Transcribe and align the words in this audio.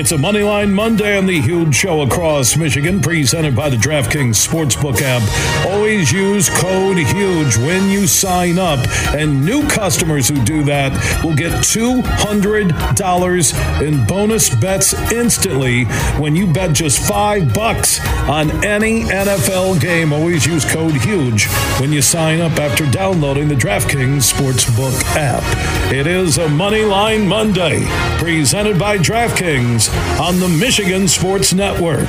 It's 0.00 0.12
a 0.12 0.16
Moneyline 0.16 0.72
Monday 0.72 1.18
on 1.18 1.26
the 1.26 1.42
huge 1.42 1.74
show 1.74 2.00
across 2.00 2.56
Michigan, 2.56 3.02
presented 3.02 3.54
by 3.54 3.68
the 3.68 3.76
DraftKings 3.76 4.34
Sportsbook 4.34 5.02
app. 5.02 5.20
Always 5.66 6.10
use 6.10 6.48
code 6.48 6.96
HUGE 6.96 7.58
when 7.58 7.90
you 7.90 8.06
sign 8.06 8.58
up, 8.58 8.78
and 9.14 9.44
new 9.44 9.68
customers 9.68 10.26
who 10.26 10.42
do 10.42 10.62
that 10.62 10.92
will 11.22 11.34
get 11.34 11.52
$200 11.52 13.82
in 13.82 14.06
bonus 14.06 14.54
bets 14.54 14.94
instantly 15.12 15.84
when 16.18 16.34
you 16.34 16.50
bet 16.50 16.72
just 16.72 17.06
five 17.06 17.52
bucks 17.52 18.00
on 18.26 18.64
any 18.64 19.02
NFL 19.02 19.78
game. 19.82 20.14
Always 20.14 20.46
use 20.46 20.64
code 20.64 20.94
HUGE 20.94 21.44
when 21.78 21.92
you 21.92 22.00
sign 22.00 22.40
up 22.40 22.52
after 22.52 22.86
downloading 22.86 23.48
the 23.48 23.54
DraftKings 23.54 24.32
Sportsbook 24.32 24.98
app. 25.14 25.44
It 25.92 26.06
is 26.06 26.38
a 26.38 26.46
Moneyline 26.46 27.26
Monday, 27.26 27.84
presented 28.18 28.78
by 28.78 28.96
DraftKings 28.96 29.89
on 30.20 30.38
the 30.38 30.48
Michigan 30.48 31.08
Sports 31.08 31.52
Network. 31.52 32.08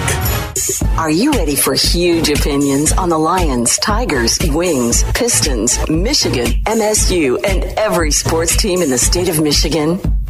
Are 0.97 1.09
you 1.09 1.31
ready 1.31 1.55
for 1.55 1.73
huge 1.73 2.29
opinions 2.29 2.91
on 2.91 3.09
the 3.09 3.17
Lions, 3.17 3.77
Tigers, 3.79 4.37
Wings, 4.49 5.03
Pistons, 5.13 5.77
Michigan, 5.89 6.47
MSU, 6.65 7.37
and 7.43 7.63
every 7.79 8.11
sports 8.11 8.55
team 8.57 8.81
in 8.81 8.89
the 8.89 8.97
state 8.97 9.29
of 9.29 9.41
Michigan? 9.41 9.99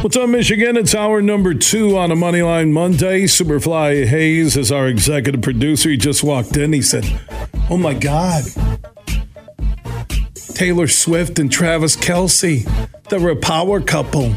What's 0.00 0.16
up, 0.16 0.28
Michigan? 0.28 0.76
It's 0.76 0.94
hour 0.94 1.20
number 1.20 1.54
two 1.54 1.98
on 1.98 2.12
a 2.12 2.14
Moneyline 2.14 2.70
Monday. 2.70 3.24
Superfly 3.24 4.06
Hayes 4.06 4.56
is 4.56 4.70
our 4.70 4.86
executive 4.86 5.42
producer. 5.42 5.90
He 5.90 5.96
just 5.96 6.22
walked 6.22 6.56
in. 6.56 6.72
He 6.72 6.82
said, 6.82 7.04
Oh 7.68 7.76
my 7.76 7.94
God. 7.94 8.44
Taylor 10.54 10.86
Swift 10.86 11.40
and 11.40 11.50
Travis 11.50 11.96
Kelce, 11.96 12.64
they're 13.08 13.28
a 13.28 13.34
power 13.34 13.80
couple. 13.80 14.36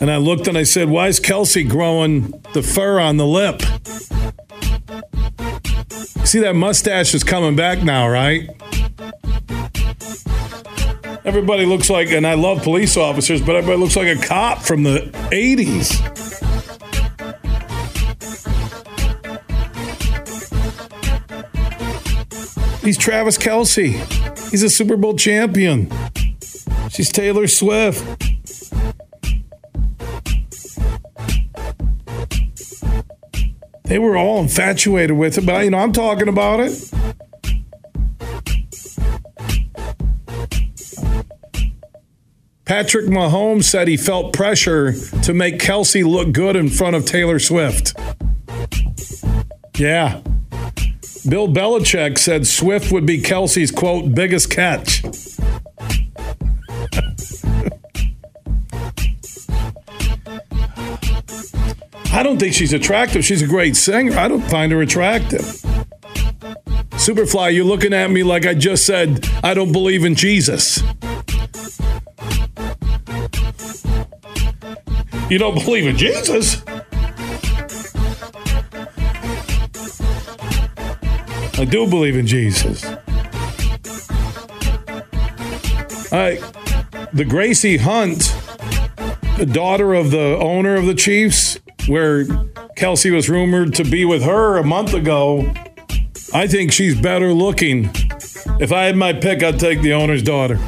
And 0.00 0.10
I 0.10 0.16
looked 0.16 0.48
and 0.48 0.58
I 0.58 0.64
said, 0.64 0.88
Why 0.88 1.06
is 1.06 1.20
Kelce 1.20 1.68
growing 1.68 2.42
the 2.54 2.62
fur 2.62 2.98
on 2.98 3.18
the 3.18 3.26
lip? 3.26 3.62
See, 6.26 6.40
that 6.40 6.56
mustache 6.56 7.14
is 7.14 7.22
coming 7.22 7.54
back 7.54 7.84
now, 7.84 8.08
right? 8.08 8.50
Everybody 11.24 11.66
looks 11.66 11.88
like, 11.88 12.10
and 12.10 12.26
I 12.26 12.34
love 12.34 12.62
police 12.62 12.96
officers, 12.96 13.40
but 13.40 13.54
everybody 13.54 13.80
looks 13.80 13.94
like 13.94 14.08
a 14.08 14.20
cop 14.20 14.58
from 14.58 14.82
the 14.82 15.10
80s. 15.30 16.00
He's 22.82 22.98
Travis 22.98 23.38
Kelce. 23.38 23.92
He's 24.50 24.64
a 24.64 24.68
Super 24.68 24.96
Bowl 24.96 25.16
champion. 25.16 25.92
She's 26.90 27.12
Taylor 27.12 27.46
Swift. 27.46 28.04
They 33.84 33.98
were 33.98 34.16
all 34.16 34.40
infatuated 34.40 35.16
with 35.16 35.38
it, 35.38 35.46
but 35.46 35.64
you 35.64 35.70
know, 35.70 35.78
I'm 35.78 35.92
talking 35.92 36.26
about 36.26 36.58
it. 36.58 36.72
Patrick 42.72 43.04
Mahomes 43.04 43.64
said 43.64 43.86
he 43.86 43.98
felt 43.98 44.32
pressure 44.32 44.94
to 45.24 45.34
make 45.34 45.58
Kelce 45.58 46.06
look 46.06 46.32
good 46.32 46.56
in 46.56 46.70
front 46.70 46.96
of 46.96 47.04
Taylor 47.04 47.38
Swift. 47.38 47.94
Yeah. 49.76 50.22
Bill 51.28 51.48
Belichick 51.48 52.16
said 52.16 52.46
Swift 52.46 52.90
would 52.90 53.04
be 53.04 53.20
Kelce's, 53.20 53.70
quote, 53.70 54.14
biggest 54.14 54.48
catch. 54.50 55.04
I 62.10 62.22
don't 62.22 62.38
think 62.38 62.54
she's 62.54 62.72
attractive. 62.72 63.22
She's 63.22 63.42
a 63.42 63.46
great 63.46 63.76
singer. 63.76 64.16
I 64.16 64.28
don't 64.28 64.48
find 64.48 64.72
her 64.72 64.80
attractive. 64.80 65.42
Superfly, 66.92 67.54
you're 67.54 67.66
looking 67.66 67.92
at 67.92 68.10
me 68.10 68.22
like 68.22 68.46
I 68.46 68.54
just 68.54 68.86
said 68.86 69.28
I 69.44 69.52
don't 69.52 69.72
believe 69.72 70.06
in 70.06 70.14
Jesus. 70.14 70.82
You 75.30 75.38
don't 75.38 75.54
believe 75.54 75.86
in 75.86 75.96
Jesus? 75.96 76.62
I 81.58 81.64
do 81.64 81.86
believe 81.88 82.16
in 82.16 82.26
Jesus. 82.26 82.84
I, 86.12 86.38
the 87.12 87.24
Gracie 87.26 87.76
Hunt, 87.78 88.36
the 89.38 89.46
daughter 89.50 89.94
of 89.94 90.10
the 90.10 90.36
owner 90.38 90.74
of 90.76 90.86
the 90.86 90.94
Chiefs, 90.94 91.58
where 91.86 92.24
Kelce 92.76 93.14
was 93.14 93.30
rumored 93.30 93.74
to 93.76 93.84
be 93.84 94.04
with 94.04 94.22
her 94.22 94.58
a 94.58 94.64
month 94.64 94.92
ago, 94.92 95.52
I 96.34 96.46
think 96.46 96.72
she's 96.72 97.00
better 97.00 97.32
looking. 97.32 97.90
If 98.60 98.72
I 98.72 98.84
had 98.84 98.96
my 98.96 99.12
pick, 99.12 99.42
I'd 99.42 99.58
take 99.58 99.82
the 99.82 99.92
owner's 99.92 100.22
daughter. 100.22 100.58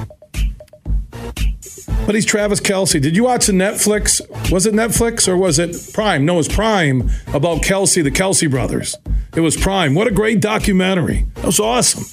But 2.06 2.14
he's 2.14 2.26
Travis 2.26 2.60
Kelce. 2.60 3.00
Did 3.00 3.16
you 3.16 3.24
watch 3.24 3.46
the 3.46 3.52
Netflix? 3.52 4.20
Was 4.50 4.66
it 4.66 4.74
Netflix 4.74 5.26
or 5.26 5.38
was 5.38 5.58
it 5.58 5.74
Prime? 5.94 6.26
No, 6.26 6.34
it 6.34 6.36
was 6.36 6.48
Prime 6.48 7.10
about 7.32 7.62
Kelce, 7.62 8.04
the 8.04 8.10
Kelce 8.10 8.50
brothers. 8.50 8.94
It 9.34 9.40
was 9.40 9.56
Prime. 9.56 9.94
What 9.94 10.06
a 10.06 10.10
great 10.10 10.40
documentary. 10.40 11.26
That 11.36 11.46
was 11.46 11.58
awesome. 11.58 12.04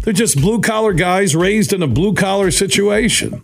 They're 0.00 0.12
just 0.12 0.40
blue 0.40 0.60
collar 0.60 0.92
guys 0.92 1.36
raised 1.36 1.72
in 1.72 1.82
a 1.82 1.86
blue 1.86 2.14
collar 2.14 2.50
situation. 2.50 3.40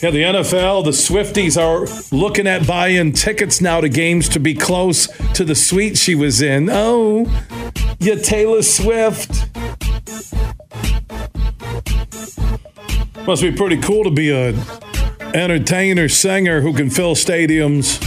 Yeah, 0.00 0.10
the 0.10 0.22
NFL, 0.22 0.84
the 0.84 0.90
Swifties 0.90 1.60
are 1.60 1.86
looking 2.16 2.46
at 2.46 2.66
buying 2.66 3.12
tickets 3.12 3.60
now 3.60 3.80
to 3.80 3.88
games 3.88 4.28
to 4.30 4.40
be 4.40 4.54
close 4.54 5.06
to 5.34 5.44
the 5.44 5.54
suite 5.54 5.98
she 5.98 6.14
was 6.14 6.40
in. 6.40 6.68
Oh, 6.70 7.26
you 7.98 8.16
Taylor 8.16 8.62
Swift. 8.62 9.48
Must 13.26 13.42
be 13.42 13.52
pretty 13.52 13.76
cool 13.78 14.04
to 14.04 14.10
be 14.10 14.30
a 14.30 14.54
entertainer, 15.34 16.08
singer 16.08 16.60
who 16.60 16.74
can 16.74 16.90
fill 16.90 17.14
stadiums 17.14 18.00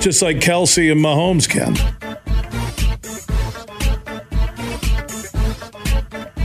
just 0.00 0.22
like 0.22 0.36
Kelce 0.36 0.92
and 0.92 1.00
Mahomes 1.00 1.48
can. 1.48 1.74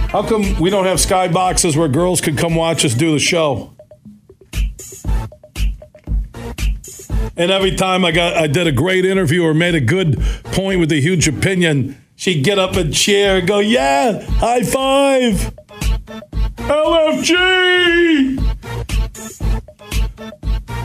How 0.09 0.21
come 0.21 0.59
we 0.59 0.69
don't 0.69 0.85
have 0.85 0.97
skyboxes 0.97 1.75
where 1.75 1.87
girls 1.87 2.21
can 2.21 2.35
come 2.35 2.55
watch 2.55 2.85
us 2.85 2.93
do 2.93 3.11
the 3.11 3.19
show? 3.19 3.73
And 7.35 7.51
every 7.51 7.75
time 7.75 8.05
I 8.05 8.11
got 8.11 8.35
I 8.35 8.47
did 8.47 8.67
a 8.67 8.71
great 8.71 9.05
interview 9.05 9.43
or 9.43 9.53
made 9.53 9.75
a 9.75 9.81
good 9.81 10.19
point 10.45 10.79
with 10.79 10.91
a 10.91 11.01
huge 11.01 11.27
opinion, 11.27 11.99
she'd 12.15 12.43
get 12.43 12.59
up 12.59 12.75
and 12.75 12.93
cheer 12.93 13.37
and 13.37 13.47
go, 13.47 13.59
"Yeah, 13.59 14.23
high 14.37 14.61
five." 14.61 15.53
LFG! 16.69 18.39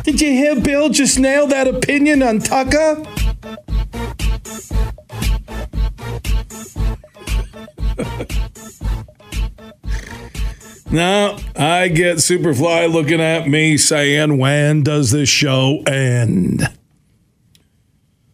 Did 0.03 0.21
you 0.21 0.29
hear 0.29 0.61
Bill 0.61 0.89
just 0.89 1.19
nail 1.19 1.47
that 1.47 1.69
opinion 1.69 2.23
on 2.23 2.41
Tucker? 2.41 3.05
now, 10.91 11.37
I 11.55 11.89
get 11.89 12.17
Superfly 12.17 12.93
looking 12.93 13.21
at 13.21 13.47
me 13.47 13.77
saying, 13.77 14.39
when 14.39 14.83
does 14.83 15.13
this 15.13 15.29
show 15.29 15.83
end? 15.87 16.63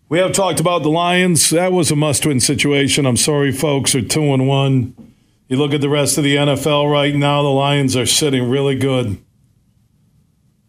We 0.08 0.18
have 0.18 0.32
talked 0.32 0.60
about 0.60 0.82
the 0.82 0.90
Lions. 0.90 1.50
That 1.50 1.72
was 1.72 1.90
a 1.90 1.96
must 1.96 2.24
win 2.24 2.40
situation. 2.40 3.04
I'm 3.04 3.16
sorry, 3.16 3.52
folks, 3.52 3.94
are 3.94 4.02
two 4.02 4.32
and 4.32 4.48
one. 4.48 4.94
You 5.48 5.56
look 5.56 5.74
at 5.74 5.80
the 5.80 5.88
rest 5.88 6.16
of 6.18 6.24
the 6.24 6.36
NFL 6.36 6.90
right 6.90 7.14
now, 7.14 7.42
the 7.42 7.48
Lions 7.48 7.96
are 7.96 8.06
sitting 8.06 8.48
really 8.48 8.76
good. 8.76 9.18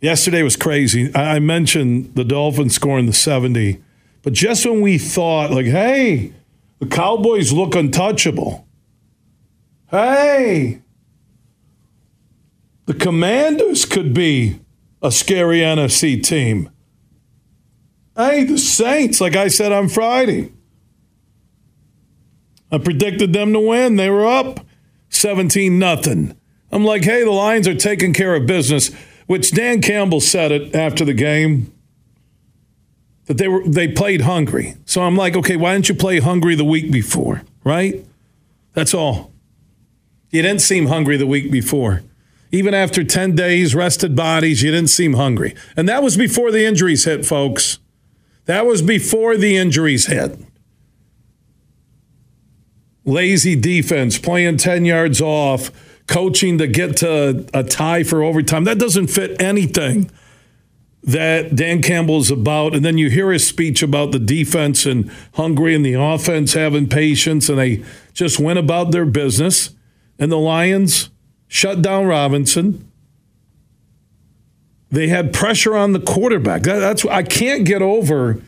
Yesterday 0.02 0.44
was 0.44 0.58
crazy. 0.58 1.16
I 1.16 1.40
mentioned 1.40 2.16
the 2.16 2.26
Dolphins 2.26 2.76
scoring 2.76 3.06
the 3.06 3.14
70, 3.14 3.82
but 4.22 4.34
just 4.34 4.66
when 4.66 4.82
we 4.82 4.98
thought, 4.98 5.52
like, 5.52 5.66
hey, 5.66 6.34
the 6.80 6.86
Cowboys 6.86 7.54
look 7.54 7.74
untouchable, 7.74 8.66
Hey, 9.96 10.82
the 12.86 12.94
Commanders 12.94 13.86
could 13.86 14.14
be 14.14 14.60
a 15.02 15.12
scary 15.12 15.60
NFC 15.60 16.22
team. 16.22 16.70
Hey, 18.16 18.44
the 18.44 18.58
Saints, 18.58 19.22
like 19.22 19.36
I 19.36 19.48
said 19.48 19.72
on 19.72 19.90
Friday. 19.90 20.52
I 22.72 22.80
predicted 22.80 23.32
them 23.32 23.54
to 23.54 23.60
win. 23.60 23.96
They 23.96 24.10
were 24.10 24.26
up 24.26 24.65
17 25.16 25.80
nothing. 25.80 26.38
I'm 26.72 26.84
like, 26.84 27.04
hey, 27.04 27.24
the 27.24 27.32
Lions 27.32 27.68
are 27.68 27.76
taking 27.76 28.14
care 28.14 28.36
of 28.36 28.46
business, 28.46 28.92
which 29.28 29.52
Dan 29.52 29.82
Campbell 29.82 30.22
said 30.22 30.52
it 30.52 30.76
after 30.76 31.06
the 31.06 31.14
game 31.14 31.72
that 33.26 33.38
they 33.38 33.48
were 33.48 33.64
they 33.68 33.88
played 33.88 34.22
hungry. 34.22 34.76
So 34.86 35.02
I'm 35.02 35.16
like, 35.16 35.36
okay, 35.36 35.58
why 35.58 35.74
didn't 35.74 35.90
you 35.90 35.96
play 35.96 36.20
hungry 36.20 36.56
the 36.56 36.66
week 36.66 36.92
before? 36.92 37.44
Right? 37.64 38.06
That's 38.74 38.94
all. 38.94 39.32
You 40.30 40.42
didn't 40.42 40.62
seem 40.62 40.88
hungry 40.88 41.18
the 41.18 41.28
week 41.28 41.52
before. 41.52 42.04
Even 42.52 42.74
after 42.74 43.04
10 43.04 43.36
days, 43.36 43.74
rested 43.74 44.16
bodies, 44.16 44.62
you 44.62 44.72
didn't 44.72 44.90
seem 44.90 45.14
hungry. 45.14 45.56
And 45.76 45.90
that 45.90 46.04
was 46.04 46.16
before 46.16 46.52
the 46.52 46.66
injuries 46.66 47.06
hit, 47.06 47.26
folks. 47.26 47.80
That 48.46 48.66
was 48.66 48.82
before 48.82 49.38
the 49.38 49.58
injuries 49.58 50.08
hit. 50.08 50.38
Lazy 53.06 53.56
defense, 53.56 54.18
playing 54.18 54.58
10 54.58 54.86
yards 54.86 55.22
off, 55.22 55.72
coaching 56.08 56.58
to 56.58 56.68
get 56.68 56.98
to 56.98 57.46
a 57.54 57.64
tie 57.64 58.04
for 58.04 58.24
overtime. 58.24 58.64
That 58.64 58.80
doesn't 58.80 59.08
fit 59.08 59.40
anything 59.42 60.10
that 61.06 61.56
Dan 61.56 61.84
Campbell 61.84 62.18
is 62.18 62.32
about. 62.32 62.74
And 62.76 62.84
then 62.84 62.98
you 62.98 63.10
hear 63.10 63.32
his 63.32 63.48
speech 63.48 63.84
about 63.84 64.12
the 64.12 64.20
defense 64.20 64.86
and 64.86 65.12
hungry 65.36 65.76
and 65.76 65.86
the 65.86 65.94
offense 65.94 66.54
having 66.54 66.90
patience, 66.90 67.48
and 67.48 67.60
they 67.60 67.84
just 68.14 68.40
went 68.40 68.60
about 68.60 68.92
their 68.92 69.06
business. 69.06 69.70
And 70.18 70.32
the 70.32 70.38
Lions 70.38 71.10
shut 71.48 71.82
down 71.82 72.08
Robinson. 72.08 72.92
They 74.90 75.10
had 75.10 75.34
pressure 75.34 75.76
on 75.76 75.94
the 75.94 76.00
quarterback. 76.00 76.64
That, 76.64 76.80
that's 76.80 77.06
I 77.06 77.24
can't 77.24 77.66
get 77.66 77.82
over 77.82 78.42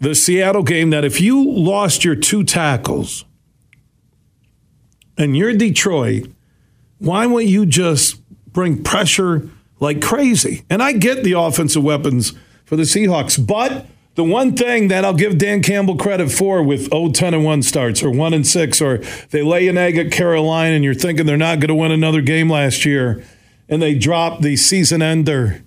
the 0.00 0.14
Seattle 0.14 0.62
game 0.62 0.90
that 0.90 1.04
if 1.04 1.20
you 1.20 1.48
lost 1.48 2.04
your 2.04 2.16
two 2.16 2.42
tackles 2.42 3.24
and 5.16 5.36
you're 5.36 5.54
Detroit, 5.54 6.28
why 6.98 7.26
won't 7.26 7.46
you 7.46 7.66
just 7.66 8.20
bring 8.52 8.82
pressure 8.82 9.48
like 9.80 10.02
crazy? 10.02 10.64
And 10.70 10.82
I 10.82 10.92
get 10.92 11.24
the 11.24 11.32
offensive 11.32 11.82
weapons 11.84 12.32
for 12.64 12.76
the 12.76 12.82
Seahawks, 12.82 13.44
but 13.44 13.86
the 14.14 14.24
one 14.24 14.56
thing 14.56 14.88
that 14.88 15.04
I'll 15.04 15.14
give 15.14 15.38
Dan 15.38 15.62
Campbell 15.62 15.96
credit 15.96 16.30
for 16.30 16.62
with 16.62 16.90
0 16.90 17.10
10 17.10 17.34
and 17.34 17.44
1 17.44 17.62
starts 17.62 18.02
or 18.02 18.10
1 18.10 18.32
and 18.32 18.46
6 18.46 18.80
or 18.80 18.98
they 19.30 19.42
lay 19.42 19.68
an 19.68 19.76
egg 19.76 19.98
at 19.98 20.12
Carolina 20.12 20.74
and 20.76 20.84
you're 20.84 20.94
thinking 20.94 21.26
they're 21.26 21.36
not 21.36 21.58
going 21.58 21.68
to 21.68 21.74
win 21.74 21.90
another 21.90 22.20
game 22.20 22.48
last 22.48 22.84
year 22.84 23.24
and 23.68 23.82
they 23.82 23.94
drop 23.94 24.40
the 24.40 24.56
season 24.56 25.02
ender 25.02 25.64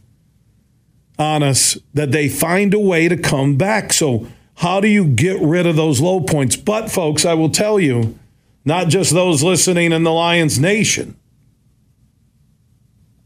on 1.20 1.44
us 1.44 1.78
that 1.94 2.12
they 2.12 2.30
find 2.30 2.74
a 2.74 2.80
way 2.80 3.08
to 3.08 3.18
come 3.18 3.56
back. 3.58 3.92
So 3.92 4.28
how 4.56 4.80
do 4.80 4.88
you 4.88 5.06
get 5.06 5.40
rid 5.42 5.66
of 5.66 5.76
those 5.76 6.00
low 6.00 6.22
points? 6.22 6.56
But 6.56 6.92
folks, 6.92 7.26
I 7.26 7.34
will 7.34 7.50
tell 7.50 7.80
you, 7.80 8.18
not 8.68 8.90
just 8.90 9.14
those 9.14 9.42
listening 9.44 9.94
in 9.94 10.04
the 10.04 10.12
Lions 10.12 10.60
Nation. 10.60 11.18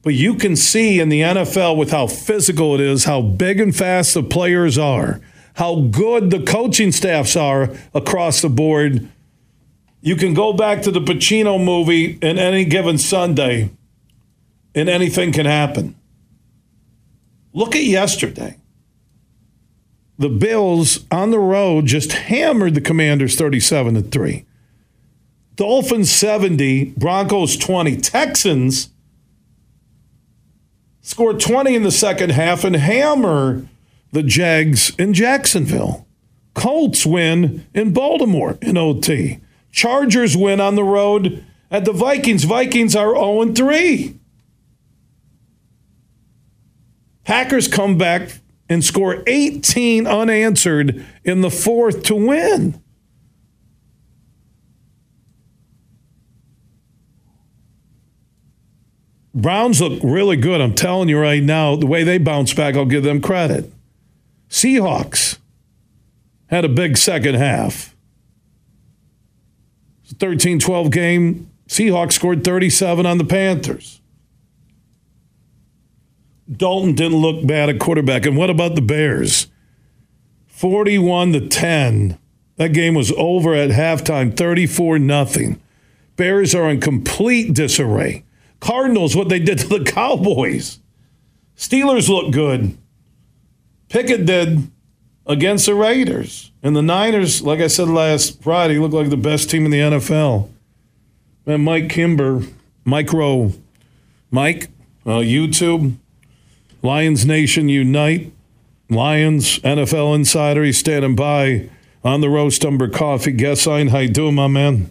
But 0.04 0.14
you 0.14 0.36
can 0.36 0.56
see 0.56 1.00
in 1.00 1.10
the 1.10 1.22
NFL 1.22 1.78
with 1.78 1.90
how 1.90 2.06
physical 2.06 2.76
it 2.76 2.82
is, 2.82 3.06
how 3.06 3.24
big 3.24 3.60
and 3.60 3.76
fast 3.76 4.14
the 4.14 4.22
players 4.22 4.78
are, 4.78 5.20
how 5.56 5.82
good 5.82 6.30
the 6.30 6.44
coaching 6.44 6.92
staffs 6.92 7.36
are 7.36 7.72
across 7.96 8.44
the 8.44 8.50
board. 8.50 9.10
You 10.02 10.16
can 10.16 10.36
go 10.36 10.54
back 10.54 10.84
to 10.84 10.92
the 10.92 11.02
Pacino 11.02 11.64
movie 11.64 12.20
in 12.22 12.38
any 12.38 12.64
given 12.64 13.00
Sunday, 13.00 13.72
and 14.76 14.88
anything 14.88 15.32
can 15.32 15.48
happen. 15.48 15.96
Look 17.52 17.76
at 17.76 17.84
yesterday. 17.84 18.58
The 20.20 20.30
Bills 20.30 21.04
on 21.10 21.32
the 21.32 21.40
road 21.40 21.88
just 21.88 22.12
hammered 22.12 22.76
the 22.76 22.82
Commanders 22.82 23.36
37 23.36 23.96
to 23.96 24.02
3. 24.04 24.46
Dolphins 25.62 26.10
70, 26.10 26.86
Broncos 26.98 27.56
20. 27.56 27.98
Texans 27.98 28.90
score 31.02 31.34
20 31.34 31.76
in 31.76 31.84
the 31.84 31.92
second 31.92 32.32
half 32.32 32.64
and 32.64 32.76
hammer 32.76 33.68
the 34.12 34.24
Jags 34.24 34.92
in 34.96 35.14
Jacksonville. 35.14 36.08
Colts 36.56 37.06
win 37.06 37.68
in 37.76 37.94
Baltimore 37.94 38.58
in 38.60 38.76
OT. 38.76 39.40
Chargers 39.72 40.36
win 40.36 40.60
on 40.60 40.74
the 40.74 40.84
road 40.84 41.46
at 41.70 41.86
the 41.86 41.94
Vikings. 41.94 42.46
Vikings 42.46 42.96
are 42.96 43.14
0 43.14 43.54
3. 43.54 44.18
Packers 47.24 47.68
come 47.68 48.00
back 48.00 48.40
and 48.68 48.84
score 48.84 49.22
18 49.28 50.08
unanswered 50.08 51.06
in 51.24 51.42
the 51.42 51.52
fourth 51.52 52.02
to 52.06 52.16
win. 52.16 52.82
Browns 59.34 59.80
look 59.80 60.00
really 60.04 60.36
good. 60.36 60.60
I'm 60.60 60.76
telling 60.76 61.10
you 61.10 61.18
right 61.18 61.42
now, 61.42 61.76
the 61.76 61.88
way 61.88 62.04
they 62.04 62.18
bounce 62.18 62.54
back, 62.54 62.76
I'll 62.76 62.86
give 62.86 63.04
them 63.04 63.22
credit. 63.22 63.72
Seahawks 64.50 65.38
had 66.48 66.66
a 66.66 66.70
big 66.70 66.98
second 66.98 67.36
half. 67.36 67.96
13 70.20 70.60
12 70.60 70.92
game. 70.92 71.50
Seahawks 71.68 72.14
scored 72.14 72.44
37 72.44 73.06
on 73.06 73.18
the 73.18 73.24
Panthers. 73.24 74.02
Dalton 76.52 76.96
didn't 76.96 77.20
look 77.20 77.48
bad 77.48 77.70
at 77.70 77.80
quarterback. 77.80 78.26
And 78.26 78.36
what 78.36 78.50
about 78.50 78.76
the 78.76 78.82
Bears? 78.82 79.48
41 80.48 81.32
to 81.32 81.48
10. 81.48 82.18
That 82.58 82.74
game 82.74 82.94
was 82.94 83.14
over 83.18 83.56
at 83.56 83.70
halftime, 83.70 84.36
34 84.36 85.00
nothing. 85.00 85.62
Bears 86.18 86.54
are 86.54 86.70
in 86.70 86.82
complete 86.82 87.54
disarray. 87.54 88.24
Cardinals, 88.62 89.16
what 89.16 89.28
they 89.28 89.40
did 89.40 89.60
to 89.60 89.68
the 89.68 89.84
Cowboys. 89.92 90.80
Steelers 91.58 92.08
look 92.08 92.32
good. 92.32 92.78
Pickett 93.90 94.26
did 94.26 94.72
against 95.26 95.66
the 95.66 95.76
Raiders. 95.76 96.52
And 96.64 96.76
the 96.76 96.82
Niners, 96.82 97.42
like 97.42 97.60
I 97.60 97.68
said 97.68 97.90
last 97.90 98.42
Friday, 98.42 98.80
look 98.80 98.94
like 98.94 99.10
the 99.10 99.18
best 99.18 99.50
team 99.50 99.66
in 99.66 99.72
the 99.72 99.80
NFL. 99.80 100.50
And 101.46 101.66
Mike 101.66 101.90
Kimber, 101.90 102.44
Micro, 102.86 103.52
Mike, 104.30 104.70
uh, 105.06 105.20
YouTube, 105.20 105.96
Lions 106.82 107.26
Nation 107.26 107.68
Unite, 107.68 108.32
Lions 108.90 109.60
NFL 109.60 110.16
Insider. 110.16 110.64
He's 110.64 110.78
standing 110.78 111.16
by 111.16 111.70
on 112.04 112.22
the 112.22 112.30
Roast 112.30 112.64
Umber 112.64 112.90
Coffee 112.90 113.32
guest 113.32 113.66
line. 113.68 113.90
How 113.90 114.00
you 114.00 114.10
doing, 114.10 114.36
my 114.36 114.48
man? 114.48 114.90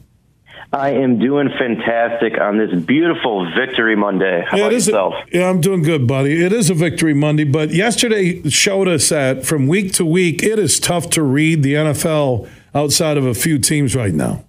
I 0.72 0.90
am 0.90 1.18
doing 1.18 1.48
fantastic 1.58 2.40
on 2.40 2.56
this 2.56 2.72
beautiful 2.84 3.50
Victory 3.56 3.96
Monday. 3.96 4.44
How 4.48 4.56
yeah, 4.56 4.62
about 4.64 4.72
yourself? 4.72 5.14
A, 5.32 5.38
yeah, 5.38 5.50
I'm 5.50 5.60
doing 5.60 5.82
good, 5.82 6.06
buddy. 6.06 6.44
It 6.44 6.52
is 6.52 6.70
a 6.70 6.74
Victory 6.74 7.12
Monday, 7.12 7.42
but 7.42 7.70
yesterday 7.70 8.48
showed 8.48 8.86
us 8.86 9.08
that 9.08 9.44
from 9.44 9.66
week 9.66 9.92
to 9.94 10.04
week, 10.04 10.44
it 10.44 10.60
is 10.60 10.78
tough 10.78 11.10
to 11.10 11.24
read 11.24 11.64
the 11.64 11.74
NFL 11.74 12.48
outside 12.72 13.16
of 13.16 13.26
a 13.26 13.34
few 13.34 13.58
teams 13.58 13.96
right 13.96 14.14
now. 14.14 14.44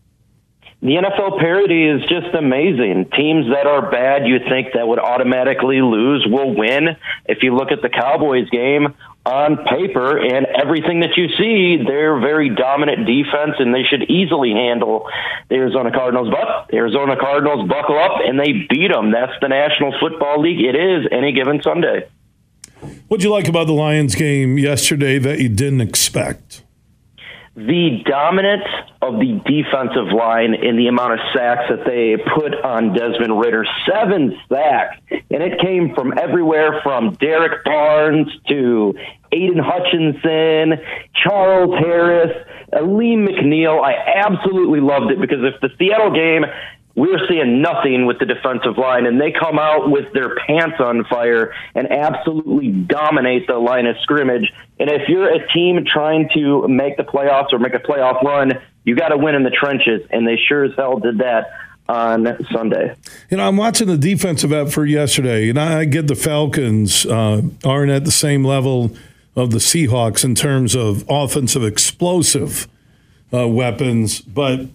The 0.84 0.96
NFL 0.96 1.40
parity 1.40 1.88
is 1.88 2.02
just 2.02 2.34
amazing. 2.36 3.10
Teams 3.16 3.46
that 3.54 3.68
are 3.68 3.90
bad, 3.92 4.28
you 4.28 4.40
think 4.48 4.74
that 4.74 4.88
would 4.88 5.00
automatically 5.00 5.82
lose, 5.82 6.26
will 6.28 6.56
win. 6.56 6.98
If 7.26 7.44
you 7.44 7.56
look 7.56 7.72
at 7.72 7.82
the 7.82 7.90
Cowboys 7.90 8.50
game, 8.50 8.96
on 9.26 9.58
paper 9.66 10.18
and 10.18 10.48
everything 10.48 11.02
that 11.02 11.16
you 11.16 11.28
see, 11.38 11.84
they're 11.86 12.20
very 12.20 12.50
dominant 12.50 13.06
defense 13.06 13.56
and 13.60 13.74
they 13.74 13.84
should 13.84 14.10
easily 14.10 14.52
handle 14.52 15.08
the 15.50 15.56
Arizona 15.56 15.92
Cardinals. 15.92 16.30
But 16.30 16.74
Arizona 16.74 17.16
Cardinals 17.20 17.68
buckle 17.68 18.00
up 18.00 18.22
and 18.26 18.40
they 18.40 18.66
beat 18.68 18.92
them. 18.92 19.12
That's 19.12 19.34
the 19.42 19.48
National 19.48 19.94
Football 20.00 20.42
League. 20.42 20.60
It 20.60 20.76
is 20.76 21.08
any 21.12 21.34
given 21.34 21.62
Sunday. 21.62 22.08
What'd 23.08 23.24
you 23.24 23.30
like 23.30 23.48
about 23.48 23.68
the 23.68 23.74
Lions 23.74 24.16
game 24.16 24.58
yesterday 24.58 25.20
that 25.20 25.40
you 25.40 25.50
didn't 25.50 25.82
expect? 25.82 26.61
The 27.68 28.02
dominance 28.06 28.68
of 29.04 29.20
the 29.20 29.40
defensive 29.46 30.12
line 30.12 30.56
in 30.56 30.78
the 30.78 30.88
amount 30.88 31.14
of 31.14 31.20
sacks 31.32 31.70
that 31.70 31.86
they 31.86 32.18
put 32.18 32.56
on 32.56 32.94
Desmond 32.94 33.40
Ridder. 33.40 33.66
Seven 33.86 34.36
sacks. 34.50 34.98
And 35.12 35.44
it 35.44 35.60
came 35.60 35.94
from 35.94 36.18
everywhere 36.18 36.82
from 36.82 37.14
Derrick 37.14 37.64
Barnes 37.64 38.30
to 38.48 38.96
Aidan 39.32 39.60
Hutchinson, 39.64 40.84
Charles 41.14 41.78
Harris, 41.78 42.36
Alim 42.74 43.28
McNeill. 43.28 43.80
I 43.84 43.94
absolutely 44.26 44.80
loved 44.80 45.12
it 45.12 45.22
because 45.22 45.40
if 45.44 45.62
the 45.62 45.70
Seattle 45.78 46.12
game 46.12 46.46
we're 46.96 47.20
seeing 47.30 47.62
nothing 47.62 48.06
with 48.06 48.20
the 48.20 48.26
defensive 48.26 48.78
line, 48.78 49.06
and 49.06 49.20
they 49.20 49.32
come 49.32 49.58
out 49.58 49.90
with 49.90 50.12
their 50.14 50.36
pants 50.36 50.78
on 50.80 51.06
fire 51.06 51.54
and 51.74 51.92
absolutely 51.92 52.70
dominate 52.70 53.48
the 53.48 53.58
line 53.58 53.86
of 53.86 53.96
scrimmage. 54.02 54.52
And 54.80 54.90
if 54.90 55.08
you're 55.08 55.34
a 55.34 55.48
team 55.54 55.86
trying 55.86 56.30
to 56.34 56.68
make 56.68 56.98
the 56.98 57.04
playoffs 57.04 57.54
or 57.54 57.60
make 57.60 57.74
a 57.74 57.80
playoff 57.80 58.22
run, 58.24 58.54
you 58.84 58.96
got 58.96 59.10
to 59.10 59.18
win 59.18 59.36
in 59.36 59.44
the 59.44 59.52
trenches, 59.52 60.02
and 60.10 60.28
they 60.28 60.38
sure 60.38 60.66
as 60.66 60.72
hell 60.76 61.00
did 61.00 61.20
that 61.20 61.52
on 61.88 62.38
Sunday. 62.52 62.96
You 63.30 63.38
know, 63.38 63.48
I'm 63.48 63.58
watching 63.58 63.88
the 63.88 63.98
defensive 63.98 64.52
effort 64.52 64.86
yesterday, 64.86 65.50
and 65.50 65.60
I 65.60 65.86
get 65.86 66.08
the 66.08 66.16
Falcons 66.16 67.06
uh, 67.06 67.42
aren't 67.64 67.92
at 67.92 68.06
the 68.06 68.12
same 68.12 68.44
level 68.44 68.96
of 69.36 69.52
the 69.52 69.60
Seahawks 69.60 70.24
in 70.24 70.36
terms 70.36 70.76
of 70.76 71.06
offensive 71.10 71.64
explosive 71.64 72.68
uh, 73.34 73.48
weapons, 73.48 74.22
but 74.22 74.68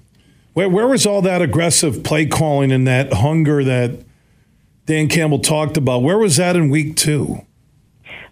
where, 0.56 0.70
where 0.70 0.86
was 0.86 1.04
all 1.04 1.20
that 1.20 1.42
aggressive 1.42 2.02
play 2.02 2.24
calling 2.24 2.72
and 2.72 2.86
that 2.86 3.12
hunger 3.12 3.62
that 3.62 3.90
Dan 4.86 5.06
Campbell 5.06 5.40
talked 5.40 5.76
about? 5.76 6.02
Where 6.02 6.16
was 6.16 6.36
that 6.36 6.56
in 6.56 6.70
week 6.70 6.96
two? 6.96 7.42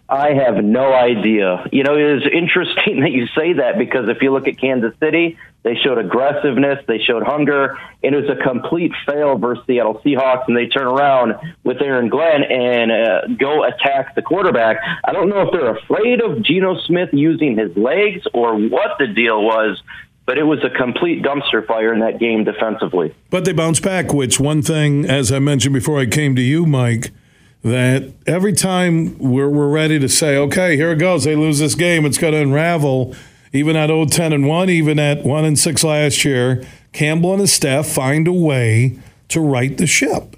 I 0.09 0.33
have 0.33 0.63
no 0.63 0.91
idea. 0.91 1.67
You 1.71 1.83
know, 1.83 1.95
it 1.95 2.17
is 2.17 2.23
interesting 2.33 2.99
that 3.01 3.11
you 3.11 3.27
say 3.37 3.53
that 3.53 3.77
because 3.77 4.09
if 4.09 4.23
you 4.23 4.33
look 4.33 4.47
at 4.47 4.57
Kansas 4.57 4.93
City, 4.99 5.37
they 5.61 5.75
showed 5.75 5.99
aggressiveness, 5.99 6.83
they 6.87 6.97
showed 6.97 7.21
hunger, 7.21 7.77
and 8.03 8.15
it 8.15 8.21
was 8.27 8.37
a 8.39 8.43
complete 8.43 8.91
fail 9.05 9.37
versus 9.37 9.63
the 9.67 9.75
Seattle 9.75 10.01
Seahawks. 10.03 10.47
And 10.47 10.57
they 10.57 10.67
turn 10.67 10.87
around 10.87 11.35
with 11.63 11.79
Aaron 11.79 12.09
Glenn 12.09 12.43
and 12.43 12.91
uh, 12.91 13.27
go 13.39 13.63
attack 13.63 14.15
the 14.15 14.23
quarterback. 14.23 14.77
I 15.03 15.11
don't 15.11 15.29
know 15.29 15.41
if 15.41 15.51
they're 15.51 15.75
afraid 15.75 16.21
of 16.21 16.41
Geno 16.43 16.79
Smith 16.81 17.09
using 17.13 17.57
his 17.57 17.75
legs 17.77 18.25
or 18.33 18.55
what 18.57 18.97
the 18.97 19.07
deal 19.07 19.43
was, 19.43 19.81
but 20.25 20.37
it 20.37 20.43
was 20.43 20.63
a 20.63 20.69
complete 20.69 21.23
dumpster 21.23 21.65
fire 21.65 21.93
in 21.93 21.99
that 21.99 22.19
game 22.19 22.43
defensively. 22.43 23.13
But 23.29 23.45
they 23.45 23.53
bounced 23.53 23.83
back, 23.83 24.13
which 24.13 24.39
one 24.39 24.61
thing, 24.61 25.05
as 25.05 25.31
I 25.31 25.39
mentioned 25.39 25.73
before 25.73 25.99
I 25.99 26.05
came 26.05 26.35
to 26.35 26.41
you, 26.41 26.65
Mike 26.65 27.11
that 27.65 28.13
every 28.27 28.53
time 28.53 29.17
we're, 29.17 29.49
we're 29.49 29.67
ready 29.67 29.97
to 29.97 30.07
say, 30.07 30.37
okay, 30.37 30.75
here 30.75 30.91
it 30.91 30.97
goes, 30.97 31.23
they 31.23 31.35
lose 31.35 31.57
this 31.57 31.73
game, 31.73 32.05
it's 32.05 32.19
going 32.19 32.33
to 32.33 32.39
unravel. 32.39 33.15
Even 33.53 33.75
at 33.75 33.87
0 33.87 34.05
10 34.05 34.33
and 34.33 34.47
1, 34.47 34.69
even 34.69 34.99
at 34.99 35.23
1 35.23 35.45
and 35.45 35.57
6 35.57 35.83
last 35.83 36.23
year, 36.23 36.63
Campbell 36.93 37.31
and 37.31 37.41
his 37.41 37.51
staff 37.51 37.87
find 37.87 38.27
a 38.27 38.33
way 38.33 38.99
to 39.29 39.39
right 39.39 39.75
the 39.77 39.87
ship. 39.87 40.37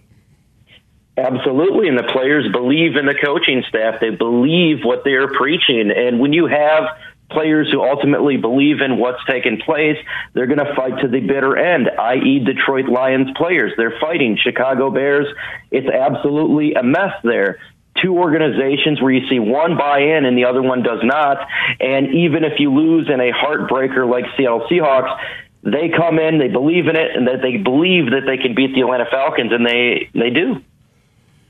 Absolutely, 1.18 1.90
and 1.90 1.98
the 1.98 2.10
players 2.14 2.50
believe 2.52 2.96
in 2.96 3.08
the 3.08 3.16
coaching 3.16 3.64
staff. 3.68 4.00
They 4.00 4.12
believe 4.12 4.84
what 4.84 5.04
they're 5.04 5.28
preaching. 5.28 5.92
And 5.92 6.20
when 6.22 6.32
you 6.32 6.46
have 6.46 6.84
players 7.30 7.70
who 7.72 7.82
ultimately 7.82 8.38
believe 8.38 8.82
in 8.82 8.98
what's 8.98 9.24
taken 9.26 9.58
place, 9.58 9.98
they're 10.34 10.48
going 10.48 10.60
to 10.60 10.74
fight 10.76 11.02
to 11.02 11.08
the 11.08 11.20
bitter 11.20 11.58
end, 11.58 11.90
i.e., 11.90 12.40
Detroit 12.40 12.88
Lions 12.88 13.30
players. 13.36 13.74
They're 13.78 13.98
fighting 14.00 14.38
Chicago 14.42 14.90
Bears. 14.90 15.28
It's 15.72 15.88
absolutely 15.88 16.74
a 16.74 16.84
mess 16.84 17.14
there. 17.24 17.60
Two 18.02 18.18
organizations 18.18 19.02
where 19.02 19.12
you 19.12 19.28
see 19.28 19.40
one 19.40 19.76
buy 19.76 20.00
in 20.00 20.26
and 20.26 20.38
the 20.38 20.46
other 20.46 20.62
one 20.62 20.84
does 20.84 21.00
not. 21.04 21.38
And 21.80 22.14
even 22.14 22.44
if 22.44 22.60
you 22.60 22.74
lose 22.74 23.10
in 23.10 23.20
a 23.20 23.32
heartbreaker 23.32 24.10
like 24.10 24.26
Seattle 24.38 24.68
Seahawks, 24.70 25.20
they 25.64 25.90
come 25.90 26.20
in, 26.20 26.38
they 26.38 26.48
believe 26.48 26.88
in 26.88 26.96
it, 26.96 27.16
and 27.16 27.28
that 27.28 27.42
they 27.42 27.58
believe 27.58 28.12
that 28.12 28.22
they 28.26 28.38
can 28.38 28.56
beat 28.56 28.74
the 28.74 28.82
Atlanta 28.82 29.06
Falcons, 29.10 29.52
and 29.52 29.66
they, 29.66 30.10
they 30.14 30.30
do. 30.30 30.62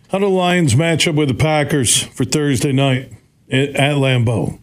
How 0.09 0.19
do 0.19 0.27
Lions 0.27 0.75
match 0.75 1.07
up 1.07 1.15
with 1.15 1.27
the 1.27 1.35
Packers 1.35 2.03
for 2.03 2.23
Thursday 2.23 2.71
night 2.71 3.11
at 3.51 3.95
Lambeau? 3.95 4.59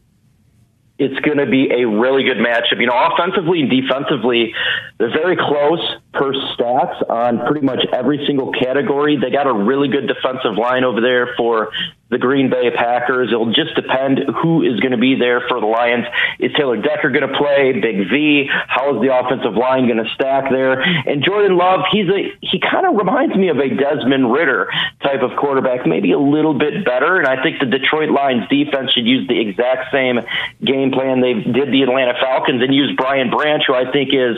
It's 0.98 1.18
going 1.20 1.38
to 1.38 1.46
be 1.46 1.70
a 1.70 1.86
really 1.86 2.22
good 2.22 2.36
matchup. 2.38 2.80
You 2.80 2.86
know, 2.86 3.08
offensively 3.12 3.60
and 3.62 3.70
defensively, 3.70 4.54
they're 4.98 5.12
very 5.12 5.36
close 5.36 5.80
per 6.14 6.32
stats 6.32 7.08
on 7.08 7.46
pretty 7.46 7.64
much 7.66 7.84
every 7.92 8.24
single 8.26 8.52
category. 8.52 9.16
They 9.16 9.30
got 9.30 9.46
a 9.46 9.52
really 9.52 9.88
good 9.88 10.06
defensive 10.06 10.56
line 10.56 10.84
over 10.84 11.00
there 11.00 11.34
for 11.36 11.70
the 12.10 12.18
Green 12.18 12.48
Bay 12.48 12.70
Packers. 12.70 13.30
It'll 13.32 13.52
just 13.52 13.74
depend 13.74 14.20
who 14.42 14.62
is 14.62 14.78
going 14.78 14.92
to 14.92 14.98
be 14.98 15.16
there 15.18 15.42
for 15.48 15.58
the 15.58 15.66
Lions. 15.66 16.06
Is 16.38 16.52
Taylor 16.54 16.76
Decker 16.76 17.10
going 17.10 17.26
to 17.26 17.36
play? 17.36 17.72
Big 17.80 18.08
V? 18.08 18.46
How 18.48 18.94
is 18.94 19.02
the 19.02 19.10
offensive 19.10 19.54
line 19.54 19.90
going 19.90 19.98
to 19.98 20.08
stack 20.14 20.50
there? 20.50 20.80
And 20.80 21.24
Jordan 21.24 21.56
Love, 21.56 21.80
he's 21.90 22.06
a 22.08 22.30
he 22.40 22.60
kind 22.60 22.86
of 22.86 22.94
reminds 22.94 23.34
me 23.34 23.48
of 23.48 23.58
a 23.58 23.68
Desmond 23.68 24.30
Ridder 24.30 24.70
type 25.02 25.22
of 25.22 25.36
quarterback, 25.36 25.86
maybe 25.86 26.12
a 26.12 26.18
little 26.18 26.54
bit 26.54 26.84
better. 26.84 27.18
And 27.18 27.26
I 27.26 27.42
think 27.42 27.58
the 27.58 27.66
Detroit 27.66 28.10
Lions 28.10 28.46
defense 28.48 28.92
should 28.92 29.06
use 29.06 29.26
the 29.26 29.40
exact 29.40 29.90
same 29.90 30.20
game 30.62 30.92
plan 30.92 31.20
they 31.20 31.34
did 31.34 31.72
the 31.72 31.82
Atlanta 31.82 32.14
Falcons 32.20 32.62
and 32.62 32.72
use 32.72 32.94
Brian 32.96 33.30
Branch, 33.30 33.64
who 33.66 33.74
I 33.74 33.90
think 33.90 34.14
is 34.14 34.36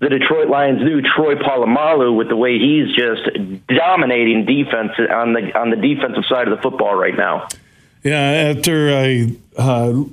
the 0.00 0.08
Detroit 0.08 0.48
Lions 0.48 0.80
knew 0.80 1.02
Troy 1.02 1.34
Polamalu 1.34 2.16
with 2.16 2.28
the 2.28 2.36
way 2.36 2.58
he's 2.58 2.94
just 2.94 3.22
dominating 3.66 4.44
defense 4.44 4.92
on 5.10 5.32
the 5.32 5.58
on 5.58 5.70
the 5.70 5.76
defensive 5.76 6.24
side 6.28 6.46
of 6.46 6.56
the 6.56 6.62
football 6.62 6.94
right 6.94 7.16
now. 7.16 7.48
Yeah, 8.04 8.54
after 8.56 8.96
I 8.96 9.32
uh, 9.56 10.04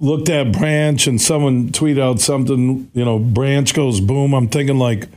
looked 0.00 0.30
at 0.30 0.52
Branch 0.52 1.06
and 1.06 1.20
someone 1.20 1.68
tweeted 1.68 2.00
out 2.00 2.20
something, 2.20 2.90
you 2.94 3.04
know, 3.04 3.18
Branch 3.18 3.72
goes 3.74 4.00
boom. 4.00 4.32
I'm 4.32 4.48
thinking 4.48 4.78
like 4.78 5.08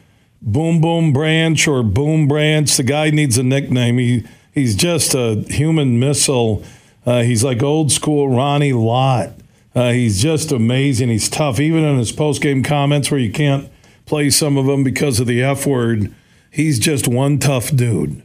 Boom 0.41 0.82
Boom 0.82 1.13
Branch 1.13 1.68
or 1.68 1.82
Boom 1.82 2.27
Branch. 2.27 2.75
The 2.75 2.84
guy 2.84 3.12
needs 3.12 3.38
a 3.38 3.44
nickname. 3.44 3.98
He 3.98 4.25
he's 4.53 4.75
just 4.75 5.15
a 5.15 5.46
human 5.48 6.00
missile. 6.00 6.63
Uh, 7.06 7.22
he's 7.22 7.46
like 7.46 7.63
old 7.63 7.94
school 7.94 8.30
Ronnie 8.30 8.74
Lott. 8.74 9.32
Uh, 9.74 9.91
he's 9.91 10.22
just 10.22 10.51
amazing. 10.51 11.08
He's 11.08 11.30
tough, 11.30 11.62
even 11.62 11.86
in 11.86 11.98
his 11.98 12.12
post 12.12 12.41
game 12.41 12.62
comments 12.62 13.10
where 13.10 13.20
you 13.22 13.32
can't 13.32 13.70
play 14.05 14.29
some 14.29 14.58
of 14.58 14.65
them 14.65 14.84
because 14.84 15.20
of 15.20 15.27
the 15.27 15.41
F 15.41 15.65
word. 15.65 16.13
He's 16.50 16.79
just 16.79 17.08
one 17.08 17.39
tough 17.39 17.75
dude. 17.75 18.24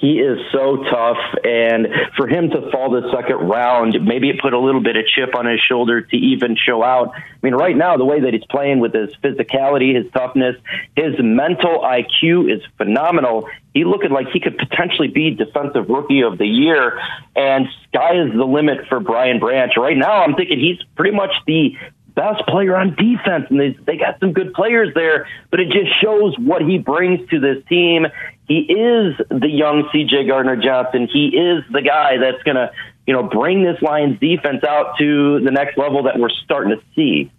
He 0.00 0.18
is 0.18 0.38
so 0.50 0.82
tough, 0.90 1.18
and 1.44 1.86
for 2.16 2.26
him 2.26 2.48
to 2.48 2.70
fall 2.70 2.90
the 2.90 3.12
second 3.14 3.36
round, 3.36 3.98
maybe 4.02 4.30
it 4.30 4.40
put 4.40 4.54
a 4.54 4.58
little 4.58 4.82
bit 4.82 4.96
of 4.96 5.04
chip 5.06 5.34
on 5.34 5.44
his 5.44 5.60
shoulder 5.60 6.00
to 6.00 6.16
even 6.16 6.56
show 6.56 6.82
out. 6.82 7.12
I 7.14 7.22
mean, 7.42 7.52
right 7.52 7.76
now, 7.76 7.98
the 7.98 8.06
way 8.06 8.20
that 8.20 8.32
he's 8.32 8.44
playing 8.46 8.80
with 8.80 8.94
his 8.94 9.14
physicality, 9.22 9.94
his 9.94 10.10
toughness, 10.12 10.56
his 10.96 11.16
mental 11.18 11.80
IQ 11.80 12.50
is 12.50 12.62
phenomenal. 12.78 13.46
He 13.74 13.84
looking 13.84 14.10
like 14.10 14.28
he 14.32 14.40
could 14.40 14.56
potentially 14.56 15.08
be 15.08 15.34
defensive 15.34 15.90
rookie 15.90 16.22
of 16.22 16.38
the 16.38 16.46
year, 16.46 16.98
and 17.36 17.66
sky 17.88 18.14
is 18.14 18.32
the 18.32 18.46
limit 18.46 18.88
for 18.88 19.00
Brian 19.00 19.38
Branch. 19.38 19.72
Right 19.76 19.98
now, 19.98 20.22
I'm 20.22 20.34
thinking 20.34 20.58
he's 20.58 20.82
pretty 20.96 21.14
much 21.14 21.32
the 21.46 21.76
best 22.14 22.46
player 22.46 22.76
on 22.76 22.94
defense, 22.94 23.46
and 23.50 23.60
they 23.60 23.76
they 23.86 23.96
got 23.96 24.18
some 24.20 24.32
good 24.32 24.52
players 24.54 24.92
there. 24.94 25.28
But 25.50 25.60
it 25.60 25.68
just 25.70 26.00
shows 26.00 26.34
what 26.38 26.62
he 26.62 26.78
brings 26.78 27.28
to 27.30 27.40
this 27.40 27.64
team. 27.68 28.06
He 28.46 28.60
is 28.60 29.16
the 29.28 29.48
young 29.48 29.88
C.J. 29.92 30.26
Gardner 30.26 30.56
Johnson. 30.56 31.08
He 31.12 31.28
is 31.28 31.64
the 31.72 31.82
guy 31.82 32.18
that's 32.18 32.42
going 32.42 32.56
to 32.56 32.72
you 33.06 33.14
know 33.14 33.22
bring 33.22 33.62
this 33.62 33.80
Lions 33.82 34.18
defense 34.20 34.64
out 34.64 34.96
to 34.98 35.40
the 35.40 35.50
next 35.50 35.78
level 35.78 36.04
that 36.04 36.18
we're 36.18 36.30
starting 36.44 36.76
to 36.76 36.82
see. 36.94 37.30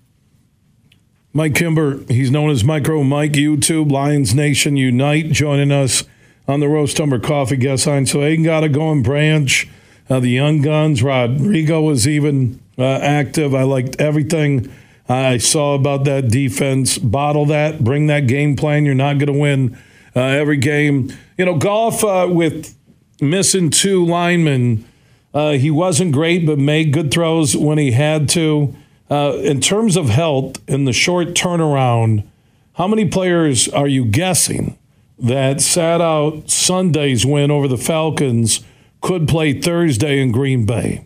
Mike 1.34 1.56
Kimber, 1.56 2.04
he's 2.10 2.30
known 2.30 2.50
as 2.50 2.64
Micro 2.64 3.04
Mike 3.04 3.34
YouTube, 3.34 3.90
Lions 3.90 4.36
Nation 4.36 4.76
Unite, 4.76 5.32
joining 5.32 5.72
us 5.72 6.04
on 6.46 6.60
the 6.60 6.68
Roast 6.68 7.00
Umber 7.00 7.20
Coffee 7.20 7.56
guest 7.56 7.88
line. 7.88 8.06
So 8.06 8.22
Aidan 8.22 8.44
got 8.44 8.62
to 8.62 8.70
go 8.70 8.92
and 8.92 9.02
branch. 9.02 9.70
Uh, 10.10 10.20
the 10.20 10.30
Young 10.30 10.62
Guns, 10.62 11.02
Rodrigo 11.02 11.82
was 11.82 12.06
even 12.06 12.61
uh, 12.78 12.84
active. 12.84 13.54
I 13.54 13.64
liked 13.64 14.00
everything 14.00 14.72
I 15.10 15.38
saw 15.38 15.76
about 15.76 16.06
that 16.06 16.30
defense. 16.30 16.98
Bottle 16.98 17.46
that, 17.48 17.84
bring 17.84 18.08
that 18.08 18.28
game 18.28 18.56
plan. 18.56 18.86
You're 18.86 18.96
not 18.96 19.18
going 19.18 19.34
to 19.34 19.40
win 19.40 19.78
uh, 20.16 20.22
every 20.22 20.58
game. 20.58 21.12
You 21.38 21.46
know, 21.46 21.58
Goff 21.58 22.04
uh, 22.04 22.28
with 22.30 22.76
missing 23.20 23.70
two 23.70 24.06
linemen. 24.06 24.86
Uh, 25.34 25.52
he 25.52 25.72
wasn't 25.72 26.12
great, 26.12 26.46
but 26.46 26.58
made 26.58 26.92
good 26.94 27.12
throws 27.12 27.56
when 27.56 27.78
he 27.78 27.92
had 27.92 28.28
to. 28.30 28.76
Uh, 29.10 29.34
in 29.42 29.60
terms 29.60 29.98
of 29.98 30.10
health 30.10 30.58
in 30.70 30.86
the 30.86 30.94
short 30.94 31.30
turnaround, 31.30 32.26
how 32.74 32.88
many 32.88 33.06
players 33.06 33.68
are 33.70 33.88
you 33.88 34.06
guessing 34.06 34.78
that 35.20 35.62
sat 35.62 36.02
out 36.02 36.50
Sunday's 36.50 37.26
win 37.26 37.52
over 37.52 37.68
the 37.68 37.78
Falcons 37.78 38.62
could 39.02 39.28
play 39.28 39.60
Thursday 39.60 40.20
in 40.20 40.32
Green 40.32 40.66
Bay? 40.66 41.06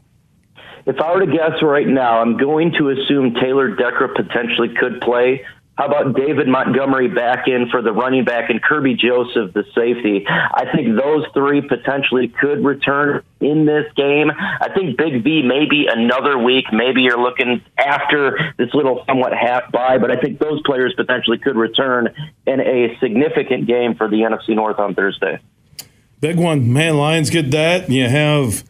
If 0.86 1.02
I 1.02 1.14
were 1.14 1.26
to 1.26 1.32
guess 1.32 1.62
right 1.64 1.88
now, 1.88 2.20
I'm 2.22 2.38
going 2.38 2.74
to 2.74 2.90
assume 2.90 3.34
Taylor 3.36 3.76
Decker 3.76 4.10
potentially 4.16 4.70
could 4.80 5.02
play. 5.02 5.44
How 5.78 5.88
about 5.88 6.16
David 6.16 6.48
Montgomery 6.48 7.10
back 7.10 7.50
in 7.50 7.68
for 7.70 7.82
the 7.82 7.92
running 7.92 8.24
back 8.24 8.50
and 8.50 8.64
Kerby 8.64 8.98
Joseph, 8.98 9.54
the 9.54 9.66
safety? 9.76 10.26
I 10.26 10.72
think 10.74 10.98
those 10.98 11.26
three 11.34 11.62
potentially 11.62 12.30
could 12.30 12.64
return 12.64 13.24
in 13.42 13.66
this 13.66 13.86
game. 13.98 14.32
I 14.32 14.70
think 14.74 14.98
Big 14.98 15.22
V 15.22 15.42
maybe 15.42 15.88
another 15.92 16.38
week. 16.38 16.66
Maybe 16.72 17.02
you're 17.02 17.22
looking 17.22 17.62
after 17.78 18.54
this 18.58 18.74
little 18.74 19.04
somewhat 19.06 19.34
half 19.34 19.70
by, 19.70 19.98
but 19.98 20.12
I 20.12 20.16
think 20.16 20.40
those 20.40 20.62
players 20.66 20.94
potentially 20.96 21.40
could 21.40 21.58
return 21.58 22.08
in 22.48 22.62
a 22.62 22.98
significant 23.02 23.68
game 23.68 23.96
for 23.96 24.08
the 24.08 24.18
NFC 24.18 24.56
North 24.56 24.80
on 24.80 24.96
Thursday. 24.96 25.40
Big 26.22 26.38
one. 26.38 26.72
Man, 26.72 26.96
Lions 26.96 27.30
get 27.30 27.52
that. 27.52 27.90
You 27.90 28.08
have 28.08 28.64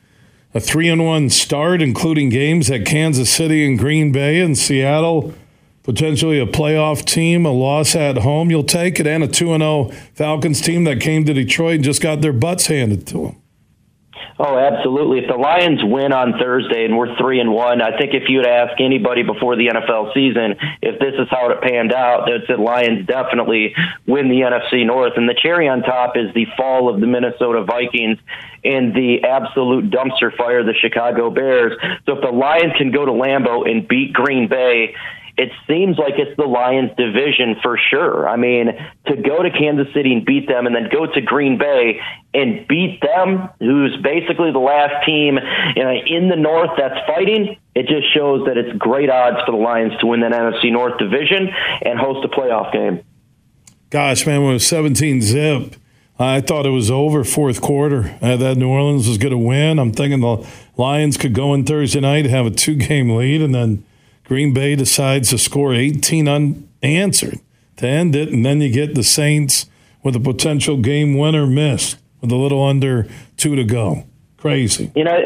a 0.55 0.59
three 0.61 0.87
and 0.87 1.05
one 1.05 1.29
start, 1.29 1.81
including 1.81 2.29
games 2.29 2.71
at 2.71 2.85
Kansas 2.85 3.29
City 3.29 3.67
and 3.67 3.77
Green 3.77 4.13
Bay 4.13 4.39
and 4.39 4.57
Seattle. 4.57 5.33
Potentially 5.83 6.39
a 6.39 6.47
playoff 6.47 7.05
team, 7.05 7.45
a 7.45 7.51
loss 7.51 7.93
at 7.93 8.19
home, 8.19 8.49
you'll 8.49 8.63
take 8.63 8.99
it, 8.99 9.05
and 9.05 9.23
a 9.23 9.27
2 9.27 9.53
and 9.53 9.61
0 9.61 9.91
Falcons 10.15 10.61
team 10.61 10.85
that 10.85 10.99
came 10.99 11.25
to 11.25 11.33
Detroit 11.33 11.75
and 11.75 11.83
just 11.83 12.01
got 12.01 12.21
their 12.21 12.33
butts 12.33 12.67
handed 12.67 13.05
to 13.07 13.17
them. 13.17 13.41
Oh, 14.37 14.57
absolutely. 14.57 15.19
If 15.19 15.29
the 15.29 15.37
Lions 15.37 15.79
win 15.81 16.11
on 16.11 16.37
Thursday 16.37 16.83
and 16.83 16.97
we're 16.97 17.15
three 17.17 17.39
and 17.39 17.53
one, 17.53 17.81
I 17.81 17.97
think 17.97 18.13
if 18.13 18.23
you 18.27 18.39
would 18.39 18.47
ask 18.47 18.81
anybody 18.81 19.23
before 19.23 19.55
the 19.55 19.67
NFL 19.67 20.13
season 20.13 20.55
if 20.81 20.99
this 20.99 21.13
is 21.17 21.27
how 21.29 21.51
it 21.51 21.61
panned 21.61 21.93
out, 21.93 22.27
they'd 22.27 22.45
say 22.45 22.61
Lions 22.61 23.07
definitely 23.07 23.73
win 24.05 24.27
the 24.27 24.41
NFC 24.41 24.85
North. 24.85 25.13
And 25.15 25.29
the 25.29 25.39
cherry 25.41 25.69
on 25.69 25.83
top 25.83 26.17
is 26.17 26.33
the 26.33 26.47
fall 26.57 26.93
of 26.93 26.99
the 26.99 27.07
Minnesota 27.07 27.63
Vikings 27.63 28.19
and 28.65 28.93
the 28.93 29.23
absolute 29.23 29.89
dumpster 29.89 30.35
fire 30.35 30.63
the 30.63 30.73
Chicago 30.73 31.29
Bears. 31.29 31.77
So 32.05 32.17
if 32.17 32.21
the 32.21 32.31
Lions 32.31 32.73
can 32.77 32.91
go 32.91 33.05
to 33.05 33.11
Lambeau 33.11 33.69
and 33.69 33.87
beat 33.87 34.13
Green 34.13 34.47
Bay, 34.47 34.95
it 35.37 35.51
seems 35.67 35.97
like 35.97 36.13
it's 36.17 36.35
the 36.37 36.45
Lions 36.45 36.91
division 36.95 37.57
for 37.61 37.77
sure. 37.77 38.27
I 38.27 38.37
mean, 38.37 38.67
to 39.07 39.15
go 39.17 39.43
to 39.43 39.49
Kansas 39.51 39.93
City 39.93 40.13
and 40.13 40.25
beat 40.25 40.47
them 40.47 40.65
and 40.65 40.73
then 40.73 40.87
go 40.89 41.05
to 41.05 41.21
Green 41.21 41.57
Bay 41.57 41.99
and 42.33 42.65
beat 42.67 43.01
them, 43.01 43.49
who's 43.59 43.97
basically 44.01 44.51
the 44.53 44.59
last 44.59 45.05
team 45.05 45.37
you 45.75 45.83
know, 45.83 45.91
in 45.91 46.29
the 46.29 46.37
North 46.37 46.71
that's 46.77 47.05
fighting, 47.05 47.57
it 47.75 47.87
just 47.87 48.13
shows 48.13 48.45
that 48.45 48.57
it's 48.57 48.77
great 48.77 49.09
odds 49.09 49.37
for 49.45 49.51
the 49.51 49.57
Lions 49.57 49.91
to 49.99 50.07
win 50.07 50.21
that 50.21 50.31
NFC 50.31 50.71
North 50.71 50.97
division 50.97 51.49
and 51.81 51.99
host 51.99 52.23
a 52.23 52.29
playoff 52.29 52.71
game. 52.71 53.03
Gosh, 53.89 54.25
man, 54.25 54.43
was 54.43 54.65
17 54.65 55.21
zip, 55.21 55.75
I 56.17 56.39
thought 56.39 56.65
it 56.65 56.69
was 56.69 56.89
over 56.89 57.23
fourth 57.23 57.61
quarter. 57.61 58.17
Uh, 58.21 58.37
that 58.37 58.57
New 58.57 58.69
Orleans 58.69 59.07
was 59.07 59.17
going 59.17 59.31
to 59.31 59.37
win. 59.37 59.79
I'm 59.79 59.91
thinking 59.91 60.21
the 60.21 60.47
Lions 60.77 61.17
could 61.17 61.33
go 61.33 61.53
in 61.53 61.65
Thursday 61.65 61.99
night, 61.99 62.25
have 62.25 62.45
a 62.45 62.51
two 62.51 62.75
game 62.75 63.09
lead, 63.09 63.41
and 63.41 63.53
then 63.53 63.83
Green 64.23 64.53
Bay 64.53 64.75
decides 64.75 65.29
to 65.29 65.37
score 65.37 65.73
18 65.73 66.27
unanswered 66.27 67.39
to 67.77 67.87
end 67.87 68.15
it, 68.15 68.29
and 68.29 68.45
then 68.45 68.61
you 68.61 68.71
get 68.71 68.95
the 68.95 69.03
Saints 69.03 69.65
with 70.03 70.15
a 70.15 70.19
potential 70.19 70.77
game 70.77 71.17
winner 71.17 71.45
missed 71.45 71.97
with 72.21 72.31
a 72.31 72.35
little 72.35 72.63
under 72.63 73.07
two 73.37 73.55
to 73.55 73.63
go. 73.63 74.05
Crazy. 74.37 74.91
You 74.95 75.03
know, 75.03 75.17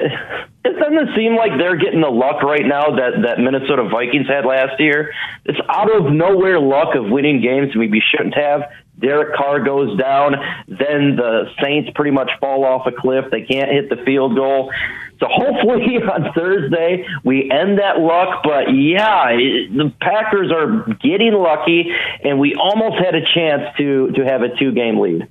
it 0.65 0.79
doesn't 0.79 1.15
seem 1.15 1.35
like 1.35 1.51
they're 1.57 1.77
getting 1.77 2.01
the 2.01 2.09
luck 2.09 2.41
right 2.41 2.65
now 2.65 2.95
that, 2.95 3.21
that 3.23 3.39
Minnesota 3.39 3.87
Vikings 3.89 4.27
had 4.27 4.45
last 4.45 4.79
year. 4.79 5.13
It's 5.45 5.59
out 5.69 5.93
of 5.93 6.11
nowhere 6.11 6.59
luck 6.59 6.95
of 6.95 7.09
winning 7.09 7.41
games 7.41 7.75
we 7.75 8.01
shouldn't 8.11 8.35
have. 8.35 8.63
Derek 8.99 9.35
Carr 9.35 9.63
goes 9.63 9.97
down, 9.97 10.33
then 10.67 11.15
the 11.15 11.49
Saints 11.61 11.89
pretty 11.95 12.11
much 12.11 12.29
fall 12.39 12.65
off 12.65 12.85
a 12.85 12.91
cliff. 12.91 13.25
They 13.31 13.41
can't 13.41 13.71
hit 13.71 13.89
the 13.89 13.97
field 14.05 14.35
goal. 14.35 14.71
So 15.19 15.27
hopefully 15.29 15.97
on 16.13 16.33
Thursday 16.33 17.05
we 17.23 17.49
end 17.51 17.79
that 17.79 17.99
luck. 17.99 18.41
But 18.43 18.73
yeah, 18.73 19.27
the 19.27 19.93
Packers 20.01 20.51
are 20.51 20.93
getting 21.01 21.33
lucky, 21.33 21.91
and 22.23 22.39
we 22.39 22.55
almost 22.55 22.97
had 23.03 23.15
a 23.15 23.21
chance 23.33 23.75
to 23.77 24.11
to 24.11 24.25
have 24.25 24.41
a 24.41 24.55
two 24.57 24.71
game 24.71 24.99
lead. 24.99 25.27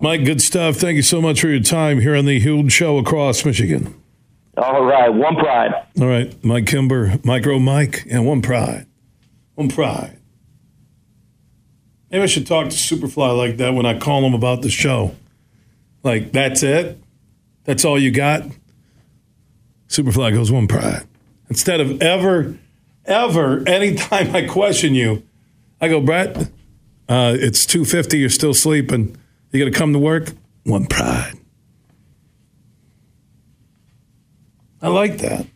Mike, 0.00 0.24
good 0.24 0.40
stuff. 0.40 0.76
Thank 0.76 0.96
you 0.96 1.02
so 1.02 1.20
much 1.20 1.40
for 1.40 1.48
your 1.48 1.60
time 1.60 2.00
here 2.00 2.14
on 2.14 2.24
the 2.24 2.38
Huge 2.38 2.70
Show 2.70 2.98
across 2.98 3.44
Michigan. 3.44 4.00
All 4.56 4.84
right, 4.84 5.08
one 5.08 5.36
pride. 5.36 5.72
All 6.00 6.06
right, 6.06 6.32
Mike 6.44 6.66
Kimber, 6.66 7.18
Micro 7.24 7.58
Mike, 7.58 8.06
and 8.10 8.26
one 8.26 8.42
pride. 8.42 8.86
One 9.54 9.68
pride. 9.68 10.17
Maybe 12.10 12.22
I 12.22 12.26
should 12.26 12.46
talk 12.46 12.70
to 12.70 12.76
Superfly 12.76 13.36
like 13.36 13.56
that 13.58 13.74
when 13.74 13.86
I 13.86 13.98
call 13.98 14.24
him 14.24 14.34
about 14.34 14.62
the 14.62 14.70
show. 14.70 15.14
Like, 16.02 16.32
that's 16.32 16.62
it? 16.62 16.98
That's 17.64 17.84
all 17.84 17.98
you 17.98 18.10
got? 18.10 18.44
Superfly 19.88 20.32
goes 20.32 20.50
one 20.50 20.68
pride. 20.68 21.06
Instead 21.50 21.80
of 21.80 22.00
ever, 22.00 22.56
ever, 23.04 23.68
anytime 23.68 24.34
I 24.34 24.46
question 24.46 24.94
you, 24.94 25.22
I 25.80 25.88
go, 25.88 26.00
Brett, 26.00 26.36
uh, 27.08 27.36
it's 27.38 27.66
2.50, 27.66 28.20
you're 28.20 28.28
still 28.30 28.54
sleeping. 28.54 29.16
You 29.50 29.64
got 29.64 29.72
to 29.72 29.78
come 29.78 29.92
to 29.92 29.98
work? 29.98 30.32
One 30.64 30.86
pride. 30.86 31.34
I 34.80 34.88
like 34.88 35.18
that. 35.18 35.46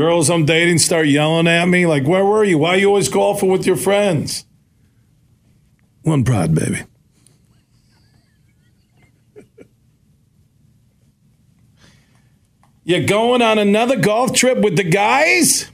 Girls 0.00 0.30
I'm 0.30 0.46
dating 0.46 0.78
start 0.78 1.08
yelling 1.08 1.46
at 1.46 1.66
me, 1.66 1.84
like, 1.86 2.06
where 2.06 2.24
were 2.24 2.42
you? 2.42 2.56
Why 2.56 2.70
are 2.70 2.78
you 2.78 2.88
always 2.88 3.10
golfing 3.10 3.50
with 3.50 3.66
your 3.66 3.76
friends? 3.76 4.46
One 6.00 6.24
pride, 6.24 6.54
baby. 6.54 6.84
You're 12.84 13.04
going 13.04 13.42
on 13.42 13.58
another 13.58 13.96
golf 13.96 14.32
trip 14.32 14.60
with 14.60 14.78
the 14.78 14.84
guys? 14.84 15.70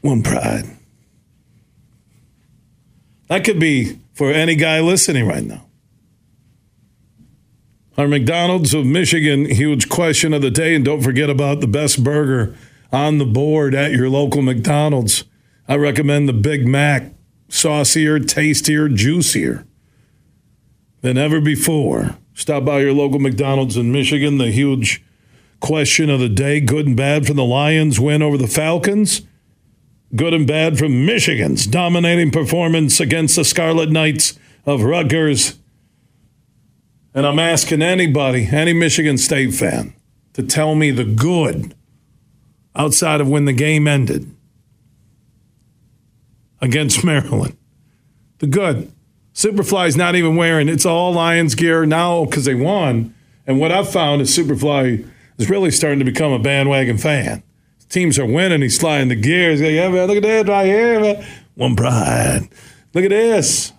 One 0.00 0.22
pride. 0.22 0.64
That 3.28 3.44
could 3.44 3.60
be 3.60 3.98
for 4.14 4.32
any 4.32 4.54
guy 4.54 4.80
listening 4.80 5.26
right 5.26 5.44
now. 5.44 5.66
Our 7.98 8.08
McDonald's 8.08 8.72
of 8.72 8.86
Michigan 8.86 9.44
huge 9.44 9.90
question 9.90 10.32
of 10.32 10.40
the 10.40 10.50
day, 10.50 10.74
and 10.74 10.86
don't 10.86 11.02
forget 11.02 11.28
about 11.28 11.60
the 11.60 11.66
best 11.66 12.02
burger 12.02 12.56
on 12.94 13.18
the 13.18 13.26
board 13.26 13.74
at 13.74 13.92
your 13.92 14.08
local 14.08 14.40
McDonald's. 14.40 15.24
I 15.66 15.74
recommend 15.76 16.28
the 16.28 16.32
Big 16.32 16.66
Mac, 16.66 17.12
saucier, 17.48 18.20
tastier, 18.20 18.88
juicier 18.88 19.66
than 21.00 21.18
ever 21.18 21.40
before. 21.40 22.16
Stop 22.34 22.64
by 22.64 22.80
your 22.80 22.92
local 22.92 23.18
McDonald's 23.18 23.76
in 23.76 23.92
Michigan. 23.92 24.38
The 24.38 24.50
huge 24.50 25.04
question 25.60 26.08
of 26.08 26.20
the 26.20 26.28
day 26.28 26.60
good 26.60 26.86
and 26.86 26.96
bad 26.96 27.26
from 27.26 27.36
the 27.36 27.44
Lions 27.44 27.98
win 27.98 28.22
over 28.22 28.38
the 28.38 28.46
Falcons. 28.46 29.22
Good 30.14 30.32
and 30.32 30.46
bad 30.46 30.78
from 30.78 31.04
Michigan's 31.04 31.66
dominating 31.66 32.30
performance 32.30 33.00
against 33.00 33.36
the 33.36 33.44
Scarlet 33.44 33.90
Knights 33.90 34.38
of 34.64 34.82
Rutgers. 34.82 35.58
And 37.12 37.26
I'm 37.26 37.38
asking 37.38 37.82
anybody, 37.82 38.48
any 38.50 38.72
Michigan 38.72 39.18
State 39.18 39.54
fan, 39.54 39.94
to 40.34 40.42
tell 40.42 40.74
me 40.74 40.90
the 40.90 41.04
good 41.04 41.74
outside 42.74 43.20
of 43.20 43.28
when 43.28 43.44
the 43.44 43.52
game 43.52 43.86
ended 43.86 44.34
against 46.60 47.04
Maryland. 47.04 47.56
The 48.38 48.46
good. 48.46 48.92
Superfly's 49.34 49.96
not 49.96 50.14
even 50.14 50.36
wearing 50.36 50.68
it's 50.68 50.86
all 50.86 51.12
Lions 51.12 51.54
gear 51.54 51.84
now 51.86 52.24
because 52.24 52.44
they 52.44 52.54
won. 52.54 53.14
And 53.46 53.58
what 53.58 53.72
I've 53.72 53.90
found 53.90 54.22
is 54.22 54.36
Superfly 54.36 55.08
is 55.38 55.50
really 55.50 55.70
starting 55.70 55.98
to 55.98 56.04
become 56.04 56.32
a 56.32 56.38
bandwagon 56.38 56.98
fan. 56.98 57.42
Teams 57.88 58.18
are 58.18 58.26
winning. 58.26 58.62
He's 58.62 58.78
flying 58.78 59.08
the 59.08 59.16
gears. 59.16 59.60
Like, 59.60 59.72
yeah, 59.72 59.88
man, 59.88 60.08
look 60.08 60.16
at 60.16 60.22
that 60.22 60.48
right 60.48 60.66
here. 60.66 61.00
Man. 61.00 61.26
One 61.54 61.76
pride. 61.76 62.48
Look 62.92 63.04
at 63.04 63.10
this. 63.10 63.72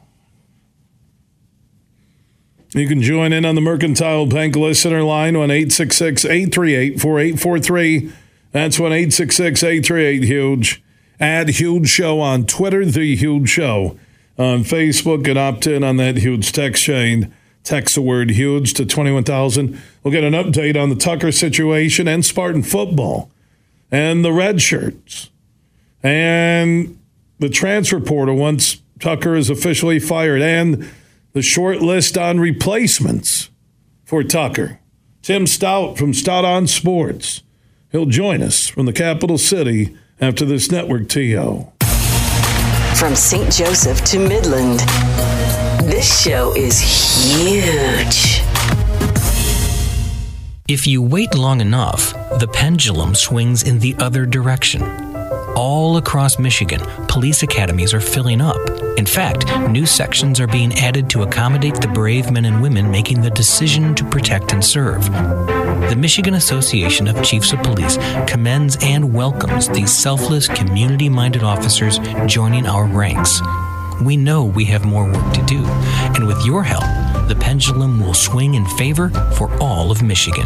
You 2.74 2.88
can 2.88 3.02
join 3.02 3.32
in 3.32 3.46
on 3.46 3.56
the 3.56 3.62
Mercantile 3.62 4.26
Bank 4.26 4.56
listener 4.56 5.02
line 5.02 5.36
on 5.38 5.50
866 5.50 6.26
838 6.26 7.00
4843. 7.00 8.12
That's 8.56 8.80
1 8.80 8.94
866 8.94 9.64
838 9.64 10.24
Huge. 10.24 10.82
Add 11.20 11.50
Huge 11.50 11.90
Show 11.90 12.22
on 12.22 12.46
Twitter, 12.46 12.86
The 12.86 13.14
Huge 13.14 13.50
Show 13.50 14.00
on 14.40 14.64
Facebook, 14.64 15.28
and 15.28 15.38
opt 15.38 15.68
in 15.68 15.84
on 15.84 15.98
that 15.98 16.16
huge 16.16 16.54
text 16.54 16.82
chain. 16.82 17.34
Text 17.66 17.96
the 17.96 18.02
word 18.02 18.30
huge 18.30 18.74
to 18.76 18.86
21,000. 18.86 19.78
We'll 20.02 20.14
get 20.14 20.24
an 20.24 20.32
update 20.32 20.82
on 20.82 20.88
the 20.88 20.96
Tucker 20.96 21.34
situation 21.34 22.08
and 22.08 22.24
Spartan 22.24 22.64
football 22.64 23.30
and 23.92 24.24
the 24.24 24.32
red 24.32 24.62
shirts 24.62 25.32
and 26.02 26.98
the 27.40 27.50
transfer 27.50 28.00
portal 28.00 28.38
once 28.38 28.82
Tucker 29.02 29.36
is 29.36 29.50
officially 29.50 30.00
fired 30.00 30.42
and 30.42 30.90
the 31.34 31.42
short 31.42 31.82
list 31.82 32.18
on 32.18 32.40
replacements 32.40 33.50
for 34.06 34.24
Tucker. 34.24 34.80
Tim 35.22 35.44
Staudt 35.44 35.98
from 35.98 36.14
Staudt 36.14 36.46
on 36.46 36.68
Sports. 36.68 37.42
He'll 37.96 38.06
join 38.06 38.42
us 38.42 38.68
from 38.68 38.88
the 38.88 38.92
capital 38.92 39.38
city 39.38 39.96
after 40.20 40.44
this 40.44 40.70
network 40.70 41.08
TO. 41.08 41.66
From 42.98 43.16
St. 43.16 43.50
Joseph 43.50 44.04
to 44.04 44.20
Midland. 44.20 44.82
This 45.90 46.22
show 46.22 46.54
is 46.58 46.78
huge. 46.78 48.42
If 50.68 50.86
you 50.86 51.02
wait 51.02 51.36
long 51.36 51.62
enough, 51.62 52.12
the 52.38 52.50
pendulum 52.52 53.16
swings 53.16 53.64
in 53.64 53.80
the 53.80 53.96
other 54.00 54.26
direction. 54.26 54.82
All 55.56 55.96
across 55.96 56.38
Michigan, 56.38 56.82
police 57.08 57.44
academies 57.44 57.94
are 57.94 58.02
filling 58.02 58.42
up. 58.42 58.58
In 58.98 59.06
fact, 59.06 59.46
new 59.70 59.86
sections 59.86 60.40
are 60.40 60.48
being 60.48 60.74
added 60.76 61.10
to 61.10 61.24
accommodate 61.24 61.76
the 61.76 61.88
brave 61.88 62.32
men 62.32 62.46
and 62.46 62.62
women 62.62 62.90
making 62.90 63.22
the 63.22 63.30
decision 63.30 63.94
to 63.96 64.06
protect 64.06 64.54
and 64.54 64.64
serve. 64.64 65.04
The 65.90 65.96
Michigan 65.98 66.36
Association 66.36 67.08
of 67.08 67.22
Chiefs 67.22 67.52
of 67.52 67.62
Police 67.62 67.98
commends 68.26 68.78
and 68.82 69.14
welcomes 69.14 69.68
these 69.68 69.92
selfless, 69.92 70.48
community 70.48 71.10
minded 71.10 71.44
officers 71.44 72.00
joining 72.26 72.66
our 72.66 72.86
ranks. 72.86 73.42
We 74.02 74.16
know 74.16 74.46
we 74.46 74.66
have 74.66 74.86
more 74.86 75.06
work 75.06 75.34
to 75.34 75.46
do, 75.46 75.64
and 75.66 76.26
with 76.26 76.46
your 76.46 76.64
help, 76.64 76.84
the 77.28 77.36
pendulum 77.36 78.00
will 78.00 78.14
swing 78.14 78.56
in 78.56 78.66
favor 78.78 79.10
for 79.36 79.52
all 79.62 79.92
of 79.92 80.04
Michigan. 80.04 80.46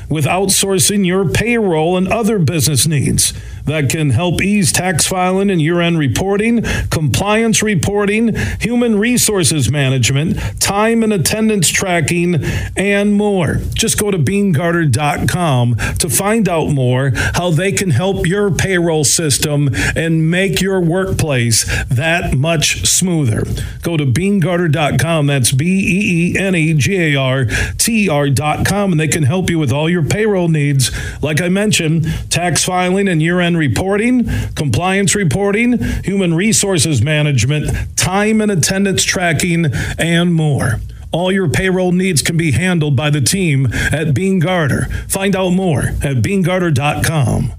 with 0.11 0.25
outsourcing 0.25 1.05
your 1.05 1.27
payroll 1.27 1.97
and 1.97 2.07
other 2.07 2.37
business 2.37 2.85
needs? 2.85 3.33
that 3.65 3.89
can 3.89 4.11
help 4.11 4.41
ease 4.41 4.71
tax 4.71 5.07
filing 5.07 5.49
and 5.49 5.61
year 5.61 5.81
end 5.81 5.97
reporting, 5.97 6.63
compliance 6.89 7.61
reporting, 7.61 8.35
human 8.59 8.97
resources 8.97 9.71
management, 9.71 10.37
time 10.61 11.03
and 11.03 11.13
attendance 11.13 11.69
tracking, 11.69 12.43
and 12.75 13.13
more. 13.13 13.59
Just 13.73 13.99
go 13.99 14.11
to 14.11 14.17
beenegarter.com 14.17 15.75
to 15.99 16.09
find 16.09 16.49
out 16.49 16.69
more 16.69 17.11
how 17.15 17.51
they 17.51 17.71
can 17.71 17.91
help 17.91 18.25
your 18.25 18.51
payroll 18.51 19.03
system 19.03 19.69
and 19.95 20.29
make 20.29 20.61
your 20.61 20.81
workplace 20.81 21.65
that 21.85 22.35
much 22.35 22.85
smoother. 22.87 23.43
Go 23.81 23.97
to 23.97 24.05
beenegarter.com. 24.05 25.27
That's 25.27 25.51
B 25.51 25.65
E 25.65 26.35
E 26.35 26.37
N 26.37 26.55
E 26.55 26.73
G 26.73 27.15
A 27.15 27.15
R 27.15 27.45
T 27.77 28.09
R.com, 28.09 28.91
and 28.91 28.99
they 28.99 29.07
can 29.07 29.23
help 29.23 29.49
you 29.49 29.59
with 29.59 29.71
all 29.71 29.89
your 29.89 30.00
payroll 30.01 30.47
needs. 30.47 30.91
Like 31.21 31.41
I 31.41 31.49
mentioned, 31.49 32.05
tax 32.29 32.63
filing 32.63 33.07
and 33.07 33.21
year 33.21 33.39
end 33.39 33.57
reporting, 33.57 34.29
compliance 34.55 35.15
reporting, 35.15 35.77
human 36.03 36.33
resources 36.33 37.01
management, 37.01 37.97
time 37.97 38.41
and 38.41 38.51
attendance 38.51 39.03
tracking, 39.03 39.67
and 39.97 40.33
more. 40.33 40.79
All 41.11 41.31
your 41.31 41.49
payroll 41.49 41.91
needs 41.91 42.21
can 42.21 42.37
be 42.37 42.51
handled 42.51 42.95
by 42.95 43.09
the 43.09 43.19
team 43.19 43.67
at 43.91 44.13
Beene 44.13 44.39
Garter. 44.39 44.85
Find 45.09 45.35
out 45.35 45.49
more 45.49 45.81
at 46.01 46.17
beenegarter.com. 46.17 47.53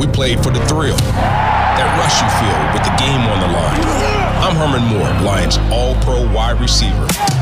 We 0.00 0.06
played 0.08 0.42
for 0.42 0.50
the 0.50 0.64
thrill, 0.66 0.96
that 0.96 1.96
rush 1.98 2.18
you 2.20 2.28
feel 2.42 2.72
with 2.74 2.82
the 2.82 2.96
game 2.98 3.20
on 3.20 3.40
the 3.40 3.46
line. 3.54 4.02
I'm 4.42 4.56
Herman 4.56 4.88
Moore, 4.88 5.24
Lions 5.24 5.58
All 5.70 5.94
Pro 6.02 6.30
wide 6.32 6.60
receiver. 6.60 7.41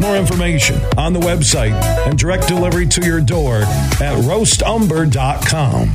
More 0.00 0.16
information 0.16 0.80
on 0.98 1.12
the 1.12 1.20
website 1.20 1.72
and 2.06 2.18
direct 2.18 2.48
delivery 2.48 2.86
to 2.86 3.04
your 3.04 3.20
door 3.20 3.58
at 3.62 4.16
roastumber.com. 4.24 5.90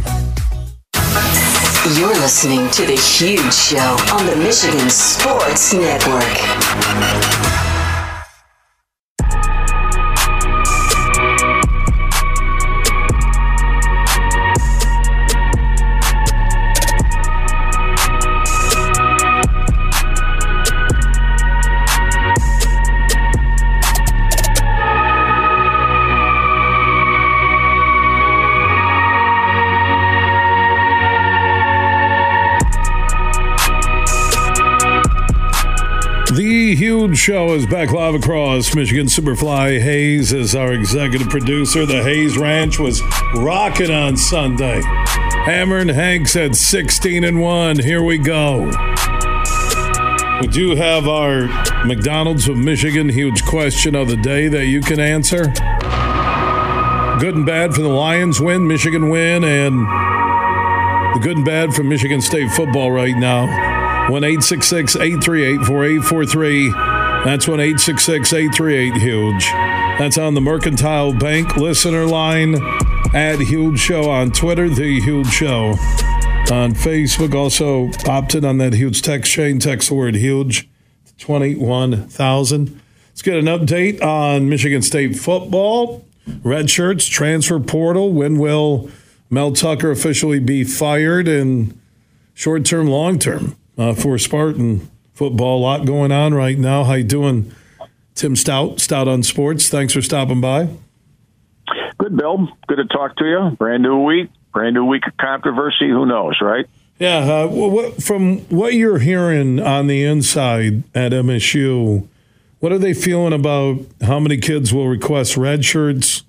You're 1.98 2.10
listening 2.10 2.70
to 2.72 2.86
The 2.86 2.96
Huge 2.96 3.54
Show 3.54 3.98
on 4.14 4.26
the 4.26 4.36
Michigan 4.36 4.90
Sports 4.90 5.74
Network. 5.74 7.51
Is 37.52 37.66
back 37.66 37.92
live 37.92 38.16
across 38.16 38.74
Michigan. 38.74 39.08
Superfly 39.08 39.82
Hayes 39.82 40.32
is 40.32 40.56
our 40.56 40.72
executive 40.72 41.28
producer. 41.28 41.86
The 41.86 42.02
Hayes 42.02 42.38
Ranch 42.38 42.80
was 42.80 43.02
rocking 43.36 43.92
on 43.92 44.16
Sunday. 44.16 44.82
Hammer 45.44 45.80
and 45.80 45.90
Hanks 45.90 46.34
at 46.38 46.56
16 46.56 47.26
and 47.26 47.42
1. 47.42 47.80
Here 47.80 48.02
we 48.02 48.18
go. 48.20 48.68
We 50.40 50.48
do 50.48 50.78
have 50.78 51.10
our 51.10 51.48
McDonald's 51.86 52.48
of 52.48 52.56
Michigan 52.56 53.10
huge 53.10 53.44
question 53.44 53.96
of 53.96 54.08
the 54.08 54.16
day 54.16 54.48
that 54.48 54.68
you 54.68 54.80
can 54.80 55.02
answer. 55.02 55.48
Good 57.20 57.36
and 57.36 57.46
bad 57.46 57.74
for 57.76 57.82
the 57.82 57.90
Lions 57.90 58.40
win, 58.40 58.66
Michigan 58.66 59.10
win, 59.10 59.44
and 59.44 59.78
the 61.16 61.20
good 61.22 61.36
and 61.36 61.46
bad 61.46 61.74
for 61.74 61.84
Michigan 61.84 62.22
State 62.22 62.50
football 62.52 62.94
right 62.94 63.18
now. 63.18 64.10
1 64.10 64.24
838 64.24 65.66
4843. 65.66 67.01
That's 67.24 67.48
1 67.48 67.60
838 67.60 68.96
Huge. 68.96 69.46
That's 69.52 70.18
on 70.18 70.34
the 70.34 70.42
Mercantile 70.42 71.14
Bank 71.14 71.56
listener 71.56 72.06
line. 72.08 72.56
Add 73.14 73.42
Huge 73.42 73.80
Show 73.80 74.10
on 74.10 74.32
Twitter, 74.32 74.68
The 74.68 75.00
Huge 75.00 75.28
Show 75.28 75.76
on 76.52 76.74
Facebook. 76.74 77.36
Also 77.36 77.92
opted 78.10 78.44
on 78.44 78.58
that 78.58 78.74
huge 78.74 79.04
text 79.04 79.32
chain. 79.32 79.60
Text 79.60 79.90
the 79.90 79.96
word 79.96 80.16
huge 80.16 80.68
21,000. 81.20 82.82
Let's 83.10 83.22
get 83.22 83.38
an 83.38 83.46
update 83.46 84.02
on 84.02 84.50
Michigan 84.50 84.82
State 84.82 85.16
football. 85.16 86.04
Red 86.44 86.72
shirts, 86.72 87.06
transfer 87.06 87.60
portal. 87.60 88.12
When 88.12 88.40
will 88.40 88.90
Mel 89.30 89.52
Tucker 89.52 89.92
officially 89.92 90.40
be 90.40 90.64
fired? 90.64 91.28
And 91.28 91.80
short 92.34 92.66
term, 92.66 92.88
long 92.88 93.20
term 93.20 93.58
uh, 93.78 93.94
for 93.94 94.18
Spartan 94.18 94.90
football. 95.14 95.60
A 95.60 95.62
lot 95.62 95.86
going 95.86 96.12
on 96.12 96.34
right 96.34 96.58
now. 96.58 96.84
How 96.84 96.94
you 96.94 97.04
doing, 97.04 97.54
Tim 98.16 98.36
Staudt? 98.36 98.76
Staudt 98.76 99.08
on 99.08 99.24
Sports. 99.24 99.70
Thanks 99.70 99.94
for 99.94 100.02
stopping 100.02 100.42
by. 100.42 100.70
Good, 101.98 102.18
Bill. 102.18 102.48
Good 102.68 102.78
to 102.78 102.86
talk 102.86 103.16
to 103.18 103.26
you. 103.26 103.56
Brand 103.58 103.84
new 103.84 104.04
week. 104.04 104.30
Brand 104.54 104.74
new 104.74 104.86
week 104.86 105.08
of 105.08 105.16
controversy. 105.18 105.88
Who 105.90 106.06
knows, 106.06 106.40
right? 106.42 106.66
Yeah. 107.00 107.20
Uh, 107.20 107.48
what, 107.48 108.04
from 108.04 108.40
what 108.50 108.74
you're 108.74 109.00
hearing 109.00 109.60
on 109.60 109.88
the 109.88 110.04
inside 110.04 110.84
at 110.94 111.12
MSU, 111.12 112.08
what 112.60 112.72
are 112.72 112.78
they 112.78 112.94
feeling 112.94 113.34
about 113.34 113.80
how 114.02 114.20
many 114.20 114.38
kids 114.38 114.74
will 114.74 114.88
request 114.88 115.38
red 115.38 115.66
shirts, 115.66 116.24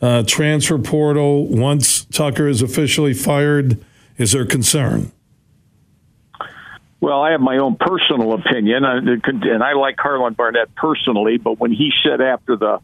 uh, 0.00 0.22
transfer 0.24 0.78
portal 0.78 1.46
once 1.46 2.04
Tucker 2.04 2.46
is 2.46 2.62
officially 2.62 3.14
fired? 3.14 3.82
Is 4.18 4.32
there 4.32 4.46
concern? 4.46 5.10
Well, 7.02 7.20
I 7.20 7.32
have 7.32 7.40
my 7.40 7.58
own 7.58 7.74
personal 7.74 8.32
opinion, 8.32 8.84
and 8.84 9.62
I 9.64 9.72
like 9.72 9.96
Harlon 9.98 10.34
Barnett 10.34 10.72
personally. 10.76 11.36
But 11.36 11.58
when 11.58 11.72
he 11.72 11.90
said 12.04 12.20
after 12.20 12.56
the 12.56 12.78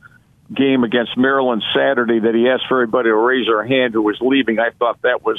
game 0.52 0.82
against 0.82 1.16
Maryland 1.16 1.62
Saturday 1.72 2.18
that 2.18 2.34
he 2.34 2.48
asked 2.48 2.64
for 2.68 2.82
everybody 2.82 3.10
to 3.10 3.14
raise 3.14 3.46
their 3.46 3.64
hand 3.64 3.94
who 3.94 4.02
was 4.02 4.18
leaving, 4.20 4.58
I 4.58 4.70
thought 4.70 5.00
that 5.02 5.24
was 5.24 5.38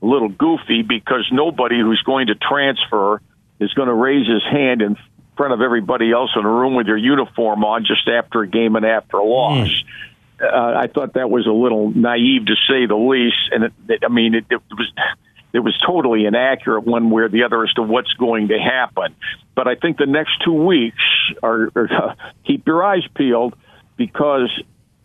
a 0.00 0.06
little 0.06 0.28
goofy 0.28 0.82
because 0.82 1.28
nobody 1.32 1.80
who's 1.80 2.00
going 2.06 2.28
to 2.28 2.36
transfer 2.36 3.20
is 3.58 3.74
going 3.74 3.88
to 3.88 3.94
raise 3.94 4.28
his 4.28 4.44
hand 4.44 4.82
in 4.82 4.96
front 5.36 5.52
of 5.52 5.60
everybody 5.60 6.12
else 6.12 6.30
in 6.36 6.44
a 6.44 6.48
room 6.48 6.76
with 6.76 6.86
their 6.86 6.96
uniform 6.96 7.64
on 7.64 7.84
just 7.84 8.06
after 8.06 8.42
a 8.42 8.46
game 8.46 8.76
and 8.76 8.86
after 8.86 9.16
a 9.16 9.24
loss. 9.24 9.66
Mm. 9.66 9.84
Uh, 10.40 10.78
I 10.78 10.86
thought 10.86 11.14
that 11.14 11.28
was 11.28 11.48
a 11.48 11.52
little 11.52 11.90
naive 11.90 12.46
to 12.46 12.54
say 12.68 12.86
the 12.86 12.94
least, 12.94 13.50
and 13.50 13.64
it, 13.64 13.72
it, 13.88 14.04
I 14.04 14.08
mean, 14.08 14.36
it, 14.36 14.44
it 14.48 14.60
was 14.70 14.92
it 15.52 15.60
was 15.60 15.78
totally 15.86 16.24
inaccurate 16.24 16.82
one 16.82 17.10
way 17.10 17.22
or 17.22 17.28
the 17.28 17.44
other 17.44 17.62
as 17.62 17.72
to 17.74 17.82
what's 17.82 18.12
going 18.14 18.48
to 18.48 18.58
happen. 18.58 19.14
But 19.54 19.68
I 19.68 19.74
think 19.74 19.98
the 19.98 20.06
next 20.06 20.42
two 20.44 20.52
weeks 20.52 21.02
are, 21.42 21.70
are 21.74 22.16
keep 22.46 22.66
your 22.66 22.82
eyes 22.82 23.06
peeled 23.14 23.54
because 23.96 24.50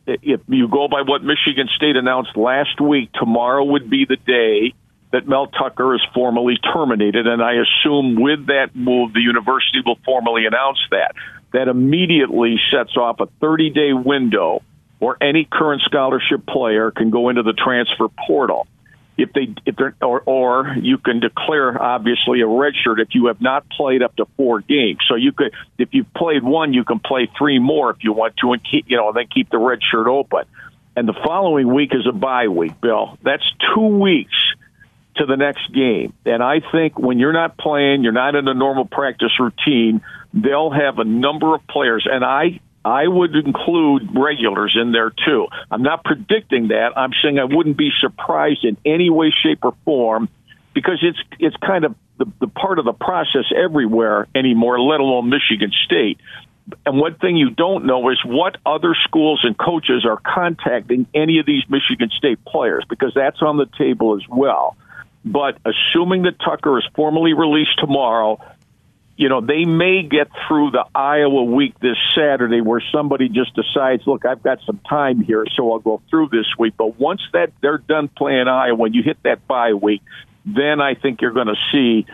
if 0.06 0.42
you 0.48 0.68
go 0.70 0.88
by 0.88 1.02
what 1.02 1.24
Michigan 1.24 1.68
State 1.76 1.98
announced 1.98 2.38
last 2.38 2.80
week, 2.80 3.12
tomorrow 3.14 3.64
would 3.64 3.90
be 3.90 4.06
the 4.06 4.16
day 4.16 4.74
that 5.12 5.28
Mel 5.28 5.48
Tucker 5.48 5.96
is 5.96 6.02
formally 6.14 6.58
terminated. 6.74 7.28
And 7.28 7.42
I 7.42 7.54
assume 7.56 8.16
with 8.22 8.48
that 8.48 8.70
move, 8.74 9.14
the 9.14 9.22
university 9.22 9.82
will 9.86 10.00
formally 10.06 10.46
announce 10.46 10.80
that. 10.92 11.14
That 11.54 11.68
immediately 11.68 12.58
sets 12.72 12.96
off 12.98 13.20
a 13.20 13.28
30 13.42 13.70
day 13.72 13.94
window 13.94 14.62
where 15.00 15.16
any 15.22 15.48
current 15.50 15.82
scholarship 15.84 16.46
player 16.46 16.92
can 16.92 17.10
go 17.10 17.30
into 17.30 17.44
the 17.44 17.54
transfer 17.54 18.08
portal. 18.28 18.68
If 19.18 19.34
they, 19.34 19.54
if 19.66 19.76
they're, 19.76 19.96
or, 20.02 20.22
or 20.26 20.76
you 20.80 21.00
can 21.00 21.20
declare 21.20 21.82
obviously 21.82 22.42
a 22.42 22.48
red 22.48 22.74
shirt 22.76 23.00
if 23.00 23.10
you 23.16 23.28
have 23.28 23.42
not 23.42 23.68
played 23.70 24.04
up 24.04 24.16
to 24.18 24.26
four 24.38 24.62
games. 24.62 25.00
So 25.10 25.16
you 25.16 25.32
could, 25.32 25.54
if 25.80 25.90
you've 25.92 26.14
played 26.14 26.44
one, 26.44 26.74
you 26.74 26.84
can 26.84 27.00
play 27.00 27.28
three 27.38 27.58
more 27.58 27.90
if 27.90 27.98
you 28.02 28.14
want 28.14 28.38
to, 28.38 28.54
and 28.54 28.62
keep, 28.64 28.86
you 28.88 28.98
know, 28.98 29.08
and 29.08 29.18
then 29.18 29.28
keep 29.34 29.50
the 29.50 29.58
red 29.58 29.80
shirt 29.82 30.08
open. 30.08 30.44
And 30.96 31.08
the 31.08 31.16
following 31.26 31.74
week 31.74 31.92
is 31.94 32.08
a 32.08 32.12
bye 32.12 32.48
week, 32.48 32.80
Bill. 32.80 33.18
That's 33.24 33.44
two 33.74 33.88
weeks 33.88 34.36
to 35.18 35.26
the 35.26 35.36
next 35.36 35.72
game. 35.74 36.14
And 36.26 36.42
I 36.42 36.62
think 36.72 36.98
when 36.98 37.20
you're 37.20 37.34
not 37.34 37.58
playing, 37.58 38.04
you're 38.04 38.12
not 38.12 38.36
in 38.36 38.48
a 38.48 38.54
normal 38.54 38.86
practice 38.86 39.32
routine, 39.40 40.02
they'll 40.34 40.72
have 40.72 41.00
a 41.00 41.04
number 41.04 41.56
of 41.56 41.66
players. 41.68 42.08
And 42.10 42.24
I 42.24 42.60
I 42.88 43.06
would 43.06 43.36
include 43.36 44.16
regulars 44.16 44.78
in 44.80 44.94
there 44.94 45.10
too. 45.10 45.48
I'm 45.70 45.84
not 45.84 46.06
predicting 46.06 46.70
that. 46.70 46.94
I'm 46.96 47.12
saying 47.22 47.38
I 47.38 47.44
wouldn't 47.44 47.76
be 47.76 47.90
surprised 48.00 48.64
in 48.64 48.78
any 48.86 49.10
way, 49.10 49.34
shape, 49.44 49.60
or 49.64 49.76
form 49.84 50.30
because 50.74 51.00
it's 51.02 51.20
it's 51.38 51.58
kind 51.58 51.84
of 51.84 51.96
the, 52.18 52.32
the 52.40 52.48
part 52.48 52.80
of 52.80 52.86
the 52.86 52.94
process 52.94 53.44
everywhere 53.54 54.28
anymore, 54.34 54.80
let 54.80 55.02
alone 55.02 55.30
Michigan 55.30 55.74
State. 55.84 56.20
And 56.86 56.98
one 56.98 57.16
thing 57.16 57.36
you 57.36 57.50
don't 57.50 57.86
know 57.86 58.10
is 58.10 58.20
what 58.24 58.56
other 58.66 58.96
schools 59.04 59.42
and 59.44 59.58
coaches 59.58 60.06
are 60.06 60.22
contacting 60.26 61.08
any 61.14 61.40
of 61.40 61.46
these 61.46 61.64
Michigan 61.68 62.10
State 62.18 62.44
players 62.46 62.86
because 62.88 63.12
that's 63.14 63.42
on 63.42 63.58
the 63.58 63.68
table 63.78 64.16
as 64.16 64.26
well. 64.30 64.78
But 65.26 65.58
assuming 65.66 66.22
that 66.22 66.40
Tucker 66.40 66.80
is 66.80 66.86
formally 66.96 67.34
released 67.34 67.78
tomorrow, 67.80 68.40
you 69.18 69.30
know, 69.30 69.42
they 69.42 69.66
may 69.66 70.04
get 70.04 70.30
through 70.48 70.72
the 70.72 70.86
Iowa 70.94 71.44
week 71.44 71.80
this 71.80 71.98
Saturday 72.16 72.62
where 72.62 72.82
somebody 72.92 73.30
just 73.30 73.56
decides, 73.56 74.06
look, 74.06 74.26
I've 74.26 74.44
got 74.44 74.60
some 74.66 74.80
time 74.88 75.24
here, 75.24 75.44
so 75.56 75.74
I'll 75.74 75.80
go 75.80 76.02
through 76.10 76.30
this 76.32 76.46
week. 76.58 76.76
But 76.78 77.00
once 77.00 77.22
that 77.34 77.52
they're 77.60 77.80
done 77.80 78.10
playing 78.10 78.48
Iowa, 78.48 78.76
when 78.76 78.94
you 78.94 79.02
hit 79.02 79.18
that 79.24 79.48
bye 79.48 79.74
week, 79.74 80.04
then 80.46 80.80
I 80.80 80.94
think 80.94 81.22
you're 81.22 81.32
going 81.32 81.48
to 81.48 81.56
see. 81.72 82.06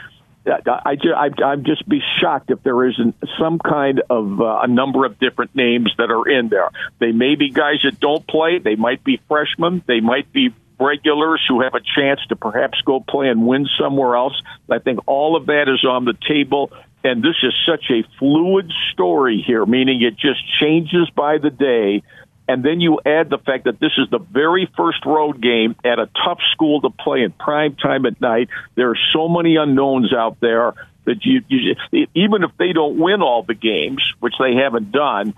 I, 0.45 0.95
I, 0.95 1.29
I'd 1.45 1.65
just 1.65 1.87
be 1.87 2.01
shocked 2.21 2.51
if 2.51 2.63
there 2.63 2.87
isn't 2.87 3.15
some 3.37 3.59
kind 3.59 4.01
of 4.09 4.39
uh, 4.39 4.61
a 4.63 4.67
number 4.67 5.05
of 5.05 5.19
different 5.19 5.55
names 5.55 5.93
that 5.97 6.09
are 6.09 6.27
in 6.27 6.47
there. 6.47 6.69
They 6.99 7.11
may 7.11 7.35
be 7.35 7.49
guys 7.49 7.81
that 7.83 7.99
don't 7.99 8.25
play. 8.25 8.59
They 8.59 8.75
might 8.75 9.03
be 9.03 9.21
freshmen. 9.27 9.83
They 9.87 9.99
might 9.99 10.31
be 10.31 10.53
regulars 10.79 11.43
who 11.47 11.61
have 11.61 11.75
a 11.75 11.79
chance 11.79 12.19
to 12.29 12.35
perhaps 12.35 12.81
go 12.81 12.99
play 12.99 13.29
and 13.29 13.45
win 13.45 13.67
somewhere 13.79 14.15
else. 14.15 14.41
I 14.69 14.79
think 14.79 14.99
all 15.05 15.35
of 15.35 15.45
that 15.47 15.69
is 15.69 15.85
on 15.85 16.05
the 16.05 16.15
table. 16.27 16.71
And 17.03 17.21
this 17.21 17.35
is 17.43 17.53
such 17.65 17.85
a 17.89 18.03
fluid 18.17 18.71
story 18.93 19.43
here, 19.45 19.65
meaning 19.65 20.01
it 20.01 20.15
just 20.15 20.41
changes 20.59 21.09
by 21.15 21.37
the 21.37 21.49
day. 21.49 22.03
And 22.47 22.63
then 22.63 22.81
you 22.81 22.99
add 23.05 23.29
the 23.29 23.37
fact 23.37 23.65
that 23.65 23.79
this 23.79 23.91
is 23.97 24.09
the 24.09 24.19
very 24.19 24.69
first 24.77 25.05
road 25.05 25.41
game 25.41 25.75
at 25.83 25.99
a 25.99 26.09
tough 26.25 26.39
school 26.51 26.81
to 26.81 26.89
play 26.89 27.23
in 27.23 27.31
prime 27.31 27.75
time 27.75 28.05
at 28.05 28.19
night. 28.19 28.49
There 28.75 28.89
are 28.89 28.97
so 29.13 29.27
many 29.27 29.55
unknowns 29.55 30.13
out 30.13 30.39
there 30.39 30.73
that 31.05 31.25
you, 31.25 31.41
you 31.47 31.75
even 32.13 32.43
if 32.43 32.51
they 32.57 32.73
don't 32.73 32.97
win 32.97 33.21
all 33.21 33.43
the 33.43 33.53
games, 33.53 34.01
which 34.19 34.35
they 34.39 34.55
haven't 34.55 34.91
done, 34.91 35.33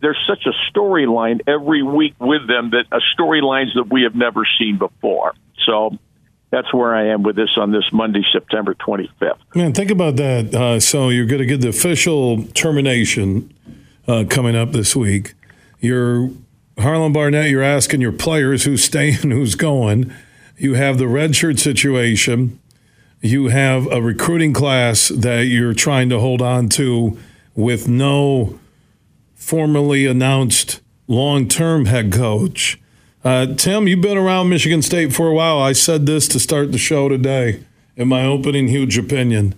there's 0.00 0.18
such 0.26 0.46
a 0.46 0.52
storyline 0.70 1.40
every 1.46 1.82
week 1.82 2.14
with 2.18 2.46
them 2.46 2.70
that 2.70 2.84
a 2.92 3.00
storylines 3.14 3.74
that 3.74 3.90
we 3.90 4.02
have 4.02 4.14
never 4.14 4.46
seen 4.58 4.78
before. 4.78 5.34
So 5.64 5.98
that's 6.50 6.72
where 6.74 6.94
I 6.94 7.08
am 7.08 7.22
with 7.22 7.36
this 7.36 7.56
on 7.56 7.70
this 7.70 7.84
Monday, 7.92 8.24
September 8.32 8.74
25th. 8.74 9.38
Man, 9.54 9.72
think 9.72 9.90
about 9.90 10.16
that. 10.16 10.54
Uh, 10.54 10.80
so 10.80 11.08
you're 11.08 11.26
going 11.26 11.40
to 11.40 11.46
get 11.46 11.60
the 11.60 11.68
official 11.68 12.44
termination 12.54 13.54
uh, 14.08 14.24
coming 14.28 14.56
up 14.56 14.72
this 14.72 14.96
week. 14.96 15.34
You're 15.78 16.30
Harlon 16.78 17.12
Barnett. 17.12 17.50
You're 17.50 17.62
asking 17.62 18.00
your 18.00 18.12
players 18.12 18.64
who's 18.64 18.82
staying, 18.82 19.14
who's 19.30 19.54
going. 19.54 20.12
You 20.56 20.74
have 20.74 20.98
the 20.98 21.04
redshirt 21.04 21.58
situation. 21.58 22.58
You 23.20 23.48
have 23.48 23.86
a 23.92 24.02
recruiting 24.02 24.52
class 24.52 25.08
that 25.08 25.42
you're 25.46 25.74
trying 25.74 26.08
to 26.08 26.18
hold 26.18 26.42
on 26.42 26.68
to 26.70 27.18
with 27.54 27.86
no 27.86 28.58
formally 29.34 30.06
announced 30.06 30.80
long-term 31.06 31.86
head 31.86 32.12
coach. 32.12 32.80
Uh, 33.22 33.46
Tim, 33.54 33.86
you've 33.86 34.00
been 34.00 34.16
around 34.16 34.48
Michigan 34.48 34.80
State 34.80 35.12
for 35.12 35.28
a 35.28 35.34
while. 35.34 35.58
I 35.58 35.72
said 35.72 36.06
this 36.06 36.26
to 36.28 36.40
start 36.40 36.72
the 36.72 36.78
show 36.78 37.08
today 37.08 37.62
in 37.94 38.08
my 38.08 38.24
opening 38.24 38.68
huge 38.68 38.96
opinion. 38.96 39.54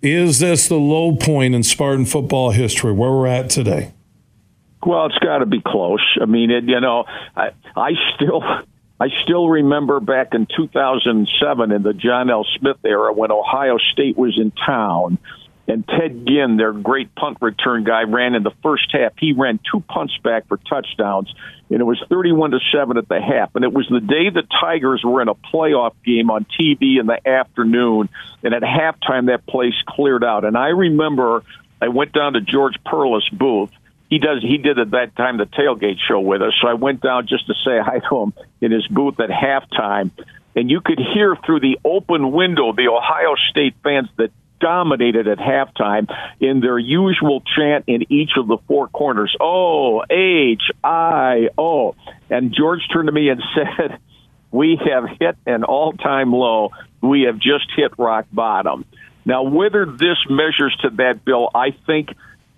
Is 0.00 0.38
this 0.38 0.68
the 0.68 0.76
low 0.76 1.14
point 1.14 1.54
in 1.54 1.62
Spartan 1.62 2.06
football 2.06 2.52
history 2.52 2.92
where 2.92 3.10
we're 3.10 3.26
at 3.26 3.50
today? 3.50 3.92
Well, 4.86 5.06
it's 5.06 5.18
got 5.18 5.38
to 5.38 5.46
be 5.46 5.60
close. 5.60 6.04
I 6.20 6.24
mean, 6.24 6.50
it, 6.50 6.64
you 6.64 6.80
know, 6.80 7.04
I, 7.36 7.50
I 7.76 7.92
still. 8.14 8.42
I 9.00 9.08
still 9.24 9.48
remember 9.48 9.98
back 9.98 10.34
in 10.34 10.46
2007 10.56 11.72
in 11.72 11.82
the 11.82 11.92
John 11.92 12.30
L. 12.30 12.46
Smith 12.58 12.76
era 12.84 13.12
when 13.12 13.32
Ohio 13.32 13.76
State 13.92 14.16
was 14.16 14.38
in 14.38 14.52
town 14.52 15.18
and 15.66 15.86
Ted 15.88 16.26
Ginn, 16.26 16.56
their 16.56 16.72
great 16.72 17.14
punt 17.14 17.38
return 17.40 17.84
guy, 17.84 18.02
ran 18.02 18.34
in 18.34 18.42
the 18.42 18.52
first 18.62 18.88
half. 18.92 19.12
He 19.18 19.32
ran 19.32 19.58
two 19.70 19.80
punts 19.80 20.16
back 20.22 20.46
for 20.46 20.58
touchdowns, 20.58 21.32
and 21.70 21.80
it 21.80 21.84
was 21.84 22.02
31 22.08 22.50
to 22.50 22.58
7 22.72 22.98
at 22.98 23.08
the 23.08 23.20
half. 23.20 23.54
And 23.54 23.64
it 23.64 23.72
was 23.72 23.86
the 23.88 24.00
day 24.00 24.28
the 24.28 24.46
Tigers 24.60 25.02
were 25.02 25.22
in 25.22 25.28
a 25.28 25.34
playoff 25.34 25.94
game 26.04 26.30
on 26.30 26.44
TV 26.60 27.00
in 27.00 27.06
the 27.06 27.18
afternoon, 27.26 28.10
and 28.42 28.54
at 28.54 28.62
halftime 28.62 29.26
that 29.26 29.46
place 29.46 29.74
cleared 29.86 30.22
out. 30.22 30.44
And 30.44 30.56
I 30.56 30.68
remember 30.68 31.42
I 31.80 31.88
went 31.88 32.12
down 32.12 32.34
to 32.34 32.42
George 32.42 32.76
Perles' 32.84 33.28
booth. 33.32 33.70
He 34.10 34.18
does. 34.18 34.42
He 34.42 34.58
did 34.58 34.78
at 34.78 34.90
that 34.90 35.16
time 35.16 35.38
the 35.38 35.46
tailgate 35.46 35.98
show 36.06 36.20
with 36.20 36.42
us. 36.42 36.52
So 36.60 36.68
I 36.68 36.74
went 36.74 37.00
down 37.00 37.26
just 37.26 37.46
to 37.46 37.54
say 37.64 37.78
hi 37.82 38.00
to 38.10 38.16
him 38.16 38.32
in 38.60 38.70
his 38.70 38.86
booth 38.86 39.18
at 39.18 39.30
halftime, 39.30 40.10
and 40.54 40.70
you 40.70 40.82
could 40.82 41.00
hear 41.14 41.36
through 41.44 41.60
the 41.60 41.78
open 41.84 42.32
window 42.32 42.72
the 42.74 42.88
Ohio 42.88 43.34
State 43.50 43.74
fans 43.82 44.08
that 44.18 44.30
dominated 44.60 45.28
at 45.28 45.38
halftime 45.38 46.08
in 46.40 46.60
their 46.60 46.78
usual 46.78 47.42
chant 47.56 47.84
in 47.86 48.10
each 48.12 48.30
of 48.36 48.46
the 48.46 48.58
four 48.66 48.88
corners. 48.88 49.34
Oh, 49.40 50.02
H 50.08 50.62
I 50.82 51.48
O. 51.58 51.94
And 52.30 52.54
George 52.54 52.80
turned 52.92 53.06
to 53.06 53.12
me 53.12 53.28
and 53.28 53.42
said, 53.54 53.98
We 54.50 54.78
have 54.90 55.04
hit 55.20 55.36
an 55.46 55.64
all 55.64 55.92
time 55.92 56.32
low. 56.32 56.70
We 57.00 57.22
have 57.22 57.36
just 57.36 57.66
hit 57.76 57.92
rock 57.98 58.26
bottom. 58.32 58.84
Now, 59.26 59.42
whether 59.42 59.86
this 59.86 60.18
measures 60.28 60.76
to 60.82 60.90
that, 60.96 61.24
Bill, 61.24 61.48
I 61.54 61.70
think 61.86 62.10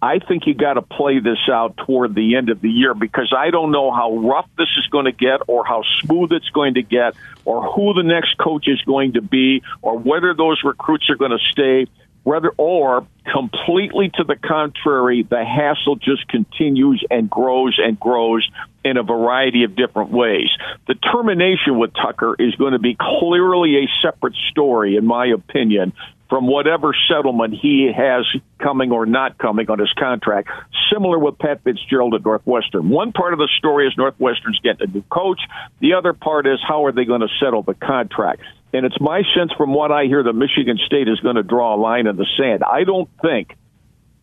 I 0.06 0.20
think 0.20 0.46
you 0.46 0.54
got 0.54 0.74
to 0.74 0.82
play 0.82 1.18
this 1.18 1.48
out 1.50 1.76
toward 1.78 2.14
the 2.14 2.36
end 2.36 2.48
of 2.48 2.60
the 2.60 2.70
year 2.70 2.94
because 2.94 3.34
I 3.36 3.50
don't 3.50 3.72
know 3.72 3.90
how 3.90 4.16
rough 4.18 4.48
this 4.56 4.68
is 4.78 4.86
going 4.86 5.06
to 5.06 5.12
get 5.12 5.40
or 5.48 5.66
how 5.66 5.82
smooth 6.00 6.30
it's 6.30 6.48
going 6.50 6.74
to 6.74 6.82
get 6.82 7.14
or 7.44 7.64
who 7.72 7.92
the 7.92 8.04
next 8.04 8.38
coach 8.38 8.68
is 8.68 8.80
going 8.82 9.14
to 9.14 9.20
be 9.20 9.64
or 9.82 9.98
whether 9.98 10.32
those 10.32 10.62
recruits 10.62 11.10
are 11.10 11.16
going 11.16 11.32
to 11.32 11.44
stay 11.50 11.88
whether 12.26 12.50
or 12.56 13.06
completely 13.32 14.10
to 14.12 14.24
the 14.24 14.34
contrary, 14.34 15.22
the 15.22 15.44
hassle 15.44 15.94
just 15.94 16.26
continues 16.26 17.00
and 17.08 17.30
grows 17.30 17.78
and 17.78 18.00
grows 18.00 18.44
in 18.84 18.96
a 18.96 19.04
variety 19.04 19.62
of 19.62 19.76
different 19.76 20.10
ways. 20.10 20.48
The 20.88 20.96
termination 20.96 21.78
with 21.78 21.92
Tucker 21.94 22.34
is 22.36 22.52
going 22.56 22.72
to 22.72 22.80
be 22.80 22.96
clearly 22.98 23.76
a 23.76 23.86
separate 24.02 24.34
story, 24.50 24.96
in 24.96 25.06
my 25.06 25.26
opinion, 25.26 25.92
from 26.28 26.48
whatever 26.48 26.96
settlement 27.08 27.54
he 27.54 27.92
has 27.96 28.26
coming 28.58 28.90
or 28.90 29.06
not 29.06 29.38
coming 29.38 29.70
on 29.70 29.78
his 29.78 29.92
contract. 29.96 30.48
Similar 30.92 31.20
with 31.20 31.38
Pat 31.38 31.62
Fitzgerald 31.62 32.14
at 32.14 32.24
Northwestern. 32.24 32.88
One 32.88 33.12
part 33.12 33.34
of 33.34 33.38
the 33.38 33.48
story 33.56 33.86
is 33.86 33.94
Northwestern's 33.96 34.58
getting 34.64 34.90
a 34.90 34.92
new 34.92 35.04
coach. 35.12 35.38
The 35.78 35.94
other 35.94 36.12
part 36.12 36.48
is 36.48 36.58
how 36.66 36.86
are 36.86 36.92
they 36.92 37.04
going 37.04 37.20
to 37.20 37.28
settle 37.38 37.62
the 37.62 37.74
contract? 37.74 38.42
And 38.72 38.84
it's 38.84 39.00
my 39.00 39.22
sense 39.34 39.52
from 39.52 39.72
what 39.72 39.92
I 39.92 40.04
hear 40.04 40.22
that 40.22 40.32
Michigan 40.32 40.78
State 40.84 41.08
is 41.08 41.20
going 41.20 41.36
to 41.36 41.42
draw 41.42 41.74
a 41.74 41.78
line 41.78 42.06
in 42.06 42.16
the 42.16 42.26
sand. 42.36 42.62
I 42.62 42.84
don't 42.84 43.08
think, 43.22 43.54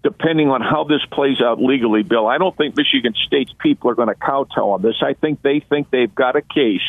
depending 0.04 0.50
on 0.50 0.62
how 0.62 0.84
this 0.84 1.02
plays 1.12 1.42
out 1.42 1.62
legally, 1.62 2.04
Bill, 2.04 2.28
I 2.28 2.38
don't 2.38 2.56
think 2.56 2.76
Michigan 2.76 3.14
State's 3.26 3.54
people 3.60 3.90
are 3.90 3.96
going 3.96 4.10
to 4.10 4.16
kowtow 4.16 4.72
on 4.72 4.82
this. 4.82 4.96
I 5.02 5.14
think 5.14 5.42
they 5.42 5.60
think 5.60 5.90
they've 5.90 6.14
got 6.14 6.36
a 6.36 6.42
case 6.42 6.82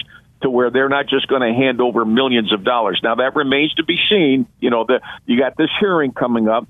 to 0.43 0.51
where 0.51 0.71
they're 0.71 0.91
not 0.91 1.07
just 1.07 1.27
going 1.27 1.41
to 1.41 1.55
hand 1.55 1.81
over 1.81 2.05
millions 2.05 2.53
of 2.53 2.65
dollars. 2.65 3.01
Now 3.03 3.15
that 3.15 3.35
remains 3.35 3.73
to 3.75 3.85
be 3.85 3.99
seen. 4.11 4.47
You 4.61 4.71
know, 4.71 4.85
the, 4.85 5.01
you 5.25 5.39
got 5.39 5.57
this 5.57 5.71
hearing 5.81 6.13
coming 6.13 6.49
up, 6.49 6.69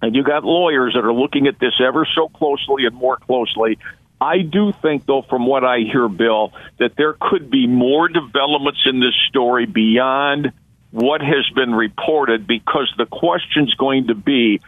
and 0.00 0.16
you 0.16 0.22
got 0.22 0.44
lawyers 0.44 0.94
that 0.94 1.04
are 1.04 1.12
looking 1.12 1.46
at 1.46 1.58
this 1.58 1.74
ever 1.78 2.06
so 2.14 2.28
closely 2.28 2.86
and 2.86 2.94
more 2.94 3.18
closely. 3.18 3.78
I 4.22 4.42
do 4.42 4.70
think, 4.70 5.04
though, 5.04 5.22
from 5.22 5.46
what 5.46 5.64
I 5.64 5.80
hear, 5.80 6.08
Bill, 6.08 6.52
that 6.78 6.92
there 6.96 7.16
could 7.20 7.50
be 7.50 7.66
more 7.66 8.06
developments 8.06 8.82
in 8.86 9.00
this 9.00 9.16
story 9.28 9.66
beyond 9.66 10.52
what 10.92 11.20
has 11.20 11.48
been 11.56 11.74
reported 11.74 12.46
because 12.46 12.92
the 12.96 13.06
question's 13.06 13.74
going 13.74 14.06
to 14.06 14.14
be 14.14 14.60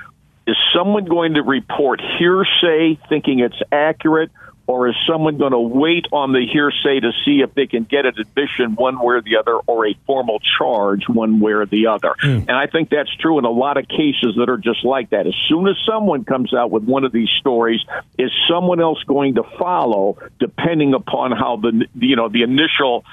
is 0.46 0.56
someone 0.74 1.04
going 1.04 1.34
to 1.34 1.42
report 1.42 2.00
hearsay 2.18 2.98
thinking 3.08 3.38
it's 3.38 3.60
accurate 3.70 4.32
or 4.66 4.88
is 4.88 4.94
someone 5.07 5.37
going 5.37 5.53
to 5.53 5.61
wait 5.61 6.07
on 6.12 6.33
the 6.33 6.46
hearsay 6.50 7.00
to 7.00 7.12
see 7.24 7.40
if 7.40 7.55
they 7.55 7.66
can 7.66 7.85
get 7.85 8.07
an 8.07 8.14
admission 8.18 8.74
one 8.74 8.98
way 8.98 9.16
or 9.16 9.22
the 9.22 9.37
other 9.37 9.57
or 9.66 9.87
a 9.87 9.94
formal 10.07 10.40
charge 10.59 11.09
one 11.09 11.40
way 11.40 11.53
or 11.53 11.66
the 11.66 11.87
other? 11.88 12.14
Mm. 12.22 12.48
And 12.48 12.53
I 12.53 12.66
think 12.66 12.88
that's 12.90 13.14
true 13.16 13.38
in 13.38 13.44
a 13.44 13.50
lot 13.50 13.77
of 13.77 13.87
cases 13.88 14.37
that 14.37 14.48
are 14.48 14.57
just 14.57 14.85
like 14.85 15.11
that. 15.11 15.27
As 15.27 15.35
soon 15.48 15.68
as 15.68 15.77
someone 15.87 16.24
comes 16.24 16.55
out 16.55 16.70
with 16.70 16.85
one 16.85 17.05
of 17.05 17.12
these 17.12 17.31
stories, 17.40 17.81
is 18.18 18.31
someone 18.48 18.81
else 18.81 19.03
going 19.05 19.35
to 19.35 19.42
follow 19.59 20.18
depending 20.38 20.94
upon 20.94 21.33
how 21.33 21.57
the 21.57 21.87
you 21.94 22.16
know 22.16 22.29
the 22.29 22.42
initial 22.42 23.05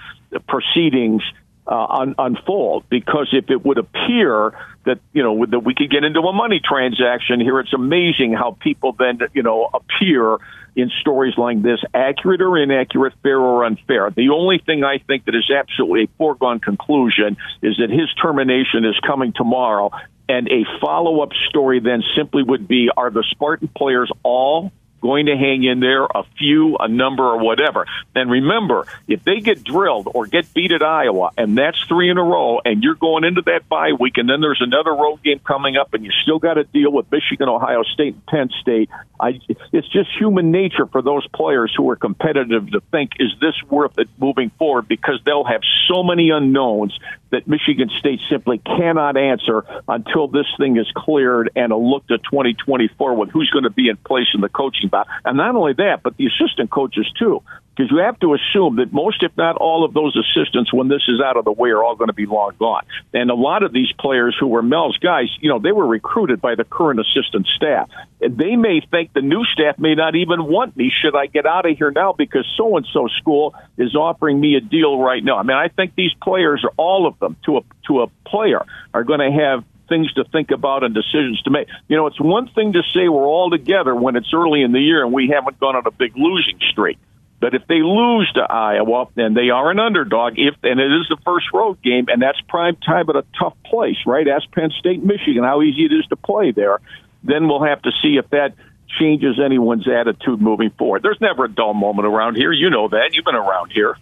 proceedings 0.47 1.21
uh, 1.67 1.85
un- 1.85 2.15
unfold 2.17 2.85
because 2.89 3.29
if 3.33 3.49
it 3.49 3.63
would 3.63 3.77
appear 3.77 4.53
that 4.85 4.99
you 5.13 5.23
know 5.23 5.45
that 5.45 5.59
we 5.59 5.75
could 5.75 5.91
get 5.91 6.03
into 6.03 6.19
a 6.21 6.33
money 6.33 6.59
transaction 6.63 7.39
here, 7.39 7.59
it's 7.59 7.73
amazing 7.73 8.33
how 8.33 8.57
people 8.59 8.93
then 8.97 9.19
you 9.33 9.43
know 9.43 9.69
appear 9.73 10.37
in 10.75 10.89
stories 11.01 11.37
like 11.37 11.61
this, 11.61 11.79
accurate 11.93 12.41
or 12.41 12.57
inaccurate, 12.57 13.13
fair 13.21 13.39
or 13.39 13.65
unfair. 13.65 14.09
The 14.09 14.29
only 14.29 14.61
thing 14.65 14.83
I 14.83 14.99
think 14.99 15.25
that 15.25 15.35
is 15.35 15.51
absolutely 15.51 16.03
a 16.03 16.07
foregone 16.17 16.59
conclusion 16.59 17.37
is 17.61 17.77
that 17.77 17.89
his 17.89 18.09
termination 18.21 18.85
is 18.85 18.97
coming 19.05 19.33
tomorrow. 19.33 19.91
And 20.29 20.47
a 20.47 20.63
follow 20.79 21.21
up 21.21 21.31
story 21.49 21.81
then 21.81 22.03
simply 22.15 22.41
would 22.43 22.65
be 22.65 22.89
Are 22.95 23.09
the 23.09 23.25
Spartan 23.31 23.67
players 23.67 24.09
all 24.23 24.71
going 25.01 25.25
to 25.25 25.35
hang 25.35 25.63
in 25.63 25.79
there, 25.79 26.05
a 26.05 26.23
few, 26.37 26.77
a 26.77 26.87
number, 26.87 27.23
or 27.23 27.39
whatever. 27.39 27.85
And 28.15 28.29
remember, 28.29 28.85
if 29.07 29.23
they 29.23 29.39
get 29.39 29.63
drilled 29.63 30.07
or 30.13 30.27
get 30.27 30.53
beat 30.53 30.71
at 30.71 30.83
Iowa, 30.83 31.31
and 31.37 31.57
that's 31.57 31.79
three 31.81 32.09
in 32.09 32.17
a 32.17 32.23
row, 32.23 32.61
and 32.63 32.83
you're 32.83 32.95
going 32.95 33.23
into 33.23 33.41
that 33.43 33.67
bye 33.67 33.93
week, 33.99 34.17
and 34.17 34.29
then 34.29 34.41
there's 34.41 34.61
another 34.61 34.91
road 34.91 35.23
game 35.23 35.39
coming 35.39 35.77
up, 35.77 35.93
and 35.93 36.05
you 36.05 36.11
still 36.23 36.39
got 36.39 36.55
to 36.55 36.63
deal 36.63 36.91
with 36.91 37.11
Michigan, 37.11 37.49
Ohio 37.49 37.83
State, 37.83 38.13
and 38.13 38.25
Penn 38.25 38.49
State. 38.61 38.89
I, 39.19 39.39
it's 39.71 39.87
just 39.89 40.09
human 40.17 40.51
nature 40.51 40.85
for 40.85 41.01
those 41.01 41.27
players 41.27 41.73
who 41.75 41.89
are 41.89 41.95
competitive 41.95 42.71
to 42.71 42.81
think, 42.91 43.11
is 43.19 43.31
this 43.39 43.55
worth 43.69 43.97
it 43.97 44.09
moving 44.19 44.51
forward? 44.57 44.87
Because 44.87 45.19
they'll 45.25 45.43
have 45.43 45.61
so 45.87 46.03
many 46.03 46.29
unknowns 46.29 46.97
that 47.31 47.47
Michigan 47.47 47.89
State 47.99 48.19
simply 48.29 48.59
cannot 48.59 49.17
answer 49.17 49.63
until 49.87 50.27
this 50.27 50.45
thing 50.57 50.77
is 50.77 50.87
cleared 50.95 51.51
and 51.55 51.71
a 51.71 51.77
look 51.77 52.05
to 52.07 52.17
2024 52.17 53.15
with 53.15 53.29
who's 53.29 53.49
going 53.49 53.63
to 53.63 53.69
be 53.69 53.89
in 53.89 53.97
place 53.97 54.27
in 54.33 54.41
the 54.41 54.49
coaching 54.49 54.89
box. 54.91 55.09
And 55.25 55.37
not 55.37 55.55
only 55.55 55.73
that, 55.73 56.01
but 56.03 56.17
the 56.17 56.27
assistant 56.27 56.69
coaches 56.69 57.11
too 57.17 57.41
because 57.75 57.89
you 57.91 57.97
have 57.99 58.19
to 58.19 58.33
assume 58.33 58.75
that 58.75 58.91
most, 58.91 59.23
if 59.23 59.31
not 59.37 59.55
all, 59.55 59.85
of 59.85 59.93
those 59.93 60.15
assistants, 60.15 60.73
when 60.73 60.87
this 60.87 61.03
is 61.07 61.21
out 61.21 61.37
of 61.37 61.45
the 61.45 61.51
way, 61.51 61.69
are 61.69 61.83
all 61.83 61.95
going 61.95 62.09
to 62.09 62.13
be 62.13 62.25
long 62.25 62.51
gone. 62.59 62.83
And 63.13 63.31
a 63.31 63.35
lot 63.35 63.63
of 63.63 63.71
these 63.71 63.91
players 63.97 64.35
who 64.39 64.47
were 64.47 64.61
Mel's 64.61 64.97
guys, 64.97 65.27
you 65.39 65.49
know, 65.49 65.59
they 65.59 65.71
were 65.71 65.87
recruited 65.87 66.41
by 66.41 66.55
the 66.55 66.63
current 66.63 66.99
assistant 66.99 67.47
staff. 67.55 67.89
And 68.19 68.37
they 68.37 68.55
may 68.55 68.81
think 68.81 69.13
the 69.13 69.21
new 69.21 69.45
staff 69.45 69.79
may 69.79 69.95
not 69.95 70.15
even 70.15 70.43
want 70.43 70.75
me. 70.75 70.91
Should 71.01 71.15
I 71.15 71.27
get 71.27 71.45
out 71.45 71.69
of 71.69 71.77
here 71.77 71.91
now 71.91 72.13
because 72.13 72.45
so 72.57 72.77
and 72.77 72.85
so 72.91 73.07
school 73.19 73.55
is 73.77 73.95
offering 73.95 74.39
me 74.39 74.55
a 74.55 74.61
deal 74.61 74.99
right 74.99 75.23
now? 75.23 75.37
I 75.37 75.43
mean, 75.43 75.57
I 75.57 75.69
think 75.69 75.95
these 75.95 76.13
players, 76.21 76.63
all 76.77 77.07
of 77.07 77.17
them, 77.19 77.37
to 77.45 77.57
a 77.57 77.61
to 77.87 78.01
a 78.01 78.07
player, 78.27 78.65
are 78.93 79.03
going 79.03 79.19
to 79.19 79.31
have 79.31 79.63
things 79.91 80.11
to 80.13 80.23
think 80.23 80.51
about 80.51 80.83
and 80.83 80.95
decisions 80.95 81.41
to 81.41 81.51
make. 81.51 81.67
You 81.89 81.97
know, 81.97 82.07
it's 82.07 82.19
one 82.19 82.47
thing 82.47 82.73
to 82.73 82.81
say 82.93 83.09
we're 83.09 83.27
all 83.27 83.49
together 83.49 83.93
when 83.93 84.15
it's 84.15 84.33
early 84.33 84.61
in 84.61 84.71
the 84.71 84.79
year 84.79 85.03
and 85.03 85.11
we 85.11 85.27
haven't 85.27 85.59
gone 85.59 85.75
on 85.75 85.85
a 85.85 85.91
big 85.91 86.15
losing 86.15 86.59
streak. 86.71 86.97
But 87.41 87.55
if 87.55 87.67
they 87.67 87.81
lose 87.81 88.31
to 88.35 88.41
Iowa 88.41 89.07
and 89.17 89.35
they 89.35 89.49
are 89.49 89.69
an 89.69 89.79
underdog, 89.79 90.33
if 90.37 90.55
and 90.63 90.79
it 90.79 90.91
is 90.91 91.07
the 91.09 91.17
first 91.25 91.47
road 91.53 91.81
game, 91.81 92.05
and 92.07 92.21
that's 92.21 92.39
prime 92.47 92.77
time 92.77 93.09
at 93.09 93.15
a 93.15 93.25
tough 93.37 93.55
place, 93.65 93.97
right? 94.05 94.27
Ask 94.27 94.49
Penn 94.51 94.69
State, 94.79 95.03
Michigan, 95.03 95.43
how 95.43 95.61
easy 95.61 95.85
it 95.85 95.91
is 95.91 96.05
to 96.09 96.15
play 96.15 96.51
there. 96.51 96.79
Then 97.23 97.47
we'll 97.47 97.63
have 97.63 97.81
to 97.81 97.91
see 98.01 98.17
if 98.17 98.29
that 98.29 98.53
changes 98.99 99.39
anyone's 99.43 99.87
attitude 99.87 100.39
moving 100.39 100.69
forward. 100.71 101.01
There's 101.01 101.19
never 101.19 101.45
a 101.45 101.51
dull 101.51 101.73
moment 101.73 102.07
around 102.07 102.35
here. 102.35 102.51
You 102.51 102.69
know 102.69 102.87
that. 102.89 103.09
You've 103.13 103.25
been 103.25 103.35
around 103.35 103.71
here. 103.71 103.97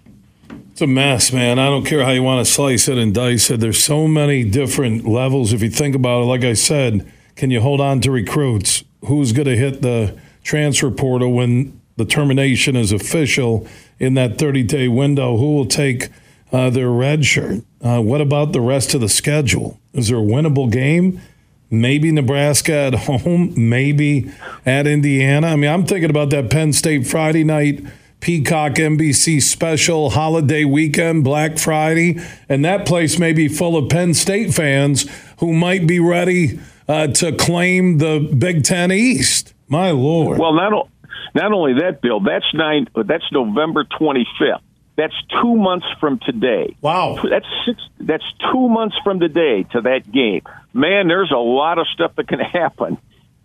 It's 0.80 0.84
a 0.86 0.88
mess, 0.88 1.34
man. 1.34 1.60
I 1.60 1.66
don't 1.66 1.86
care 1.86 2.06
how 2.06 2.12
you 2.12 2.24
want 2.24 2.48
to 2.48 2.50
slice 2.50 2.88
it 2.88 2.98
and 2.98 3.14
dice 3.14 3.52
it. 3.52 3.60
There's 3.60 3.84
so 3.84 4.08
many 4.08 4.46
different 4.46 5.06
levels. 5.06 5.52
If 5.52 5.62
you 5.62 5.70
think 5.70 5.94
about 5.94 6.22
it, 6.22 6.26
like 6.28 6.46
I 6.46 6.54
said, 6.54 7.06
can 7.36 7.52
you 7.52 7.60
hold 7.60 7.82
on 7.82 8.00
to 8.00 8.12
recruits? 8.12 8.86
Who's 9.04 9.34
going 9.34 9.50
to 9.50 9.58
hit 9.58 9.82
the 9.82 10.18
transfer 10.42 10.90
portal 10.90 11.34
when 11.34 11.82
the 11.98 12.06
termination 12.06 12.78
is 12.78 12.94
official 12.94 13.68
in 14.00 14.14
that 14.14 14.38
30 14.38 14.64
day 14.64 14.88
window, 14.88 15.36
who 15.36 15.54
will 15.54 15.66
take 15.66 16.08
uh, 16.54 16.70
their 16.70 16.90
red 16.90 17.26
shirt? 17.26 17.62
Uh, 17.82 18.00
what 18.00 18.22
about 18.22 18.54
the 18.54 18.62
rest 18.62 18.94
of 18.94 19.02
the 19.02 19.10
schedule? 19.10 19.82
Is 19.92 20.08
there 20.08 20.20
a 20.20 20.22
winnable 20.22 20.72
game? 20.72 21.20
Maybe 21.70 22.10
Nebraska 22.10 22.74
at 22.74 22.94
home, 23.22 23.54
maybe 23.58 24.32
at 24.66 24.88
Indiana. 24.88 25.48
I 25.48 25.56
mean, 25.58 25.70
I'm 25.70 25.86
thinking 25.86 26.10
about 26.10 26.30
that 26.30 26.50
Penn 26.50 26.72
State 26.72 27.06
Friday 27.06 27.44
night 27.44 27.84
Peacock 28.20 28.74
NBC 28.74 29.42
special 29.42 30.10
holiday 30.10 30.66
weekend, 30.66 31.24
Black 31.24 31.58
Friday, 31.58 32.20
and 32.50 32.66
that 32.66 32.86
place 32.86 33.18
may 33.18 33.32
be 33.32 33.48
full 33.48 33.78
of 33.78 33.90
Penn 33.90 34.14
State 34.14 34.54
fans 34.54 35.10
who 35.40 35.54
might 35.54 35.88
be 35.88 36.00
ready 36.00 36.60
uh, 36.88 37.08
to 37.08 37.32
claim 37.32 37.98
the 37.98 38.20
Big 38.38 38.64
Ten 38.64 38.92
East. 38.92 39.54
My 39.68 39.92
lord! 39.92 40.38
Well, 40.38 40.54
not 40.54 40.90
not 41.34 41.54
only 41.54 41.74
that, 41.82 42.02
Bill, 42.02 42.20
that's 42.20 42.54
nine. 42.54 42.88
That's 42.96 43.32
November 43.32 43.86
25th. 43.86 44.62
That's 44.98 45.16
two 45.42 45.56
months 45.56 45.86
from 46.02 46.20
today. 46.20 46.76
Wow. 46.82 47.20
That's 47.24 47.46
six. 47.66 47.82
That's 48.02 48.26
two 48.52 48.68
months 48.68 48.98
from 49.02 49.22
today 49.22 49.64
to 49.72 49.82
that 49.82 50.12
game. 50.12 50.42
Man, 50.74 51.08
there's 51.08 51.32
a 51.32 51.38
lot 51.38 51.80
of 51.80 51.88
stuff 51.88 52.16
that 52.18 52.28
can 52.28 52.40
happen 52.40 52.98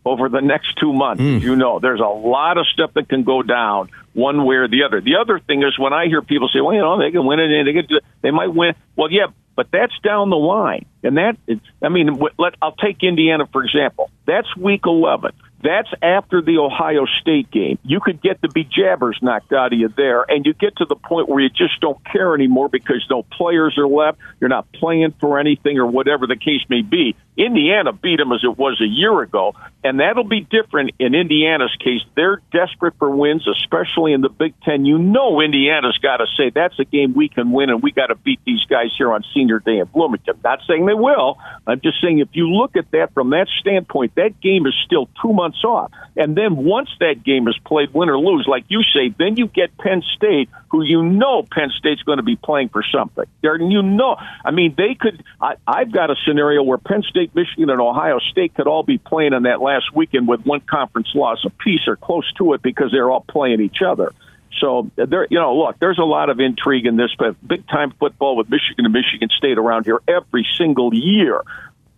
over 0.05 0.29
the 0.29 0.41
next 0.41 0.77
two 0.79 0.93
months. 0.93 1.23
Mm. 1.23 1.43
You 1.43 1.57
know, 1.57 1.79
there's 1.79 2.01
a 2.01 2.05
lot 2.05 2.59
of 2.59 2.67
stuff 2.67 2.93
that 2.95 3.09
can 3.09 3.23
go 3.25 3.43
down 3.43 3.91
one 4.13 4.45
way 4.45 4.57
or 4.57 4.69
the 4.69 4.85
other. 4.85 5.01
The 5.01 5.17
other 5.17 5.39
thing 5.39 5.63
is 5.63 5.79
when 5.79 5.93
I 5.93 6.07
hear 6.07 6.23
people 6.23 6.49
say, 6.49 6.61
"Well, 6.61 6.75
you 6.75 6.81
know, 6.81 6.99
they 6.99 7.11
can 7.11 7.25
win 7.27 7.41
it, 7.41 7.51
and 7.51 7.67
they 7.67 7.73
can, 7.73 8.01
they 8.23 8.31
might 8.31 8.55
win." 8.55 8.75
Well, 8.97 9.11
yeah, 9.11 9.27
but 9.57 9.69
that's 9.73 9.93
down 10.03 10.31
the 10.31 10.37
line, 10.37 10.87
and 11.03 11.17
that 11.17 11.37
I 11.83 11.89
mean, 11.89 12.21
let 12.39 12.55
I'll 12.61 12.73
take 12.77 13.03
Indiana 13.03 13.47
for 13.51 13.65
example. 13.65 14.11
That's 14.27 14.55
week 14.57 14.83
11. 14.85 15.33
That's 15.65 15.89
after 16.03 16.43
the 16.43 16.59
Ohio 16.59 17.07
State 17.23 17.51
game. 17.51 17.79
You 17.85 17.99
could 17.99 18.21
get 18.21 18.43
the 18.43 18.49
bejabbers 18.49 19.23
knocked 19.23 19.51
out 19.51 19.73
of 19.73 19.79
you 19.79 19.89
there, 19.89 20.23
and 20.29 20.45
you 20.45 20.53
get 20.53 20.77
to 20.77 20.85
the 20.85 20.95
point 20.95 21.27
where 21.27 21.41
you 21.41 21.49
just 21.49 21.81
don't 21.81 21.99
care 22.05 22.35
anymore 22.35 22.69
because 22.69 23.03
no 23.09 23.23
players 23.23 23.79
are 23.79 23.89
left. 23.89 24.19
You're 24.41 24.51
not 24.51 24.71
playing 24.73 25.15
for 25.19 25.39
anything 25.39 25.79
or 25.79 25.87
whatever 25.87 26.27
the 26.27 26.37
case 26.37 26.61
may 26.69 26.83
be. 26.83 27.17
Indiana 27.37 27.93
beat 27.93 28.19
them 28.19 28.31
as 28.31 28.45
it 28.45 28.59
was 28.59 28.81
a 28.81 28.87
year 28.87 29.23
ago, 29.23 29.55
and 29.83 29.99
that'll 30.01 30.29
be 30.29 30.43
different 30.43 30.93
in 30.99 31.15
Indiana's 31.15 31.75
case. 31.83 32.03
They're 32.15 32.41
desperate 32.53 32.95
for 32.99 33.11
wins, 33.11 33.49
especially 33.49 34.13
in 34.13 34.21
the 34.21 34.29
Big 34.29 34.55
Ten. 34.61 34.85
You 34.85 34.99
know, 34.99 35.41
Indiana's 35.41 35.99
got 35.99 36.19
to 36.19 36.27
say 36.37 36.51
that's 36.51 36.79
a 36.79 36.85
game 36.85 37.15
we 37.15 37.29
can 37.29 37.51
win, 37.51 37.71
and 37.71 37.83
we 37.83 37.91
got 37.91 38.09
to 38.09 38.15
beat 38.15 38.41
these 38.45 38.65
guys 38.69 38.91
here 38.97 39.13
on 39.13 39.25
Senior 39.35 39.59
Day 39.61 39.79
in 39.79 39.87
Bloomington. 39.87 40.39
Not 40.45 40.61
saying 40.69 40.87
they 40.87 40.95
will. 40.95 41.39
I'm 41.67 41.81
just 41.81 42.01
saying 42.01 42.19
if 42.19 42.29
you 42.33 42.51
look 42.51 42.77
at 42.77 42.91
that 42.93 43.15
from 43.15 43.31
that 43.31 43.49
standpoint, 43.61 44.15
that 44.15 44.41
game 44.41 44.67
is 44.67 44.75
still 44.85 45.09
two 45.21 45.33
months 45.33 45.54
off. 45.63 45.93
And 46.17 46.37
then 46.37 46.57
once 46.57 46.89
that 47.01 47.23
game 47.23 47.47
is 47.49 47.57
played, 47.65 47.93
win 47.93 48.09
or 48.09 48.19
lose, 48.19 48.47
like 48.49 48.65
you 48.69 48.83
say, 48.83 49.15
then 49.17 49.37
you 49.37 49.47
get 49.47 49.77
Penn 49.77 50.03
State, 50.17 50.49
who 50.71 50.83
you 50.83 51.03
know 51.03 51.43
Penn 51.43 51.71
State's 51.79 52.03
going 52.03 52.17
to 52.19 52.25
be 52.25 52.37
playing 52.37 52.71
for 52.71 52.83
something. 52.83 53.25
You 53.43 53.83
know, 53.83 54.17
I 54.45 54.51
mean, 54.51 54.75
they 54.77 54.95
could. 54.99 55.23
I, 55.41 55.57
I've 55.67 55.93
got 55.93 56.11
a 56.11 56.17
scenario 56.27 56.63
where 56.63 56.79
Penn 56.79 57.03
State, 57.03 57.35
Michigan, 57.35 57.71
and 57.71 57.81
Ohio 57.81 58.19
State 58.31 58.55
could 58.55 58.67
all 58.67 58.83
be 58.83 58.99
playing 58.99 59.35
on 59.35 59.43
that 59.45 59.61
last 59.61 59.95
weekend 59.95 60.27
with 60.27 60.45
one 60.45 60.61
conference 60.61 61.09
loss 61.15 61.45
apiece 61.45 61.87
or 61.87 61.97
close 61.97 62.31
to 62.39 62.55
it 62.55 62.63
because 62.63 62.91
they're 62.91 63.11
all 63.11 63.25
playing 63.29 63.61
each 63.61 63.83
other. 63.87 64.13
So 64.61 64.91
there, 64.97 65.27
you 65.31 65.39
know, 65.39 65.57
look, 65.57 65.79
there's 65.79 65.99
a 65.99 66.05
lot 66.05 66.31
of 66.31 66.41
intrigue 66.41 66.87
in 66.87 66.97
this, 66.97 67.11
but 67.19 67.37
big 67.47 67.67
time 67.67 67.93
football 67.99 68.37
with 68.37 68.49
Michigan 68.49 68.85
and 68.85 68.93
Michigan 68.93 69.29
State 69.37 69.59
around 69.59 69.85
here 69.85 70.01
every 70.07 70.47
single 70.57 70.95
year. 70.95 71.43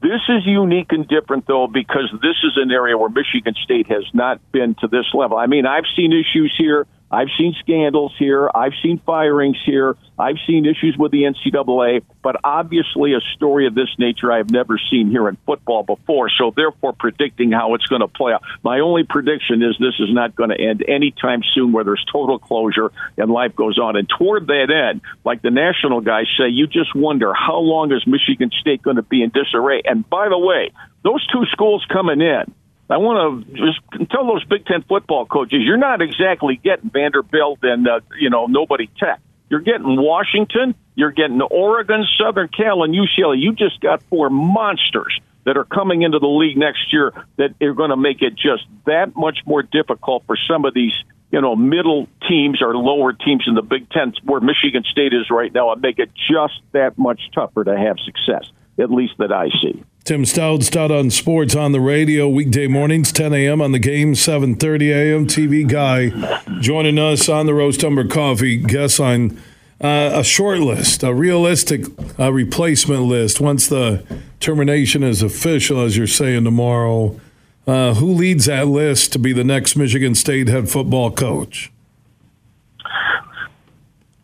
This 0.03 0.21
is 0.29 0.45
unique 0.45 0.93
and 0.93 1.09
different, 1.09 1.47
though, 1.47 1.67
because 1.67 2.11
this 2.23 2.37
is 2.45 2.53
an 2.57 2.71
area 2.71 2.97
where 2.99 3.09
Michigan 3.09 3.55
State 3.65 3.89
has 3.89 4.05
not 4.13 4.41
been 4.53 4.75
to 4.81 4.89
this 4.89 5.07
level. 5.15 5.39
I 5.39 5.47
mean, 5.47 5.67
I've 5.67 5.87
seen 5.97 6.13
issues 6.13 6.55
here 6.57 6.87
I've 7.11 7.29
seen 7.39 7.55
scandals 7.61 8.13
here. 8.19 8.51
I've 8.53 8.73
seen 8.83 9.01
firings 9.07 9.59
here. 9.65 9.97
I've 10.19 10.37
seen 10.47 10.67
issues 10.67 10.97
with 10.99 11.13
the 11.13 11.23
NCAA, 11.23 12.03
but 12.23 12.37
obviously 12.43 13.13
a 13.13 13.21
story 13.37 13.67
of 13.67 13.75
this 13.75 13.89
nature 13.99 14.33
I 14.33 14.39
have 14.39 14.51
never 14.51 14.81
seen 14.91 15.11
here 15.11 15.29
in 15.29 15.37
football 15.47 15.83
before. 15.83 16.31
So 16.31 16.53
therefore 16.55 16.95
predicting 16.95 17.53
how 17.53 17.75
it's 17.75 17.87
going 17.87 18.01
to 18.01 18.09
play 18.09 18.33
out. 18.33 18.43
My 18.63 18.81
only 18.81 19.05
prediction 19.05 19.63
is 19.63 19.77
this 19.79 19.95
is 20.01 20.13
not 20.13 20.35
going 20.35 20.51
to 20.51 20.61
end 20.61 20.85
anytime 20.89 21.43
soon 21.55 21.73
where 21.73 21.85
there's 21.85 22.05
total 22.11 22.39
closure 22.39 22.91
and 23.17 23.31
life 23.31 23.55
goes 23.55 23.79
on. 23.79 23.97
And 23.97 24.09
toward 24.09 24.49
that 24.49 24.71
end, 24.71 25.03
like 25.25 25.43
the 25.43 25.51
national 25.51 26.01
guys 26.01 26.27
say, 26.39 26.49
you 26.49 26.67
just 26.67 26.95
wonder 26.95 27.33
how 27.35 27.59
long 27.59 27.93
is 27.93 28.05
Michigan 28.07 28.51
State 28.61 28.83
going 28.83 28.97
to 28.97 29.03
be 29.03 29.23
in 29.23 29.31
disarray? 29.31 29.83
And 29.85 30.09
by 30.09 30.29
the 30.29 30.39
way, 30.39 30.73
those 31.05 31.25
two 31.29 31.45
schools 31.53 31.85
coming 31.93 32.21
in, 32.21 32.53
I 32.89 32.99
want 32.99 33.47
to 33.47 33.53
just 33.53 34.11
tell 34.11 34.27
those 34.27 34.45
Big 34.45 34.65
Ten 34.67 34.83
football 34.83 35.27
coaches, 35.27 35.61
you're 35.63 35.77
not 35.77 36.03
exactly 36.03 36.61
getting 36.63 36.91
Vanderbilt 36.91 37.61
and 37.63 37.87
uh, 37.89 38.01
you 38.19 38.31
know 38.31 38.47
nobody 38.47 38.89
Tech. 38.99 39.21
You're 39.49 39.61
getting 39.61 39.97
Washington, 39.97 40.75
you're 40.95 41.13
getting 41.13 41.41
Oregon, 41.41 42.05
Southern 42.19 42.49
Cal, 42.49 42.83
and 42.83 42.95
UCLA. 42.95 43.41
You 43.41 43.53
just 43.53 43.81
got 43.81 44.03
four 44.05 44.29
monsters 44.31 45.21
that 45.45 45.57
are 45.57 45.65
coming 45.65 46.03
into 46.03 46.19
the 46.19 46.27
league 46.27 46.57
next 46.57 46.93
year 46.93 47.13
that 47.37 47.55
are 47.63 47.75
going 47.75 47.91
to 47.91 47.97
make 47.97 48.23
it 48.23 48.35
just 48.35 48.65
that 48.87 49.15
much 49.15 49.39
more 49.47 49.63
difficult 49.63 50.25
for 50.27 50.37
some 50.49 50.65
of 50.65 50.75
these 50.75 50.93
you 51.31 51.41
know, 51.41 51.57
middle 51.57 52.09
teams 52.29 52.63
or 52.63 52.77
lower 52.77 53.13
teams 53.13 53.45
in 53.47 53.55
the 53.55 53.63
Big 53.63 53.91
Ten, 53.91 54.13
where 54.25 54.41
Michigan 54.41 54.85
State 54.91 55.13
is 55.13 55.29
right 55.31 55.53
now, 55.53 55.73
and 55.73 55.83
make 55.83 55.99
it 55.99 56.11
just 56.15 56.55
that 56.73 56.97
much 56.97 57.21
tougher 57.35 57.65
to 57.65 57.77
have 57.77 57.97
success, 58.05 58.51
at 58.79 58.91
least 58.91 59.15
that 59.19 59.33
I 59.33 59.49
see. 59.61 59.83
Tim 60.07 60.23
Staudt, 60.23 60.63
Stout 60.63 60.93
on 60.93 61.11
Sports 61.11 61.57
on 61.57 61.73
the 61.73 61.81
radio, 61.81 62.29
weekday 62.29 62.69
mornings, 62.69 63.11
10 63.11 63.35
a.m. 63.35 63.61
on 63.61 63.73
the 63.73 63.81
game, 63.81 64.13
7.30 64.13 64.95
a.m. 64.95 65.27
TV 65.27 65.67
Guy 65.67 66.61
joining 66.61 66.97
us 66.97 67.29
on 67.29 67.47
the 67.47 67.55
Roast 67.55 67.83
Umber 67.83 68.07
Coffee 68.07 68.57
guest 68.57 69.01
line. 69.01 69.37
Uh, 69.81 70.11
a 70.15 70.23
short 70.23 70.61
list, 70.61 71.03
a 71.03 71.13
realistic 71.13 71.87
uh, 72.21 72.33
replacement 72.33 73.03
list 73.03 73.41
once 73.41 73.67
the 73.67 74.05
termination 74.39 75.03
is 75.03 75.23
official, 75.23 75.83
as 75.83 75.97
you're 75.97 76.07
saying 76.07 76.45
tomorrow. 76.45 77.21
Uh, 77.67 77.95
who 77.95 78.13
leads 78.13 78.45
that 78.45 78.69
list 78.69 79.13
to 79.13 79.19
be 79.19 79.33
the 79.33 79.43
next 79.43 79.75
Michigan 79.75 80.15
State 80.15 80.47
head 80.47 80.71
football 80.71 81.11
coach? 81.11 81.73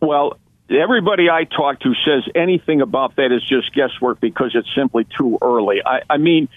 Well, 0.00 0.38
everybody 0.70 1.28
I 1.30 1.44
talk 1.44 1.80
to 1.80 1.94
says 2.04 2.24
anything 2.34 2.80
about 2.80 3.16
that 3.16 3.32
is 3.32 3.42
just 3.48 3.74
guesswork 3.74 4.20
because 4.20 4.52
it's 4.54 4.68
simply 4.74 5.06
too 5.18 5.38
early. 5.42 5.82
I, 5.84 6.02
I 6.08 6.16
mean, 6.18 6.48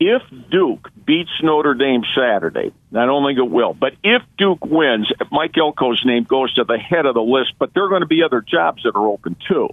if 0.00 0.22
Duke 0.50 0.90
beats 1.04 1.30
Notre 1.42 1.74
Dame 1.74 2.02
Saturday, 2.16 2.72
I 2.94 3.06
don't 3.06 3.26
think 3.26 3.38
it 3.38 3.50
will, 3.50 3.74
but 3.74 3.94
if 4.02 4.22
Duke 4.36 4.64
wins, 4.64 5.10
Mike 5.30 5.52
Elko's 5.52 6.04
name 6.04 6.24
goes 6.24 6.52
to 6.54 6.64
the 6.64 6.78
head 6.78 7.06
of 7.06 7.14
the 7.14 7.22
list, 7.22 7.54
but 7.58 7.72
there 7.74 7.84
are 7.84 7.88
going 7.88 8.02
to 8.02 8.06
be 8.06 8.22
other 8.22 8.40
jobs 8.40 8.82
that 8.82 8.94
are 8.94 9.06
open 9.06 9.36
too. 9.48 9.68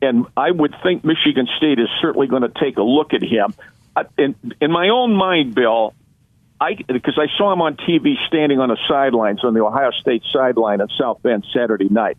And 0.00 0.26
I 0.36 0.50
would 0.50 0.74
think 0.82 1.04
Michigan 1.04 1.48
State 1.56 1.78
is 1.78 1.88
certainly 2.00 2.26
going 2.26 2.42
to 2.42 2.52
take 2.60 2.76
a 2.76 2.82
look 2.82 3.12
at 3.14 3.22
him. 3.22 3.54
In, 4.18 4.36
in 4.60 4.70
my 4.70 4.90
own 4.90 5.14
mind, 5.14 5.54
Bill, 5.54 5.94
I 6.60 6.74
because 6.74 7.18
I 7.18 7.26
saw 7.36 7.52
him 7.52 7.62
on 7.62 7.76
TV 7.76 8.14
standing 8.28 8.60
on 8.60 8.68
the 8.68 8.78
sidelines 8.88 9.42
on 9.42 9.54
the 9.54 9.64
Ohio 9.64 9.90
State 9.90 10.22
sideline 10.32 10.80
at 10.80 10.90
South 10.98 11.22
Bend 11.22 11.46
Saturday 11.52 11.88
night 11.88 12.18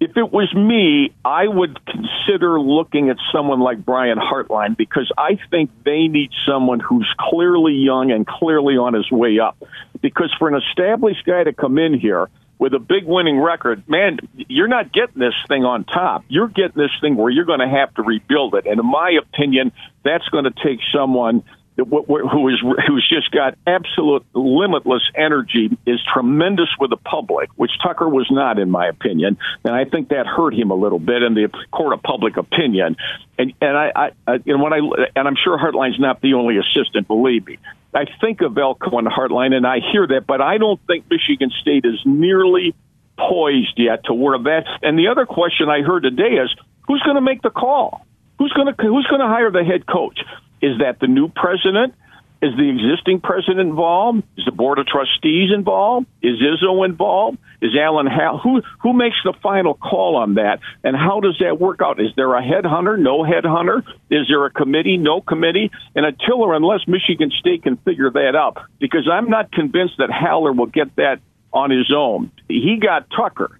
if 0.00 0.16
it 0.16 0.32
was 0.32 0.52
me, 0.54 1.12
I 1.24 1.48
would 1.48 1.78
consider 1.84 2.60
looking 2.60 3.10
at 3.10 3.16
someone 3.32 3.60
like 3.60 3.84
Brian 3.84 4.18
Hartline 4.18 4.76
because 4.76 5.10
I 5.18 5.38
think 5.50 5.70
they 5.84 6.06
need 6.06 6.30
someone 6.46 6.78
who's 6.78 7.12
clearly 7.18 7.74
young 7.74 8.12
and 8.12 8.26
clearly 8.26 8.74
on 8.74 8.94
his 8.94 9.10
way 9.10 9.40
up. 9.40 9.56
Because 10.00 10.32
for 10.38 10.48
an 10.48 10.62
established 10.70 11.24
guy 11.24 11.42
to 11.42 11.52
come 11.52 11.78
in 11.78 11.98
here 11.98 12.28
with 12.60 12.74
a 12.74 12.78
big 12.78 13.06
winning 13.06 13.40
record, 13.40 13.88
man, 13.88 14.18
you're 14.36 14.68
not 14.68 14.92
getting 14.92 15.18
this 15.18 15.34
thing 15.48 15.64
on 15.64 15.82
top. 15.82 16.24
You're 16.28 16.48
getting 16.48 16.80
this 16.80 16.92
thing 17.00 17.16
where 17.16 17.30
you're 17.30 17.44
going 17.44 17.60
to 17.60 17.68
have 17.68 17.92
to 17.94 18.02
rebuild 18.02 18.54
it. 18.54 18.66
And 18.66 18.78
in 18.78 18.86
my 18.86 19.18
opinion, 19.18 19.72
that's 20.04 20.28
going 20.28 20.44
to 20.44 20.52
take 20.52 20.78
someone 20.92 21.42
who 21.78 22.48
is 22.48 22.60
who's 22.86 23.08
just 23.08 23.30
got 23.30 23.56
absolute 23.66 24.24
limitless 24.34 25.02
energy 25.14 25.76
is 25.86 26.00
tremendous 26.12 26.68
with 26.80 26.90
the 26.90 26.96
public, 26.96 27.50
which 27.56 27.70
Tucker 27.82 28.08
was 28.08 28.26
not, 28.30 28.58
in 28.58 28.70
my 28.70 28.88
opinion, 28.88 29.38
and 29.64 29.74
I 29.74 29.84
think 29.84 30.08
that 30.08 30.26
hurt 30.26 30.54
him 30.54 30.70
a 30.70 30.74
little 30.74 30.98
bit 30.98 31.22
in 31.22 31.34
the 31.34 31.48
court 31.70 31.92
of 31.92 32.02
public 32.02 32.36
opinion. 32.36 32.96
And 33.38 33.52
and 33.60 33.76
I, 33.76 34.10
I 34.26 34.32
and 34.44 34.60
when 34.60 34.72
I 34.72 34.78
and 35.14 35.28
I'm 35.28 35.36
sure 35.42 35.58
Hartline's 35.58 36.00
not 36.00 36.20
the 36.20 36.34
only 36.34 36.56
assistant, 36.58 37.06
believe 37.06 37.46
me. 37.46 37.58
I 37.94 38.06
think 38.20 38.42
of 38.42 38.58
Elko 38.58 38.98
and 38.98 39.06
Hartline, 39.06 39.54
and 39.54 39.66
I 39.66 39.78
hear 39.92 40.06
that, 40.08 40.26
but 40.26 40.40
I 40.40 40.58
don't 40.58 40.80
think 40.86 41.06
Michigan 41.10 41.50
State 41.60 41.84
is 41.84 42.00
nearly 42.04 42.74
poised 43.16 43.78
yet 43.78 44.04
to 44.04 44.14
where 44.14 44.38
that's. 44.38 44.68
And 44.82 44.98
the 44.98 45.08
other 45.08 45.26
question 45.26 45.68
I 45.68 45.82
heard 45.82 46.02
today 46.02 46.34
is, 46.42 46.54
who's 46.86 47.02
going 47.02 47.16
to 47.16 47.22
make 47.22 47.42
the 47.42 47.50
call? 47.50 48.04
Who's 48.38 48.52
going 48.52 48.72
to 48.72 48.82
who's 48.82 49.06
going 49.06 49.20
to 49.20 49.26
hire 49.26 49.50
the 49.50 49.64
head 49.64 49.86
coach? 49.86 50.18
Is 50.60 50.78
that 50.78 51.00
the 51.00 51.06
new 51.06 51.28
president? 51.28 51.94
Is 52.40 52.52
the 52.56 52.68
existing 52.68 53.20
president 53.20 53.58
involved? 53.58 54.22
Is 54.36 54.44
the 54.44 54.52
board 54.52 54.78
of 54.78 54.86
trustees 54.86 55.50
involved? 55.52 56.06
Is 56.22 56.36
Izzo 56.40 56.84
involved? 56.84 57.38
Is 57.60 57.72
Alan 57.76 58.06
Haller? 58.06 58.38
Who 58.38 58.62
who 58.80 58.92
makes 58.92 59.16
the 59.24 59.32
final 59.42 59.74
call 59.74 60.14
on 60.14 60.34
that? 60.34 60.60
And 60.84 60.96
how 60.96 61.18
does 61.18 61.36
that 61.40 61.58
work 61.58 61.80
out? 61.82 62.00
Is 62.00 62.12
there 62.14 62.32
a 62.36 62.40
headhunter? 62.40 62.96
No 62.96 63.24
headhunter? 63.24 63.82
Is 64.08 64.28
there 64.28 64.46
a 64.46 64.50
committee? 64.50 64.98
No 64.98 65.20
committee? 65.20 65.72
And 65.96 66.06
until 66.06 66.40
or 66.42 66.54
unless 66.54 66.86
Michigan 66.86 67.32
State 67.40 67.64
can 67.64 67.76
figure 67.78 68.10
that 68.10 68.36
out, 68.36 68.56
because 68.78 69.08
I'm 69.10 69.28
not 69.28 69.50
convinced 69.50 69.94
that 69.98 70.10
Haller 70.10 70.52
will 70.52 70.66
get 70.66 70.94
that 70.94 71.18
on 71.52 71.70
his 71.70 71.92
own. 71.92 72.30
He 72.46 72.78
got 72.80 73.10
Tucker. 73.10 73.58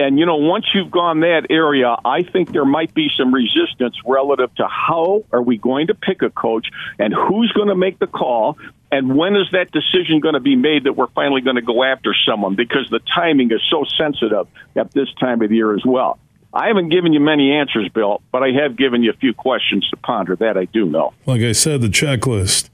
And, 0.00 0.18
you 0.18 0.24
know, 0.24 0.36
once 0.36 0.64
you've 0.72 0.90
gone 0.90 1.20
that 1.20 1.48
area, 1.50 1.94
I 2.06 2.22
think 2.22 2.52
there 2.52 2.64
might 2.64 2.94
be 2.94 3.10
some 3.18 3.34
resistance 3.34 3.96
relative 4.06 4.54
to 4.54 4.66
how 4.66 5.24
are 5.30 5.42
we 5.42 5.58
going 5.58 5.88
to 5.88 5.94
pick 5.94 6.22
a 6.22 6.30
coach 6.30 6.68
and 6.98 7.12
who's 7.12 7.52
going 7.52 7.68
to 7.68 7.74
make 7.74 7.98
the 7.98 8.06
call 8.06 8.56
and 8.90 9.14
when 9.14 9.36
is 9.36 9.46
that 9.52 9.70
decision 9.70 10.20
going 10.20 10.34
to 10.34 10.40
be 10.40 10.56
made 10.56 10.84
that 10.84 10.94
we're 10.94 11.08
finally 11.08 11.42
going 11.42 11.56
to 11.56 11.62
go 11.62 11.84
after 11.84 12.14
someone 12.26 12.56
because 12.56 12.88
the 12.90 13.00
timing 13.14 13.52
is 13.52 13.60
so 13.70 13.84
sensitive 13.98 14.48
at 14.74 14.90
this 14.92 15.08
time 15.20 15.42
of 15.42 15.50
the 15.50 15.56
year 15.56 15.76
as 15.76 15.84
well. 15.84 16.18
I 16.52 16.68
haven't 16.68 16.88
given 16.88 17.12
you 17.12 17.20
many 17.20 17.52
answers, 17.52 17.88
Bill, 17.90 18.22
but 18.32 18.42
I 18.42 18.52
have 18.62 18.76
given 18.76 19.02
you 19.02 19.10
a 19.10 19.16
few 19.16 19.34
questions 19.34 19.88
to 19.90 19.98
ponder. 19.98 20.34
That 20.34 20.56
I 20.56 20.64
do 20.64 20.86
know. 20.86 21.12
Like 21.26 21.42
I 21.42 21.52
said, 21.52 21.82
the 21.82 21.88
checklist 21.88 22.70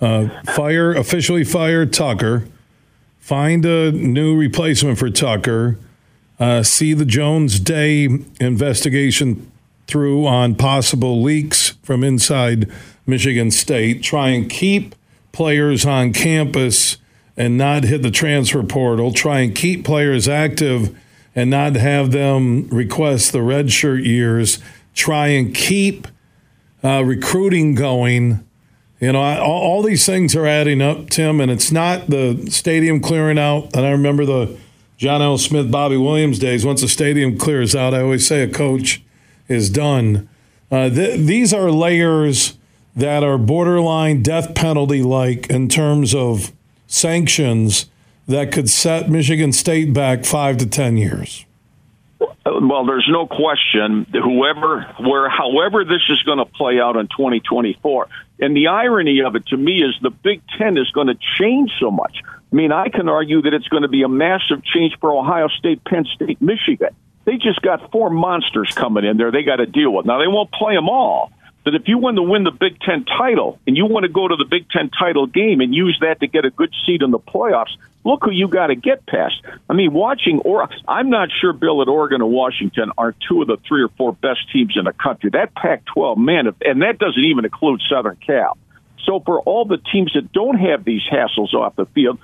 uh, 0.00 0.28
fire, 0.44 0.92
officially 0.92 1.44
fire 1.44 1.84
Tucker, 1.84 2.46
find 3.18 3.66
a 3.66 3.90
new 3.90 4.36
replacement 4.36 4.98
for 4.98 5.10
Tucker 5.10 5.76
uh, 6.40 6.62
see 6.62 6.94
the 6.94 7.04
Jones 7.04 7.60
Day 7.60 8.08
investigation 8.40 9.52
through 9.86 10.26
on 10.26 10.54
possible 10.54 11.22
leaks 11.22 11.70
from 11.82 12.02
inside 12.02 12.70
Michigan 13.06 13.50
State. 13.50 14.02
Try 14.02 14.30
and 14.30 14.48
keep 14.48 14.94
players 15.32 15.84
on 15.84 16.12
campus 16.12 16.96
and 17.36 17.58
not 17.58 17.84
hit 17.84 18.02
the 18.02 18.10
transfer 18.10 18.62
portal. 18.62 19.12
Try 19.12 19.40
and 19.40 19.54
keep 19.54 19.84
players 19.84 20.28
active 20.28 20.98
and 21.34 21.50
not 21.50 21.76
have 21.76 22.10
them 22.10 22.68
request 22.68 23.32
the 23.32 23.38
redshirt 23.38 24.04
years. 24.04 24.58
Try 24.94 25.28
and 25.28 25.54
keep 25.54 26.08
uh, 26.82 27.04
recruiting 27.04 27.74
going. 27.74 28.44
You 28.98 29.12
know, 29.12 29.20
I, 29.20 29.38
all, 29.38 29.62
all, 29.62 29.82
these 29.82 30.04
things 30.04 30.34
are 30.36 30.46
adding 30.46 30.82
up, 30.82 31.10
Tim, 31.10 31.40
and 31.40 31.50
it's 31.50 31.72
not 31.72 32.08
the 32.08 32.48
stadium 32.50 33.00
clearing 33.00 33.38
out. 33.38 33.74
And 33.74 33.86
I 33.86 33.90
remember 33.90 34.24
the 34.26 34.58
John 35.00 35.22
L. 35.22 35.38
Smith, 35.38 35.70
Bobby 35.70 35.96
Williams 35.96 36.38
days. 36.38 36.66
Once 36.66 36.82
the 36.82 36.88
stadium 36.88 37.38
clears 37.38 37.74
out, 37.74 37.94
I 37.94 38.02
always 38.02 38.26
say 38.26 38.42
a 38.42 38.48
coach 38.48 39.02
is 39.48 39.70
done. 39.70 40.28
Uh, 40.70 40.90
th- 40.90 41.18
these 41.18 41.54
are 41.54 41.70
layers 41.70 42.58
that 42.94 43.24
are 43.24 43.38
borderline 43.38 44.22
death 44.22 44.54
penalty 44.54 45.02
like 45.02 45.48
in 45.48 45.70
terms 45.70 46.14
of 46.14 46.52
sanctions 46.86 47.86
that 48.28 48.52
could 48.52 48.68
set 48.68 49.08
Michigan 49.08 49.54
State 49.54 49.94
back 49.94 50.26
five 50.26 50.58
to 50.58 50.66
ten 50.66 50.98
years. 50.98 51.46
Well, 52.44 52.84
there's 52.84 53.08
no 53.10 53.26
question. 53.26 54.04
Whoever, 54.12 54.82
where, 55.00 55.30
however, 55.30 55.82
this 55.82 56.02
is 56.10 56.22
going 56.24 56.40
to 56.40 56.44
play 56.44 56.78
out 56.78 56.96
in 56.96 57.06
2024, 57.06 58.06
and 58.40 58.54
the 58.54 58.66
irony 58.66 59.22
of 59.22 59.34
it 59.34 59.46
to 59.46 59.56
me 59.56 59.82
is 59.82 59.94
the 60.02 60.10
Big 60.10 60.42
Ten 60.58 60.76
is 60.76 60.90
going 60.90 61.06
to 61.06 61.16
change 61.38 61.70
so 61.80 61.90
much. 61.90 62.18
I 62.52 62.56
mean, 62.56 62.72
I 62.72 62.88
can 62.88 63.08
argue 63.08 63.42
that 63.42 63.54
it's 63.54 63.68
going 63.68 63.82
to 63.82 63.88
be 63.88 64.02
a 64.02 64.08
massive 64.08 64.64
change 64.64 64.94
for 65.00 65.12
Ohio 65.16 65.48
State, 65.48 65.84
Penn 65.84 66.04
State, 66.14 66.42
Michigan. 66.42 66.94
They 67.24 67.36
just 67.36 67.62
got 67.62 67.92
four 67.92 68.10
monsters 68.10 68.72
coming 68.74 69.04
in 69.04 69.16
there 69.16 69.30
they 69.30 69.42
got 69.42 69.56
to 69.56 69.66
deal 69.66 69.92
with. 69.92 70.06
Now, 70.06 70.18
they 70.18 70.26
won't 70.26 70.50
play 70.50 70.74
them 70.74 70.88
all, 70.88 71.30
but 71.64 71.74
if 71.74 71.86
you 71.86 71.98
want 71.98 72.16
to 72.16 72.22
win 72.22 72.44
the 72.44 72.50
Big 72.50 72.80
Ten 72.80 73.04
title 73.04 73.58
and 73.66 73.76
you 73.76 73.86
want 73.86 74.04
to 74.04 74.08
go 74.08 74.26
to 74.26 74.34
the 74.34 74.46
Big 74.46 74.68
Ten 74.70 74.90
title 74.90 75.26
game 75.26 75.60
and 75.60 75.74
use 75.74 75.98
that 76.00 76.20
to 76.20 76.26
get 76.26 76.44
a 76.44 76.50
good 76.50 76.74
seat 76.86 77.02
in 77.02 77.10
the 77.10 77.18
playoffs, 77.18 77.76
look 78.04 78.24
who 78.24 78.30
you 78.30 78.48
got 78.48 78.68
to 78.68 78.74
get 78.74 79.06
past. 79.06 79.40
I 79.68 79.74
mean, 79.74 79.92
watching 79.92 80.40
or 80.40 80.68
I'm 80.88 81.10
not 81.10 81.28
sure 81.40 81.52
Bill 81.52 81.82
at 81.82 81.88
Oregon 81.88 82.22
and 82.22 82.32
Washington 82.32 82.90
are 82.96 83.14
two 83.28 83.42
of 83.42 83.48
the 83.48 83.58
three 83.68 83.82
or 83.82 83.88
four 83.90 84.12
best 84.12 84.50
teams 84.52 84.72
in 84.76 84.84
the 84.84 84.92
country. 84.92 85.30
That 85.30 85.54
Pac-12, 85.54 86.16
man, 86.16 86.46
and 86.62 86.82
that 86.82 86.98
doesn't 86.98 87.22
even 87.22 87.44
include 87.44 87.82
Southern 87.88 88.16
Cal. 88.16 88.56
So 89.04 89.20
for 89.20 89.40
all 89.40 89.64
the 89.64 89.78
teams 89.92 90.12
that 90.14 90.32
don't 90.32 90.58
have 90.58 90.84
these 90.84 91.02
hassles 91.10 91.52
off 91.54 91.76
the 91.76 91.86
field, 91.86 92.18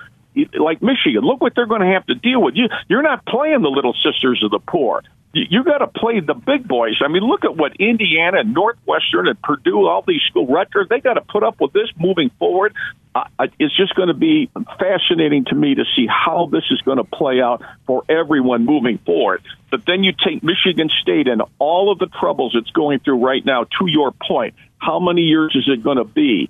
like 0.59 0.81
Michigan, 0.81 1.21
look 1.23 1.41
what 1.41 1.53
they're 1.55 1.67
going 1.67 1.81
to 1.81 1.93
have 1.93 2.05
to 2.07 2.15
deal 2.15 2.41
with. 2.41 2.55
You, 2.55 2.67
you're 2.87 3.03
not 3.03 3.25
playing 3.25 3.61
the 3.61 3.69
little 3.69 3.93
sisters 3.93 4.41
of 4.43 4.51
the 4.51 4.59
poor. 4.59 5.03
You, 5.33 5.63
got 5.63 5.79
to 5.79 5.87
play 5.87 6.19
the 6.19 6.33
big 6.33 6.67
boys. 6.67 6.95
I 7.03 7.09
mean, 7.09 7.21
look 7.21 7.43
at 7.43 7.55
what 7.55 7.75
Indiana 7.75 8.39
and 8.39 8.53
Northwestern 8.53 9.27
and 9.27 9.39
Purdue, 9.39 9.85
all 9.85 10.03
these 10.07 10.21
school 10.27 10.47
Rutgers, 10.47 10.87
they 10.89 10.99
got 10.99 11.13
to 11.13 11.21
put 11.21 11.43
up 11.43 11.59
with 11.59 11.73
this 11.73 11.89
moving 11.97 12.31
forward. 12.39 12.73
Uh, 13.13 13.25
it's 13.59 13.75
just 13.75 13.93
going 13.95 14.07
to 14.07 14.13
be 14.13 14.49
fascinating 14.79 15.45
to 15.45 15.55
me 15.55 15.75
to 15.75 15.83
see 15.95 16.07
how 16.07 16.49
this 16.51 16.63
is 16.71 16.81
going 16.81 16.97
to 16.97 17.03
play 17.03 17.41
out 17.41 17.61
for 17.85 18.03
everyone 18.09 18.65
moving 18.65 18.99
forward. 18.99 19.43
But 19.69 19.85
then 19.85 20.03
you 20.03 20.13
take 20.13 20.43
Michigan 20.43 20.89
State 21.01 21.27
and 21.27 21.41
all 21.59 21.91
of 21.91 21.99
the 21.99 22.07
troubles 22.07 22.55
it's 22.55 22.71
going 22.71 22.99
through 22.99 23.23
right 23.23 23.45
now. 23.45 23.65
To 23.79 23.87
your 23.87 24.11
point, 24.11 24.55
how 24.79 24.99
many 24.99 25.21
years 25.21 25.55
is 25.55 25.67
it 25.67 25.83
going 25.83 25.97
to 25.97 26.05
be? 26.05 26.49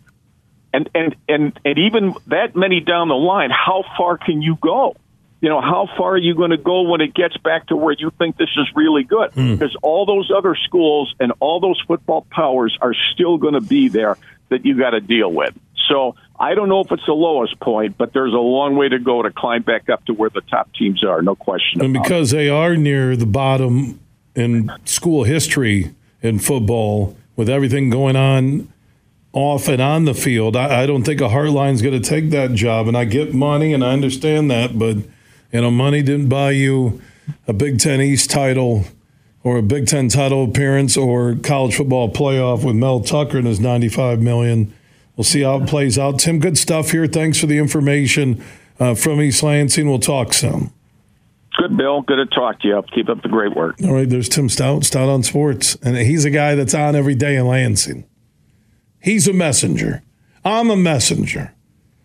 And 0.78 0.90
and 0.94 1.16
and 1.28 1.60
and 1.66 1.78
even 1.78 2.14
that 2.28 2.56
many 2.56 2.80
down 2.80 3.08
the 3.08 3.16
line, 3.16 3.50
how 3.50 3.84
far 3.98 4.18
can 4.18 4.42
you 4.42 4.58
go? 4.62 4.96
You 5.42 5.50
know, 5.50 5.62
how 5.62 5.88
far 5.98 6.14
are 6.14 6.18
you 6.18 6.36
going 6.36 6.50
to 6.50 6.58
go 6.58 6.82
when 6.84 7.02
it 7.02 7.14
gets 7.14 7.38
back 7.38 7.68
to 7.68 7.76
where 7.76 7.96
you 7.98 8.12
think 8.18 8.38
this 8.38 8.50
is 8.58 8.68
really 8.76 9.04
good? 9.04 9.32
Mm. 9.34 9.58
Because 9.58 9.76
all 9.84 10.06
those 10.06 10.32
other 10.36 10.56
schools 10.56 11.14
and 11.20 11.32
all 11.40 11.60
those 11.60 11.80
football 11.88 12.26
powers 12.30 12.78
are 12.82 12.94
still 13.14 13.38
going 13.38 13.54
to 13.54 13.62
be 13.62 13.88
there 13.88 14.18
that 14.50 14.66
you 14.66 14.78
got 14.78 14.92
to 14.92 15.00
deal 15.00 15.32
with. 15.32 15.54
So 15.88 16.16
I 16.40 16.56
don't 16.56 16.70
know 16.70 16.82
if 16.82 16.92
it's 16.92 17.06
the 17.06 17.14
lowest 17.14 17.60
point, 17.60 17.98
but 17.98 18.14
there's 18.14 18.34
a 18.34 18.38
long 18.38 18.76
way 18.76 18.90
to 18.90 19.00
go 19.00 19.22
to 19.22 19.32
climb 19.32 19.62
back 19.62 19.90
up 19.90 20.06
to 20.06 20.14
where 20.14 20.30
the 20.32 20.42
top 20.42 20.74
teams 20.74 21.04
are. 21.04 21.22
No 21.22 21.36
question. 21.36 21.82
And 21.82 21.94
because 21.94 22.34
it. 22.34 22.38
they 22.38 22.50
are 22.50 22.76
near 22.76 23.16
the 23.16 23.28
bottom 23.28 24.00
in 24.36 24.72
school 24.86 25.24
history 25.24 25.94
in 26.22 26.40
football, 26.40 27.16
with 27.36 27.48
everything 27.48 27.92
going 27.92 28.16
on 28.16 28.74
off 29.38 29.68
and 29.68 29.80
on 29.80 30.06
the 30.06 30.16
field, 30.16 30.56
I, 30.56 30.84
I 30.84 30.86
don't 30.88 31.04
think 31.04 31.22
a 31.22 31.26
Hartline's 31.26 31.84
going 31.84 32.02
to 32.02 32.10
take 32.10 32.32
that 32.32 32.54
job. 32.54 32.88
And 32.88 32.98
I 32.98 33.06
get 33.06 33.36
money, 33.36 33.72
and 33.72 33.86
I 33.86 33.94
understand 33.94 34.50
that, 34.50 34.80
but 34.80 34.98
you 35.52 35.62
know, 35.62 35.70
money 35.70 36.02
didn't 36.02 36.28
buy 36.28 36.52
you 36.52 37.00
a 37.48 37.54
Big 37.54 37.80
Ten 37.80 38.02
East 38.02 38.32
title 38.32 38.86
or 39.44 39.58
a 39.58 39.62
Big 39.62 39.86
Ten 39.86 40.10
title 40.10 40.44
appearance 40.44 40.98
or 40.98 41.36
college 41.36 41.76
football 41.76 42.12
playoff 42.12 42.66
with 42.66 42.76
Mel 42.76 43.00
Tucker 43.00 43.38
and 43.38 43.46
his 43.46 43.60
95 43.60 44.22
million. 44.22 44.74
We'll 45.16 45.24
see 45.24 45.42
how 45.42 45.62
it 45.62 45.70
plays 45.70 46.00
out. 46.00 46.20
Tim, 46.20 46.40
good 46.40 46.58
stuff 46.58 46.92
here. 46.92 47.06
Thanks 47.06 47.40
for 47.40 47.46
the 47.46 47.60
information 47.60 48.44
uh, 48.80 48.96
from 48.96 49.22
East 49.22 49.44
Lansing. 49.44 49.88
We'll 49.88 50.00
talk 50.00 50.34
soon. 50.34 50.72
Good, 51.58 51.78
Bill. 51.78 52.02
Good 52.02 52.18
to 52.18 52.26
talk 52.26 52.60
to 52.62 52.68
you. 52.68 52.84
Keep 52.94 53.10
up 53.10 53.22
the 53.22 53.30
great 53.30 53.56
work. 53.56 53.76
All 53.84 53.94
right, 53.94 54.10
there's 54.10 54.30
Tim 54.30 54.50
Stout, 54.50 54.84
Staudt 54.84 55.08
on 55.08 55.24
Sports, 55.24 55.76
and 55.82 55.96
he's 55.96 56.26
a 56.26 56.30
guy 56.30 56.56
that's 56.56 56.74
on 56.74 56.96
every 56.96 57.16
day 57.16 57.36
in 57.36 57.48
Lansing. 57.48 58.06
He's 59.08 59.26
a 59.26 59.32
messenger. 59.32 60.04
I'm 60.44 60.70
a 60.70 60.76
messenger. 60.76 61.54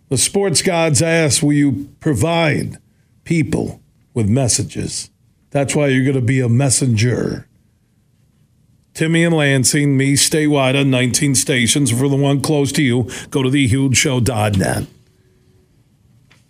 The 0.09 0.17
sports 0.17 0.63
gods 0.63 1.03
ask, 1.03 1.43
will 1.43 1.53
you 1.53 1.89
provide 1.99 2.79
people 3.25 3.83
with 4.15 4.29
messages? 4.29 5.11
That's 5.51 5.75
why 5.75 5.89
you're 5.89 6.05
going 6.05 6.15
to 6.15 6.21
be 6.21 6.39
a 6.39 6.49
messenger. 6.49 7.49
Timmy 8.95 9.25
and 9.25 9.35
Lansing, 9.35 9.97
me 9.97 10.13
statewide 10.13 10.81
on 10.81 10.93
19 10.93 11.35
stations. 11.35 11.91
For 11.91 12.09
the 12.09 12.15
one 12.15 12.41
close 12.41 12.71
to 12.71 12.83
you, 12.85 13.11
go 13.31 13.43
to 13.43 13.49
thehugeshow.net. 13.49 14.87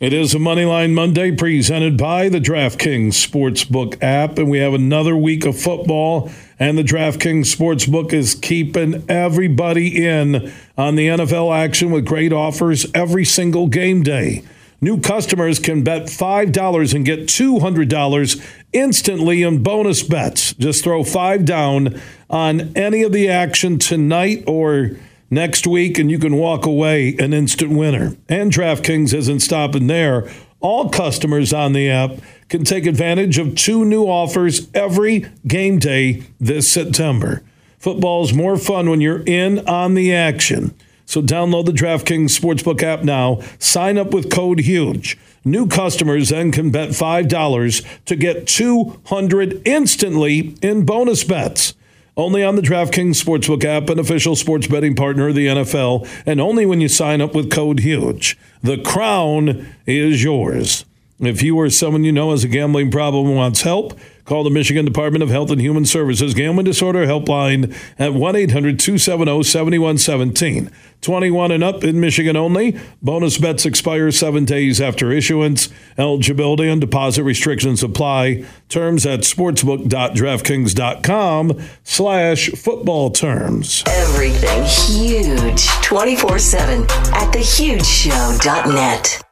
It 0.01 0.13
is 0.13 0.35
a 0.35 0.39
Moneyline 0.39 0.93
Monday 0.93 1.31
presented 1.31 1.97
by 1.97 2.29
the 2.29 2.41
DraftKings 2.41 3.15
Sportsbook 3.15 4.03
app, 4.03 4.37
and 4.37 4.51
we 4.51 4.59
have 4.59 4.75
another 4.75 5.17
week 5.17 5.47
of 5.47 5.59
football. 5.59 6.31
And 6.63 6.79
the 6.79 6.85
DraftKings 6.85 7.53
Sportsbook 7.53 8.13
is 8.13 8.37
keeping 8.37 9.03
everybody 9.09 10.07
in 10.07 10.53
on 10.79 10.95
the 10.95 11.09
NFL 11.09 11.53
action 11.53 11.91
with 11.91 12.07
great 12.07 12.33
offers 12.33 12.87
every 12.95 13.25
single 13.25 13.67
game 13.67 14.05
day. 14.05 14.45
New 14.81 15.01
customers 15.01 15.59
can 15.59 15.83
bet 15.83 16.03
$5 16.03 16.95
and 16.95 17.05
get 17.05 17.27
$200 17.27 18.51
instantly 18.73 19.43
in 19.43 19.65
bonus 19.65 20.05
bets. 20.05 20.53
Just 20.53 20.85
throw 20.85 21.03
5 21.03 21.45
down 21.45 22.01
on 22.31 22.73
any 22.77 23.03
of 23.03 23.11
the 23.11 23.29
action 23.29 23.81
tonight 23.81 24.45
or 24.47 24.93
next 25.33 25.67
week, 25.67 25.99
and 25.99 26.11
you 26.11 26.19
can 26.19 26.37
walk 26.37 26.67
away 26.67 27.17
an 27.19 27.33
instant 27.33 27.73
winner. 27.73 28.17
And 28.29 28.53
DraftKings 28.53 29.15
isn't 29.15 29.41
stopping 29.41 29.87
there. 29.87 30.31
All 30.61 30.91
customers 30.91 31.53
on 31.53 31.73
the 31.73 31.91
app 31.91 32.19
can 32.49 32.65
take 32.65 32.87
advantage 32.87 33.39
of 33.39 33.57
two 33.57 33.85
new 33.85 34.05
offers 34.05 34.69
every 34.75 35.27
game 35.47 35.79
day 35.79 36.23
this 36.39 36.69
September. 36.69 37.43
Football's 37.79 38.33
more 38.33 38.57
fun 38.57 38.89
when 38.89 39.01
you're 39.01 39.25
in 39.27 39.67
on 39.67 39.95
the 39.95 40.15
action. 40.15 40.75
So 41.07 41.21
download 41.21 41.65
the 41.65 41.73
DraftKings 41.73 42.39
Sportsbook 42.39 42.83
app 42.83 43.03
now. 43.03 43.41
Sign 43.59 43.99
up 43.99 44.15
with 44.15 44.31
code 44.31 44.61
HUGE. 44.61 45.19
New 45.45 45.67
customers 45.67 46.29
then 46.29 46.53
can 46.53 46.71
bet 46.71 46.91
$5 46.91 48.05
to 48.05 48.17
get 48.17 48.47
200 48.47 49.63
instantly 49.67 50.55
in 50.63 50.85
bonus 50.85 51.25
bets. 51.25 51.75
Only 52.15 52.45
on 52.45 52.57
the 52.57 52.63
DraftKings 52.63 53.23
Sportsbook 53.23 53.65
app, 53.65 53.89
an 53.89 53.99
official 53.99 54.37
sports 54.37 54.67
betting 54.67 54.95
partner 54.95 55.29
of 55.29 55.35
the 55.35 55.47
NFL, 55.47 56.07
and 56.27 56.43
only 56.43 56.67
when 56.67 56.83
you 56.83 56.89
sign 56.89 57.23
up 57.23 57.35
with 57.35 57.51
code 57.51 57.81
HUGE. 57.81 58.37
The 58.63 58.77
crown 58.77 59.75
is 59.87 60.23
yours. 60.23 60.85
If 61.21 61.43
you 61.43 61.57
or 61.57 61.71
someone 61.71 62.05
you 62.05 62.13
know 62.13 62.33
has 62.33 62.45
a 62.45 62.49
gambling 62.49 62.91
problem 62.91 63.35
wants 63.35 63.63
help, 63.63 63.99
Call 64.25 64.45
the 64.45 64.51
Michigan 64.51 64.85
Department 64.85 65.23
of 65.23 65.31
Health 65.31 65.51
and 65.51 65.61
Human 65.61 65.85
Services 65.85 66.33
Gambling 66.35 66.67
Disorder 66.67 67.07
Helpline 67.07 67.75
at 67.99 68.15
1 68.15 68.37
800 68.37 68.79
270 68.79 69.43
7117. 69.43 70.71
21 71.01 71.51
and 71.51 71.65
up 71.65 71.83
in 71.83 71.99
Michigan 72.01 72.37
only. 72.37 72.79
Bonus 73.03 73.37
bets 73.37 73.67
expire 73.67 74.13
seven 74.13 74.45
days 74.45 74.81
after 74.81 75.11
issuance. 75.11 75.69
Eligibility 75.99 76.69
and 76.69 76.81
deposit 76.81 77.25
restrictions 77.25 77.83
apply. 77.83 78.45
Terms 78.69 79.05
at 79.05 79.21
sportsbook.draftkings.com 79.21 81.61
slash 81.83 82.51
football 82.51 83.11
terms. 83.11 83.83
Everything 83.89 84.63
huge 84.65 85.67
24 85.83 86.39
7 86.39 86.83
at 86.83 87.33
thehugeshow.net. 87.35 89.32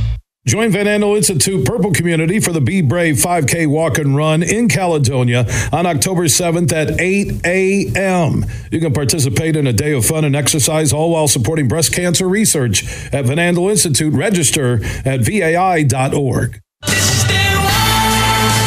Join 0.47 0.71
Van 0.71 0.87
Andel 0.87 1.15
Institute 1.15 1.63
Purple 1.65 1.91
Community 1.91 2.39
for 2.39 2.51
the 2.51 2.61
Be 2.61 2.81
Brave 2.81 3.17
5K 3.17 3.67
Walk 3.67 3.99
and 3.99 4.15
Run 4.15 4.41
in 4.41 4.69
Caledonia 4.69 5.45
on 5.71 5.85
October 5.85 6.23
7th 6.23 6.73
at 6.73 6.99
8 6.99 7.45
a.m. 7.45 8.45
You 8.71 8.79
can 8.79 8.91
participate 8.91 9.55
in 9.55 9.67
a 9.67 9.73
day 9.73 9.93
of 9.93 10.03
fun 10.03 10.25
and 10.25 10.35
exercise, 10.35 10.91
all 10.91 11.11
while 11.11 11.27
supporting 11.27 11.67
breast 11.67 11.93
cancer 11.93 12.27
research 12.27 12.83
at 13.13 13.25
Van 13.25 13.37
Andel 13.37 13.69
Institute. 13.69 14.15
Register 14.15 14.83
at 15.05 15.21
vai.org. 15.21 16.59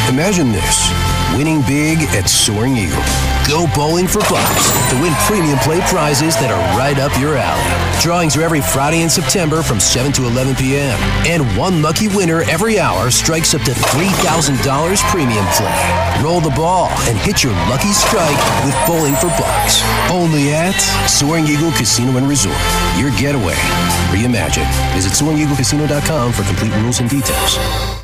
Imagine 0.08 0.52
this 0.52 0.90
winning 1.36 1.60
big 1.62 1.98
at 2.14 2.28
Soaring 2.28 2.76
Eagle. 2.76 3.23
Go 3.48 3.66
bowling 3.74 4.08
for 4.08 4.20
bucks 4.32 4.72
to 4.88 4.96
win 5.02 5.12
premium 5.28 5.58
play 5.58 5.80
prizes 5.92 6.34
that 6.40 6.48
are 6.48 6.78
right 6.78 6.98
up 6.98 7.12
your 7.20 7.36
alley. 7.36 8.00
Drawings 8.00 8.36
are 8.36 8.42
every 8.42 8.62
Friday 8.62 9.02
in 9.02 9.10
September 9.10 9.62
from 9.62 9.78
7 9.78 10.12
to 10.12 10.24
11 10.24 10.56
p.m. 10.56 10.96
And 11.28 11.44
one 11.56 11.82
lucky 11.82 12.08
winner 12.08 12.40
every 12.48 12.78
hour 12.78 13.10
strikes 13.10 13.54
up 13.54 13.60
to 13.62 13.72
$3,000 13.72 14.64
premium 15.12 15.44
play. 15.52 16.24
Roll 16.24 16.40
the 16.40 16.56
ball 16.56 16.88
and 17.04 17.18
hit 17.18 17.44
your 17.44 17.52
lucky 17.68 17.92
strike 17.92 18.40
with 18.64 18.74
Bowling 18.88 19.14
for 19.16 19.28
Bucks. 19.36 19.84
Only 20.10 20.52
at 20.52 20.78
Soaring 21.04 21.44
Eagle 21.46 21.72
Casino 21.72 22.16
and 22.16 22.28
Resort. 22.28 22.56
Your 22.96 23.10
getaway. 23.20 23.60
Reimagine. 24.08 24.68
Visit 24.94 25.12
SoaringEagleCasino.com 25.12 26.32
for 26.32 26.44
complete 26.44 26.72
rules 26.80 27.00
and 27.00 27.10
details. 27.10 28.03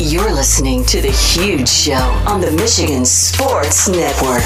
You're 0.00 0.32
listening 0.32 0.84
to 0.86 1.00
The 1.00 1.12
Huge 1.12 1.68
Show 1.68 1.94
on 2.26 2.40
the 2.40 2.50
Michigan 2.50 3.04
Sports 3.04 3.88
Network. 3.88 4.42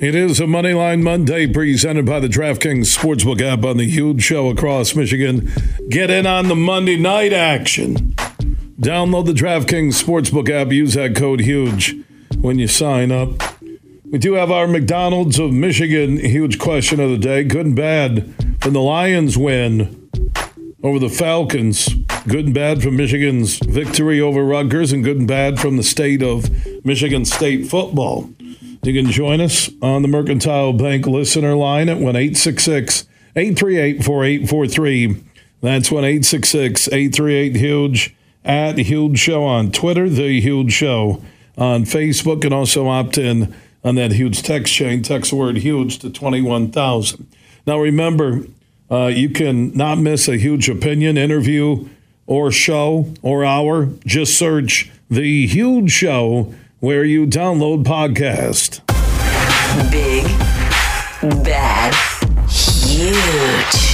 It 0.00 0.16
is 0.16 0.40
a 0.40 0.44
Moneyline 0.44 1.02
Monday 1.02 1.46
presented 1.46 2.06
by 2.06 2.18
the 2.18 2.26
DraftKings 2.26 2.96
Sportsbook 2.96 3.40
app 3.40 3.64
on 3.64 3.76
the 3.76 3.88
huge 3.88 4.22
show 4.22 4.48
across 4.48 4.96
Michigan. 4.96 5.48
Get 5.88 6.10
in 6.10 6.26
on 6.26 6.48
the 6.48 6.56
Monday 6.56 6.96
night 6.96 7.32
action. 7.32 8.16
Download 8.80 9.26
the 9.26 9.32
DraftKings 9.34 10.02
Sportsbook 10.02 10.48
app. 10.48 10.72
Use 10.72 10.94
that 10.94 11.14
code 11.14 11.40
HUGE 11.40 11.96
when 12.40 12.58
you 12.58 12.66
sign 12.66 13.12
up. 13.12 13.28
We 14.10 14.18
do 14.18 14.32
have 14.32 14.50
our 14.50 14.66
McDonald's 14.66 15.38
of 15.38 15.52
Michigan 15.52 16.16
huge 16.16 16.58
question 16.58 16.98
of 16.98 17.10
the 17.10 17.18
day. 17.18 17.44
Good 17.44 17.66
and 17.66 17.76
bad. 17.76 18.34
When 18.64 18.72
the 18.72 18.80
Lions 18.80 19.36
win, 19.36 20.08
over 20.82 20.98
the 20.98 21.10
Falcons. 21.10 21.94
Good 22.26 22.46
and 22.46 22.54
bad 22.54 22.82
from 22.82 22.96
Michigan's 22.96 23.58
victory 23.58 24.18
over 24.18 24.42
Rutgers, 24.42 24.92
and 24.92 25.04
good 25.04 25.18
and 25.18 25.28
bad 25.28 25.60
from 25.60 25.76
the 25.76 25.82
state 25.82 26.22
of 26.22 26.48
Michigan 26.82 27.26
State 27.26 27.68
football. 27.68 28.30
You 28.82 28.94
can 28.94 29.10
join 29.10 29.42
us 29.42 29.68
on 29.82 30.00
the 30.00 30.08
Mercantile 30.08 30.72
Bank 30.72 31.06
listener 31.06 31.54
line 31.54 31.90
at 31.90 31.98
1 31.98 32.16
838 32.16 34.04
4843. 34.04 35.24
That's 35.60 35.90
1 35.90 36.04
838 36.04 37.56
Huge 37.56 38.16
at 38.44 38.78
Huge 38.78 39.18
Show 39.18 39.44
on 39.44 39.70
Twitter, 39.70 40.08
The 40.08 40.40
Huge 40.40 40.72
Show 40.72 41.22
on 41.56 41.84
Facebook, 41.84 42.44
and 42.44 42.54
also 42.54 42.88
opt 42.88 43.18
in 43.18 43.54
on 43.84 43.94
that 43.96 44.12
huge 44.12 44.42
text 44.42 44.72
chain. 44.74 45.02
Text 45.02 45.30
the 45.30 45.36
word 45.36 45.56
huge 45.56 45.98
to 46.00 46.10
21,000. 46.10 47.26
Now, 47.66 47.78
remember, 47.78 48.44
uh, 48.90 49.06
you 49.06 49.30
can 49.30 49.74
not 49.76 49.98
miss 49.98 50.28
a 50.28 50.36
huge 50.36 50.68
opinion, 50.68 51.16
interview, 51.16 51.88
or 52.26 52.50
show 52.50 53.12
or 53.22 53.44
hour. 53.44 53.88
Just 54.06 54.38
search 54.38 54.90
The 55.08 55.46
Huge 55.46 55.90
Show 55.90 56.54
where 56.80 57.04
you 57.04 57.26
download 57.26 57.84
podcast. 57.84 58.80
Big, 59.90 60.24
bad, 61.44 61.94
huge. 62.48 63.89